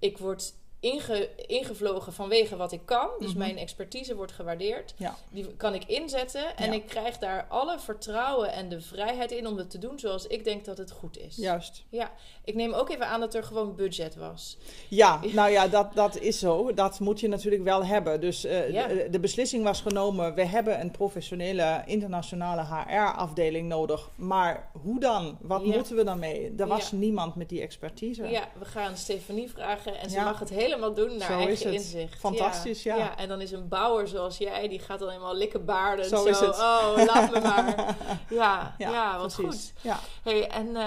Ik 0.00 0.18
word 0.18 0.54
inge, 0.80 1.30
ingevlogen 1.46 2.12
vanwege 2.12 2.56
wat 2.56 2.72
ik 2.72 2.80
kan. 2.84 3.08
Dus 3.18 3.28
mhm. 3.28 3.38
mijn 3.38 3.56
expertise 3.56 4.14
wordt 4.14 4.32
gewaardeerd. 4.32 4.94
Die 5.30 5.56
kan 5.56 5.74
ik 5.74 5.84
inzetten. 5.84 6.56
En 6.56 6.72
ik 6.72 6.86
krijg 6.86 7.18
daar 7.18 7.46
alle 7.48 7.78
vertrouwen 7.78 8.52
en 8.52 8.68
de 8.68 8.80
vrijheid 8.80 9.32
in 9.32 9.46
om 9.46 9.56
het 9.56 9.70
te 9.70 9.78
doen 9.78 9.98
zoals 9.98 10.26
ik 10.26 10.44
denk 10.44 10.64
dat 10.64 10.78
het 10.78 10.90
goed 10.90 11.18
is. 11.18 11.36
Juist. 11.36 11.84
Ja. 11.88 12.12
Ik 12.44 12.54
neem 12.54 12.72
ook 12.72 12.90
even 12.90 13.06
aan 13.06 13.20
dat 13.20 13.34
er 13.34 13.42
gewoon 13.42 13.74
budget 13.74 14.16
was. 14.16 14.58
Ja, 14.88 15.20
nou 15.32 15.50
ja, 15.50 15.68
dat, 15.68 15.94
dat 15.94 16.18
is 16.18 16.38
zo. 16.38 16.74
Dat 16.74 17.00
moet 17.00 17.20
je 17.20 17.28
natuurlijk 17.28 17.62
wel 17.62 17.84
hebben. 17.84 18.20
Dus 18.20 18.44
uh, 18.44 18.50
de, 18.52 19.08
de, 19.10 19.20
beslissing 19.20 19.64
was 19.64 19.80
genomen. 19.80 20.34
We 20.34 20.44
hebben 20.44 20.80
een 20.80 20.90
professionele 20.90 21.82
internationale 21.86 22.64
HR-afdeling 22.64 23.68
nodig. 23.68 24.10
Maar 24.14 24.70
hoe 24.82 25.00
dan? 25.00 25.38
Wat 25.40 25.64
moeten 25.64 25.96
we 25.96 26.04
dan 26.04 26.18
mee? 26.18 26.54
Er 26.58 26.66
was 26.66 26.92
niemand 26.92 27.34
met 27.34 27.48
die 27.48 27.60
expertise. 27.60 28.26
Ja, 28.26 28.48
we 28.58 28.64
gaan 28.64 28.96
Stefanie 28.96 29.50
vragen 29.50 29.98
en 29.98 30.10
ze 30.10 30.20
mag 30.20 30.38
het 30.38 30.48
helemaal 30.68 30.94
doen 30.94 31.16
naar 31.16 31.30
zo 31.30 31.38
eigen 31.38 31.72
inzicht. 31.72 32.18
Fantastisch, 32.18 32.82
ja. 32.82 32.96
ja. 32.96 33.16
En 33.16 33.28
dan 33.28 33.40
is 33.40 33.52
een 33.52 33.68
bouwer 33.68 34.08
zoals 34.08 34.38
jij, 34.38 34.68
die 34.68 34.78
gaat 34.78 34.98
dan 34.98 35.08
helemaal 35.08 35.36
likken 35.36 35.64
baarden. 35.64 36.04
Zo, 36.04 36.16
zo. 36.16 36.28
is 36.28 36.40
het. 36.40 36.58
Oh, 36.58 36.92
laat 37.06 37.30
me 37.30 37.40
maar. 37.40 37.74
Ja, 38.28 38.74
ja, 38.78 39.18
wat 39.18 39.34
goed. 39.34 39.72
Ja. 39.80 40.00
Hey, 40.22 40.48
en 40.48 40.66
uh, 40.66 40.82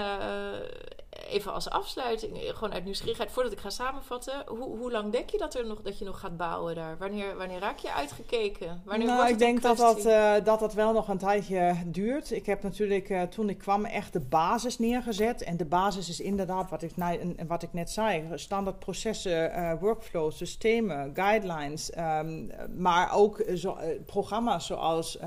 even 1.32 1.52
als 1.52 1.70
afsluiting, 1.70 2.42
eh, 2.42 2.54
gewoon 2.54 2.72
uit 2.72 2.84
nieuwsgierigheid, 2.84 3.30
voordat 3.30 3.52
ik 3.52 3.58
ga 3.58 3.70
samenvatten. 3.70 4.42
Hoe, 4.46 4.78
hoe 4.78 4.90
lang 4.90 5.12
denk 5.12 5.30
je 5.30 5.38
dat, 5.38 5.54
er 5.54 5.66
nog, 5.66 5.82
dat 5.82 5.98
je 5.98 6.04
nog 6.04 6.20
gaat 6.20 6.36
bouwen 6.36 6.74
daar? 6.74 6.98
Wanneer, 6.98 7.36
wanneer 7.36 7.58
raak 7.58 7.78
je 7.78 7.92
uitgekeken? 7.92 8.82
Wanneer 8.84 9.06
nou, 9.06 9.28
ik 9.28 9.38
denk 9.38 9.62
dat 9.62 9.76
dat, 9.76 10.06
uh, 10.06 10.34
dat 10.44 10.60
dat 10.60 10.74
wel 10.74 10.92
nog 10.92 11.08
een 11.08 11.18
tijdje 11.18 11.76
duurt. 11.86 12.30
Ik 12.30 12.46
heb 12.46 12.62
natuurlijk 12.62 13.08
uh, 13.08 13.22
toen 13.22 13.48
ik 13.48 13.58
kwam 13.58 13.84
echt 13.84 14.12
de 14.12 14.20
basis 14.20 14.78
neergezet. 14.78 15.42
En 15.42 15.56
de 15.56 15.64
basis 15.64 16.08
is 16.08 16.20
inderdaad 16.20 16.70
wat 16.70 16.82
ik, 16.82 16.92
wat 17.46 17.62
ik 17.62 17.72
net 17.72 17.90
zei. 17.90 18.24
Standaard 18.34 18.78
processen, 18.78 19.50
uh, 19.50 19.72
workflows, 19.80 20.36
systemen, 20.36 21.10
guidelines. 21.14 21.96
Um, 21.98 22.50
maar 22.76 23.14
ook 23.14 23.44
zo, 23.54 23.76
programma's 24.06 24.66
zoals 24.66 25.18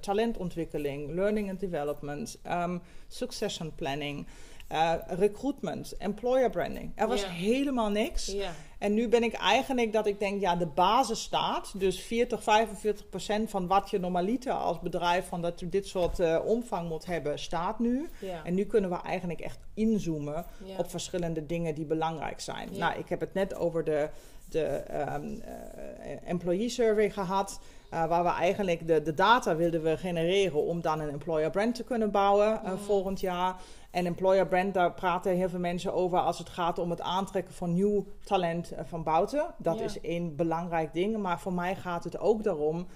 talentontwikkeling, 0.00 1.14
learning 1.14 1.50
and 1.50 1.60
development, 1.60 2.38
um, 2.46 2.82
succession 3.08 3.72
planning. 3.74 4.26
Uh, 4.70 4.96
recruitment, 5.18 5.94
employer 5.98 6.50
branding. 6.50 6.92
Er 6.96 7.08
was 7.08 7.26
helemaal 7.26 7.90
niks. 7.90 8.34
En 8.78 8.94
nu 8.94 9.08
ben 9.08 9.22
ik 9.22 9.32
eigenlijk 9.32 9.92
dat 9.92 10.06
ik 10.06 10.18
denk, 10.18 10.40
ja, 10.40 10.56
de 10.56 10.66
basis 10.66 11.22
staat. 11.22 11.72
Dus 11.78 12.00
40, 12.00 12.42
45 12.42 13.08
procent 13.08 13.50
van 13.50 13.66
wat 13.66 13.90
je 13.90 13.98
normaliter 13.98 14.52
als 14.52 14.80
bedrijf 14.80 15.28
van 15.28 15.42
dat 15.42 15.62
dit 15.66 15.86
soort 15.86 16.18
uh, 16.18 16.38
omvang 16.44 16.88
moet 16.88 17.06
hebben, 17.06 17.38
staat 17.38 17.78
nu. 17.78 18.08
En 18.44 18.54
nu 18.54 18.64
kunnen 18.64 18.90
we 18.90 18.96
eigenlijk 18.96 19.40
echt 19.40 19.58
inzoomen 19.74 20.44
op 20.76 20.90
verschillende 20.90 21.46
dingen 21.46 21.74
die 21.74 21.84
belangrijk 21.84 22.40
zijn. 22.40 22.68
Nou, 22.76 22.98
ik 22.98 23.08
heb 23.08 23.20
het 23.20 23.34
net 23.34 23.54
over 23.54 23.84
de, 23.84 24.08
de 24.48 24.82
um, 25.14 25.24
uh, 25.24 26.28
employee 26.28 26.68
survey 26.68 27.10
gehad. 27.10 27.60
Uh, 27.94 28.06
waar 28.06 28.22
we 28.22 28.30
eigenlijk 28.30 28.86
de, 28.86 29.02
de 29.02 29.14
data 29.14 29.56
wilden 29.56 29.82
we 29.82 29.96
genereren 29.96 30.64
om 30.64 30.80
dan 30.80 31.00
een 31.00 31.10
employer 31.10 31.50
brand 31.50 31.74
te 31.74 31.84
kunnen 31.84 32.10
bouwen 32.10 32.60
uh, 32.64 32.72
volgend 32.72 33.20
jaar. 33.20 33.56
En 33.90 34.06
employer 34.06 34.46
brand, 34.46 34.74
daar 34.74 34.92
praten 34.92 35.36
heel 35.36 35.48
veel 35.48 35.58
mensen 35.58 35.92
over 35.92 36.18
als 36.18 36.38
het 36.38 36.48
gaat 36.48 36.78
om 36.78 36.90
het 36.90 37.00
aantrekken 37.00 37.54
van 37.54 37.72
nieuw 37.72 38.06
talent 38.24 38.67
uh, 38.72 38.78
van 38.84 39.02
buiten. 39.02 39.54
Dat 39.56 39.80
is 39.80 40.00
één 40.00 40.36
belangrijk 40.36 40.92
ding. 40.92 41.16
Maar 41.16 41.40
voor 41.40 41.52
mij 41.52 41.76
gaat 41.76 42.04
het 42.04 42.18
ook 42.18 42.42
daarom 42.42 42.86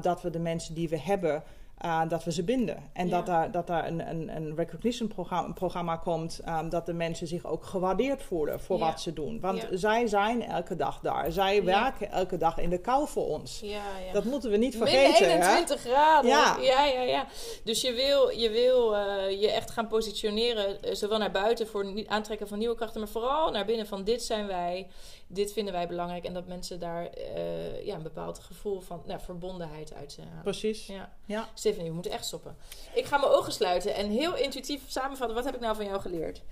dat 0.00 0.22
we 0.22 0.30
de 0.30 0.38
mensen 0.38 0.74
die 0.74 0.88
we 0.88 0.98
hebben 0.98 1.42
uh, 1.84 2.00
dat 2.08 2.24
we 2.24 2.32
ze 2.32 2.42
binden. 2.42 2.90
En 2.92 3.08
dat 3.08 3.26
daar, 3.26 3.50
dat 3.50 3.66
daar 3.66 3.86
een, 3.86 4.08
een, 4.08 4.36
een 4.36 4.56
recognition 4.56 5.08
programma, 5.08 5.52
programma 5.52 5.96
komt, 5.96 6.40
um, 6.48 6.68
dat 6.68 6.86
de 6.86 6.92
mensen 6.92 7.26
zich 7.26 7.46
ook 7.46 7.64
gewaardeerd 7.64 8.22
voelen 8.22 8.60
voor 8.60 8.78
wat 8.78 9.00
ze 9.00 9.12
doen. 9.12 9.40
Want 9.40 9.66
zij 9.70 10.06
zijn 10.06 10.42
elke 10.42 10.76
dag 10.76 11.00
daar. 11.00 11.32
Zij 11.32 11.64
werken 11.64 12.10
elke 12.10 12.36
dag 12.36 12.58
in 12.58 12.70
de 12.70 12.78
kou 12.78 13.08
voor 13.08 13.26
ons. 13.26 13.64
Dat 14.12 14.24
moeten 14.24 14.50
we 14.50 14.56
niet 14.56 14.76
vergeten. 14.76 15.26
Min 15.26 15.36
21 15.36 15.82
hè? 15.82 15.90
graden. 15.90 16.30
Ja. 16.30 16.56
ja, 16.60 17.02
ja. 17.02 17.26
Dus 17.64 17.80
je 17.80 17.92
wil 17.92 18.28
je, 18.28 18.50
wil, 18.50 18.94
uh, 18.94 19.40
je 19.40 19.50
echt 19.50 19.70
gaan 19.70 19.88
positioneren, 19.88 20.76
uh, 20.84 20.94
zowel 20.94 21.18
naar 21.18 21.30
buiten 21.30 21.66
voor 21.66 21.84
het 21.84 22.08
aantrekken 22.08 22.48
van 22.48 22.58
nieuwe 22.58 22.74
krachten, 22.74 23.00
maar 23.00 23.08
vooral 23.08 23.50
naar 23.50 23.64
binnen 23.64 23.86
van 23.86 24.04
dit 24.04 24.22
zijn 24.22 24.46
wij 24.46 24.86
dit 25.26 25.52
vinden 25.52 25.72
wij 25.72 25.86
belangrijk. 25.86 26.24
En 26.24 26.34
dat 26.34 26.46
mensen 26.46 26.80
daar 26.80 27.18
uh, 27.18 27.84
ja, 27.84 27.94
een 27.94 28.02
bepaald 28.02 28.38
gevoel 28.38 28.80
van 28.80 29.02
nou, 29.06 29.20
verbondenheid 29.20 29.94
uit 29.94 30.18
halen. 30.18 30.42
Precies. 30.42 30.86
Ja. 30.86 31.12
ja. 31.26 31.48
Stephanie, 31.54 31.88
we 31.88 31.94
moeten 31.94 32.12
echt 32.12 32.24
stoppen. 32.24 32.56
Ik 32.94 33.04
ga 33.04 33.18
mijn 33.18 33.32
ogen 33.32 33.52
sluiten 33.52 33.94
en 33.94 34.10
heel 34.10 34.36
intuïtief 34.36 34.82
samenvatten. 34.86 35.36
Wat 35.36 35.44
heb 35.44 35.54
ik 35.54 35.60
nou 35.60 35.76
van 35.76 35.84
jou 35.84 36.00
geleerd? 36.00 36.42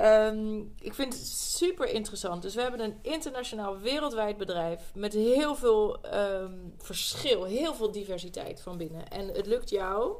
Um, 0.00 0.74
ik 0.80 0.94
vind 0.94 1.12
het 1.12 1.26
super 1.26 1.88
interessant. 1.88 2.42
Dus 2.42 2.54
we 2.54 2.60
hebben 2.60 2.80
een 2.80 2.98
internationaal 3.02 3.78
wereldwijd 3.78 4.36
bedrijf 4.36 4.90
met 4.94 5.12
heel 5.12 5.54
veel 5.54 5.98
um, 6.14 6.74
verschil, 6.78 7.44
heel 7.44 7.74
veel 7.74 7.92
diversiteit 7.92 8.60
van 8.60 8.76
binnen. 8.76 9.08
En 9.08 9.28
het 9.28 9.46
lukt 9.46 9.70
jou 9.70 10.16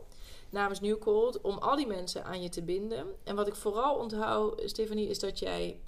namens 0.51 0.81
New 0.81 0.99
Cold 0.99 1.41
om 1.41 1.59
al 1.59 1.77
die 1.77 1.87
mensen 1.87 2.25
aan 2.25 2.43
je 2.43 2.49
te 2.49 2.63
binden. 2.63 3.07
En 3.25 3.37
wat 3.37 3.47
ik 3.47 3.55
vooral 3.55 3.95
onthoud, 3.95 4.63
Stephanie, 4.65 5.09
is 5.09 5.19
dat 5.19 5.39
jij 5.39 5.81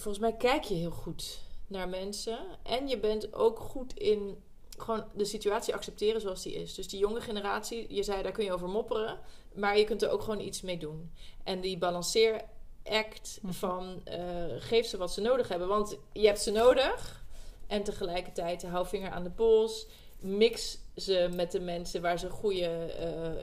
volgens 0.00 0.18
mij 0.18 0.36
kijk 0.36 0.64
je 0.64 0.74
heel 0.74 0.90
goed 0.90 1.40
naar 1.66 1.88
mensen. 1.88 2.38
En 2.62 2.88
je 2.88 2.98
bent 2.98 3.34
ook 3.34 3.58
goed 3.58 3.98
in 3.98 4.42
gewoon 4.78 5.04
de 5.14 5.24
situatie 5.24 5.74
accepteren 5.74 6.20
zoals 6.20 6.42
die 6.42 6.54
is. 6.54 6.74
Dus 6.74 6.88
die 6.88 6.98
jonge 6.98 7.20
generatie, 7.20 7.94
je 7.94 8.02
zei 8.02 8.22
daar 8.22 8.32
kun 8.32 8.44
je 8.44 8.52
over 8.52 8.68
mopperen. 8.68 9.18
Maar 9.54 9.78
je 9.78 9.84
kunt 9.84 10.02
er 10.02 10.10
ook 10.10 10.22
gewoon 10.22 10.40
iets 10.40 10.60
mee 10.60 10.78
doen. 10.78 11.12
En 11.44 11.60
die 11.60 11.78
balanceer 11.78 12.40
act 12.84 13.38
mhm. 13.42 13.52
van 13.52 14.02
uh, 14.08 14.14
geef 14.58 14.86
ze 14.86 14.96
wat 14.96 15.12
ze 15.12 15.20
nodig 15.20 15.48
hebben. 15.48 15.68
Want 15.68 15.98
je 16.12 16.26
hebt 16.26 16.40
ze 16.40 16.50
nodig. 16.50 17.24
En 17.66 17.82
tegelijkertijd 17.82 18.62
hou 18.62 18.86
vinger 18.86 19.10
aan 19.10 19.24
de 19.24 19.30
pols. 19.30 19.86
Mix 20.20 20.78
ze 20.96 21.28
met 21.34 21.52
de 21.52 21.60
mensen 21.60 22.02
waar 22.02 22.18
ze 22.18 22.30
goede 22.30 22.94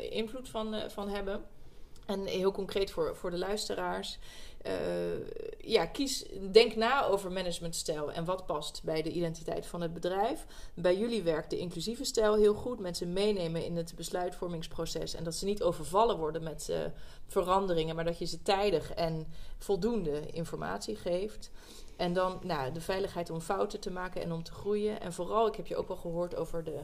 uh, 0.02 0.12
invloed 0.12 0.50
van, 0.50 0.74
uh, 0.74 0.82
van 0.88 1.10
hebben. 1.10 1.44
En 2.06 2.26
heel 2.26 2.52
concreet 2.52 2.92
voor, 2.92 3.16
voor 3.16 3.32
de 3.32 3.38
luisteraars. 3.38 4.20
Uh, 4.68 4.72
ja, 5.58 5.86
kies, 5.86 6.26
denk 6.52 6.76
na 6.76 7.06
over 7.06 7.32
managementstijl 7.32 8.12
en 8.12 8.26
wat 8.26 8.46
past 8.46 8.82
bij 8.84 9.02
de 9.02 9.12
identiteit 9.12 9.66
van 9.66 9.82
het 9.82 9.94
bedrijf. 9.94 10.46
Bij 10.74 10.98
jullie 10.98 11.24
werkt 11.24 11.50
de 11.50 11.58
inclusieve 11.58 12.04
stijl 12.04 12.36
heel 12.36 12.54
goed. 12.54 12.80
Mensen 12.80 13.14
meenemen 13.14 13.66
in 13.66 13.76
het 13.76 13.94
besluitvormingsproces. 13.96 15.14
En 15.14 15.24
dat 15.24 15.36
ze 15.36 15.46
niet 15.46 15.64
overvallen 15.64 16.18
worden 16.18 16.44
met 16.44 16.68
uh, 16.70 16.78
veranderingen, 17.28 17.96
maar 17.96 18.06
dat 18.06 18.20
je 18.20 18.26
ze 18.26 18.42
tijdig 18.42 18.94
en 18.94 19.28
voldoende 19.58 20.26
informatie 20.32 20.96
geeft. 20.96 21.52
En 21.96 22.14
dan 22.14 22.40
nou, 22.44 22.72
de 22.72 22.82
veiligheid 22.82 23.30
om 23.30 23.42
fouten 23.42 23.80
te 23.80 23.92
maken 23.92 24.22
en 24.22 24.32
om 24.32 24.44
te 24.44 24.52
groeien. 24.52 25.02
En 25.02 25.14
vooral, 25.14 25.48
ik 25.48 25.56
heb 25.56 25.68
je 25.68 25.76
ook 25.76 25.88
wel 25.88 25.98
gehoord 25.98 26.36
over 26.36 26.64
de 26.64 26.80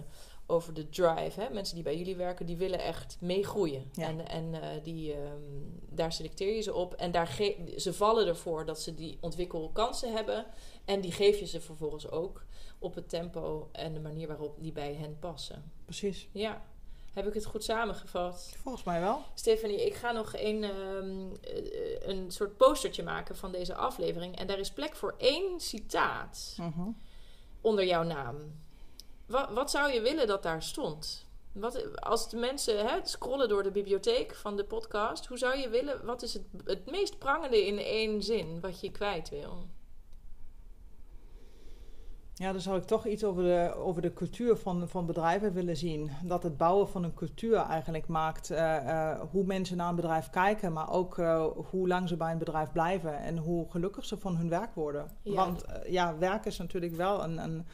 over 0.46 0.74
de 0.74 0.90
drive. 0.90 1.42
Hè? 1.42 1.50
Mensen 1.50 1.76
die 1.76 1.84
bij 1.84 1.98
jullie 1.98 2.16
werken, 2.16 2.46
die 2.46 2.58
willen 2.58 2.80
echt 2.80 3.18
meegroeien. 3.20 3.92
En, 3.96 4.28
en 4.28 4.54
uh, 4.54 4.60
die, 4.84 5.14
um, 5.14 5.80
daar 5.90 6.12
selecteer 6.12 6.56
je 6.56 6.62
ze 6.62 6.74
op. 6.74 6.94
En 6.94 7.12
daar 7.12 7.40
ze 7.78 7.94
vallen 7.94 8.28
ervoor 8.28 8.66
dat 8.66 8.80
ze 8.80 8.94
die 8.94 9.18
ontwikkelkansen 9.22 10.14
hebben. 10.14 10.46
En 10.86 11.02
die 11.02 11.12
geef 11.12 11.40
je 11.40 11.46
ze 11.46 11.62
vervolgens 11.62 12.10
ook 12.10 12.46
op 12.80 12.96
het 12.96 13.10
tempo 13.10 13.70
en 13.72 13.94
de 13.94 14.00
manier 14.00 14.28
waarop 14.28 14.56
die 14.60 14.72
bij 14.72 14.94
hen 14.94 15.18
passen. 15.20 15.72
Precies. 15.86 16.28
Ja. 16.32 16.62
Heb 17.14 17.28
ik 17.28 17.34
het 17.34 17.46
goed 17.46 17.64
samengevat? 17.64 18.54
Volgens 18.58 18.84
mij 18.84 19.02
wel. 19.02 19.22
Stephanie, 19.34 19.86
ik 19.86 19.94
ga 19.94 20.12
nog 20.12 20.34
een, 20.36 20.64
um, 20.64 21.32
een 22.02 22.32
soort 22.32 22.58
postertje 22.58 23.04
maken 23.04 23.36
van 23.36 23.52
deze 23.52 23.76
aflevering. 23.76 24.38
En 24.38 24.48
daar 24.48 24.60
is 24.60 24.72
plek 24.72 24.96
voor 24.96 25.16
één 25.18 25.60
citaat 25.60 26.58
uh 26.60 26.88
onder 27.62 27.86
jouw 27.86 28.04
naam. 28.04 28.36
Wat, 29.32 29.50
wat 29.54 29.72
zou 29.72 29.92
je 29.92 30.02
willen 30.02 30.28
dat 30.28 30.44
daar 30.44 30.64
stond? 30.64 31.26
Wat, 31.52 32.00
als 32.02 32.30
de 32.30 32.38
mensen 32.38 32.86
hè, 32.86 33.00
scrollen 33.04 33.50
door 33.50 33.64
de 33.64 33.72
bibliotheek 33.72 34.36
van 34.36 34.56
de 34.56 34.64
podcast, 34.64 35.26
hoe 35.26 35.38
zou 35.38 35.58
je 35.58 35.70
willen, 35.70 36.06
wat 36.06 36.22
is 36.22 36.34
het, 36.34 36.44
het 36.66 36.92
meest 36.92 37.18
prangende 37.20 37.66
in 37.66 37.78
één 37.78 38.24
zin 38.24 38.60
wat 38.60 38.80
je 38.80 38.92
kwijt 38.92 39.30
wil? 39.30 39.68
Ja, 42.34 42.52
dan 42.52 42.62
zou 42.62 42.78
ik 42.78 42.84
toch 42.84 43.06
iets 43.06 43.24
over 43.24 43.44
de, 43.44 43.74
over 43.76 44.02
de 44.02 44.14
cultuur 44.14 44.58
van, 44.58 44.88
van 44.90 45.06
bedrijven 45.06 45.54
willen 45.54 45.78
zien. 45.78 46.12
Dat 46.24 46.44
het 46.44 46.58
bouwen 46.58 46.90
van 46.90 47.04
een 47.04 47.14
cultuur 47.14 47.56
eigenlijk 47.56 48.08
maakt 48.08 48.52
uh, 48.52 48.58
uh, 48.58 49.20
hoe 49.32 49.44
mensen 49.44 49.78
naar 49.78 49.90
een 49.90 49.96
bedrijf 49.96 50.30
kijken, 50.30 50.74
maar 50.74 50.92
ook 50.92 51.18
uh, 51.18 51.46
hoe 51.70 51.88
lang 51.88 52.10
ze 52.10 52.18
bij 52.18 52.32
een 52.32 52.38
bedrijf 52.38 52.72
blijven 52.72 53.18
en 53.18 53.38
hoe 53.38 53.70
gelukkig 53.70 54.06
ze 54.06 54.18
van 54.18 54.36
hun 54.36 54.50
werk 54.50 54.76
worden. 54.76 55.08
Ja. 55.22 55.36
Want 55.36 55.66
ja, 55.88 56.18
werk 56.18 56.46
is 56.46 56.58
natuurlijk 56.58 56.96
wel 56.96 57.24
een, 57.24 57.38
een, 57.38 57.66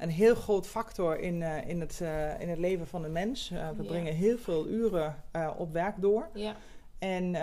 een 0.00 0.10
heel 0.10 0.34
groot 0.34 0.66
factor 0.66 1.18
in, 1.18 1.42
in, 1.42 1.80
het, 1.80 2.00
in 2.38 2.48
het 2.48 2.58
leven 2.58 2.86
van 2.86 3.02
de 3.02 3.08
mens. 3.08 3.48
we 3.48 3.56
ja. 3.56 3.72
brengen 3.72 4.14
heel 4.14 4.38
veel 4.38 4.66
uren 4.66 5.16
op 5.58 5.72
werk 5.72 5.94
door. 6.00 6.28
Ja. 6.34 6.56
En 7.00 7.24
uh, 7.34 7.40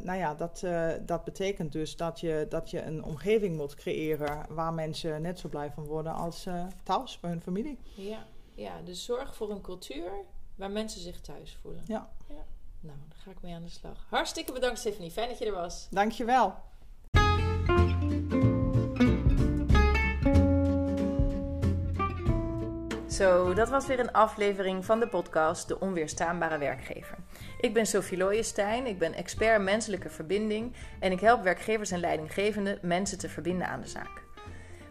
nou 0.00 0.18
ja, 0.18 0.34
dat, 0.34 0.62
uh, 0.64 0.90
dat 1.06 1.24
betekent 1.24 1.72
dus 1.72 1.96
dat 1.96 2.20
je, 2.20 2.46
dat 2.48 2.70
je 2.70 2.82
een 2.82 3.04
omgeving 3.04 3.56
moet 3.56 3.74
creëren 3.74 4.46
waar 4.48 4.72
mensen 4.72 5.22
net 5.22 5.38
zo 5.38 5.48
blij 5.48 5.70
van 5.70 5.84
worden 5.84 6.14
als 6.14 6.46
uh, 6.46 6.66
thuis 6.82 7.20
bij 7.20 7.30
hun 7.30 7.40
familie. 7.40 7.78
Ja, 7.94 8.26
ja, 8.54 8.80
dus 8.84 9.04
zorg 9.04 9.34
voor 9.34 9.50
een 9.50 9.60
cultuur 9.60 10.10
waar 10.54 10.70
mensen 10.70 11.00
zich 11.00 11.20
thuis 11.20 11.58
voelen. 11.62 11.82
Ja. 11.86 12.10
ja. 12.28 12.44
Nou, 12.80 12.98
daar 13.08 13.18
ga 13.18 13.30
ik 13.30 13.40
mee 13.42 13.54
aan 13.54 13.62
de 13.62 13.68
slag. 13.68 14.06
Hartstikke 14.08 14.52
bedankt, 14.52 14.78
Stephanie. 14.78 15.10
Fijn 15.10 15.28
dat 15.28 15.38
je 15.38 15.46
er 15.46 15.52
was. 15.52 15.88
Dankjewel. 15.90 16.54
Zo, 23.10 23.54
dat 23.54 23.68
was 23.68 23.86
weer 23.86 24.00
een 24.00 24.12
aflevering 24.12 24.84
van 24.84 25.00
de 25.00 25.08
podcast 25.08 25.68
De 25.68 25.80
Onweerstaanbare 25.80 26.58
Werkgever. 26.58 27.16
Ik 27.60 27.74
ben 27.74 27.86
Sophie 27.86 28.18
Looijenstein, 28.18 28.86
ik 28.86 28.98
ben 28.98 29.14
expert 29.14 29.62
menselijke 29.62 30.10
verbinding 30.10 30.74
en 31.00 31.12
ik 31.12 31.20
help 31.20 31.42
werkgevers 31.42 31.90
en 31.90 32.00
leidinggevenden 32.00 32.78
mensen 32.82 33.18
te 33.18 33.28
verbinden 33.28 33.66
aan 33.66 33.80
de 33.80 33.88
zaak. 33.88 34.22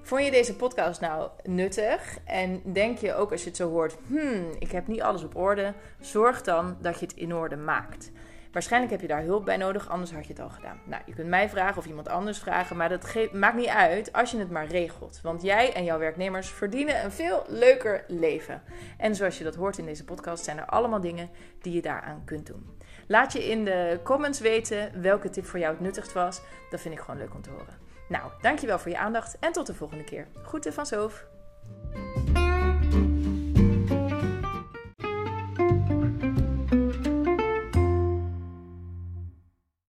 Vond 0.01 0.25
je 0.25 0.31
deze 0.31 0.55
podcast 0.55 1.01
nou 1.01 1.29
nuttig 1.43 2.17
en 2.25 2.61
denk 2.73 2.97
je 2.97 3.13
ook 3.13 3.31
als 3.31 3.41
je 3.41 3.47
het 3.47 3.57
zo 3.57 3.69
hoort, 3.69 3.97
hmm, 4.07 4.55
ik 4.59 4.71
heb 4.71 4.87
niet 4.87 5.01
alles 5.01 5.23
op 5.23 5.35
orde, 5.35 5.73
zorg 5.99 6.41
dan 6.41 6.77
dat 6.81 6.99
je 6.99 7.05
het 7.05 7.15
in 7.15 7.33
orde 7.33 7.57
maakt. 7.57 8.11
Waarschijnlijk 8.51 8.91
heb 8.91 9.01
je 9.01 9.07
daar 9.07 9.23
hulp 9.23 9.45
bij 9.45 9.57
nodig, 9.57 9.89
anders 9.89 10.11
had 10.11 10.25
je 10.25 10.33
het 10.33 10.41
al 10.41 10.49
gedaan. 10.49 10.79
Nou, 10.85 11.01
je 11.05 11.13
kunt 11.13 11.27
mij 11.27 11.49
vragen 11.49 11.77
of 11.77 11.85
iemand 11.85 12.07
anders 12.07 12.39
vragen, 12.39 12.77
maar 12.77 12.89
dat 12.89 13.15
maakt 13.31 13.55
niet 13.55 13.67
uit 13.67 14.13
als 14.13 14.31
je 14.31 14.37
het 14.37 14.49
maar 14.49 14.67
regelt. 14.67 15.19
Want 15.23 15.41
jij 15.41 15.73
en 15.73 15.83
jouw 15.83 15.99
werknemers 15.99 16.49
verdienen 16.49 17.03
een 17.03 17.11
veel 17.11 17.43
leuker 17.47 18.03
leven. 18.07 18.61
En 18.97 19.15
zoals 19.15 19.37
je 19.37 19.43
dat 19.43 19.55
hoort 19.55 19.77
in 19.77 19.85
deze 19.85 20.05
podcast, 20.05 20.43
zijn 20.43 20.57
er 20.57 20.65
allemaal 20.65 21.01
dingen 21.01 21.29
die 21.61 21.73
je 21.73 21.81
daaraan 21.81 22.21
kunt 22.25 22.45
doen. 22.45 22.77
Laat 23.07 23.33
je 23.33 23.49
in 23.49 23.65
de 23.65 23.99
comments 24.03 24.39
weten 24.39 25.01
welke 25.01 25.29
tip 25.29 25.45
voor 25.45 25.59
jou 25.59 25.73
het 25.73 25.81
nuttigst 25.81 26.13
was. 26.13 26.41
Dat 26.69 26.81
vind 26.81 26.93
ik 26.93 26.99
gewoon 26.99 27.19
leuk 27.19 27.33
om 27.33 27.41
te 27.41 27.49
horen. 27.49 27.77
Nou, 28.09 28.31
dankjewel 28.41 28.79
voor 28.79 28.91
je 28.91 28.97
aandacht 28.97 29.39
en 29.39 29.51
tot 29.51 29.67
de 29.67 29.73
volgende 29.73 30.03
keer. 30.03 30.27
Groeten 30.43 30.73
van 30.73 30.85
Sof. 30.85 31.27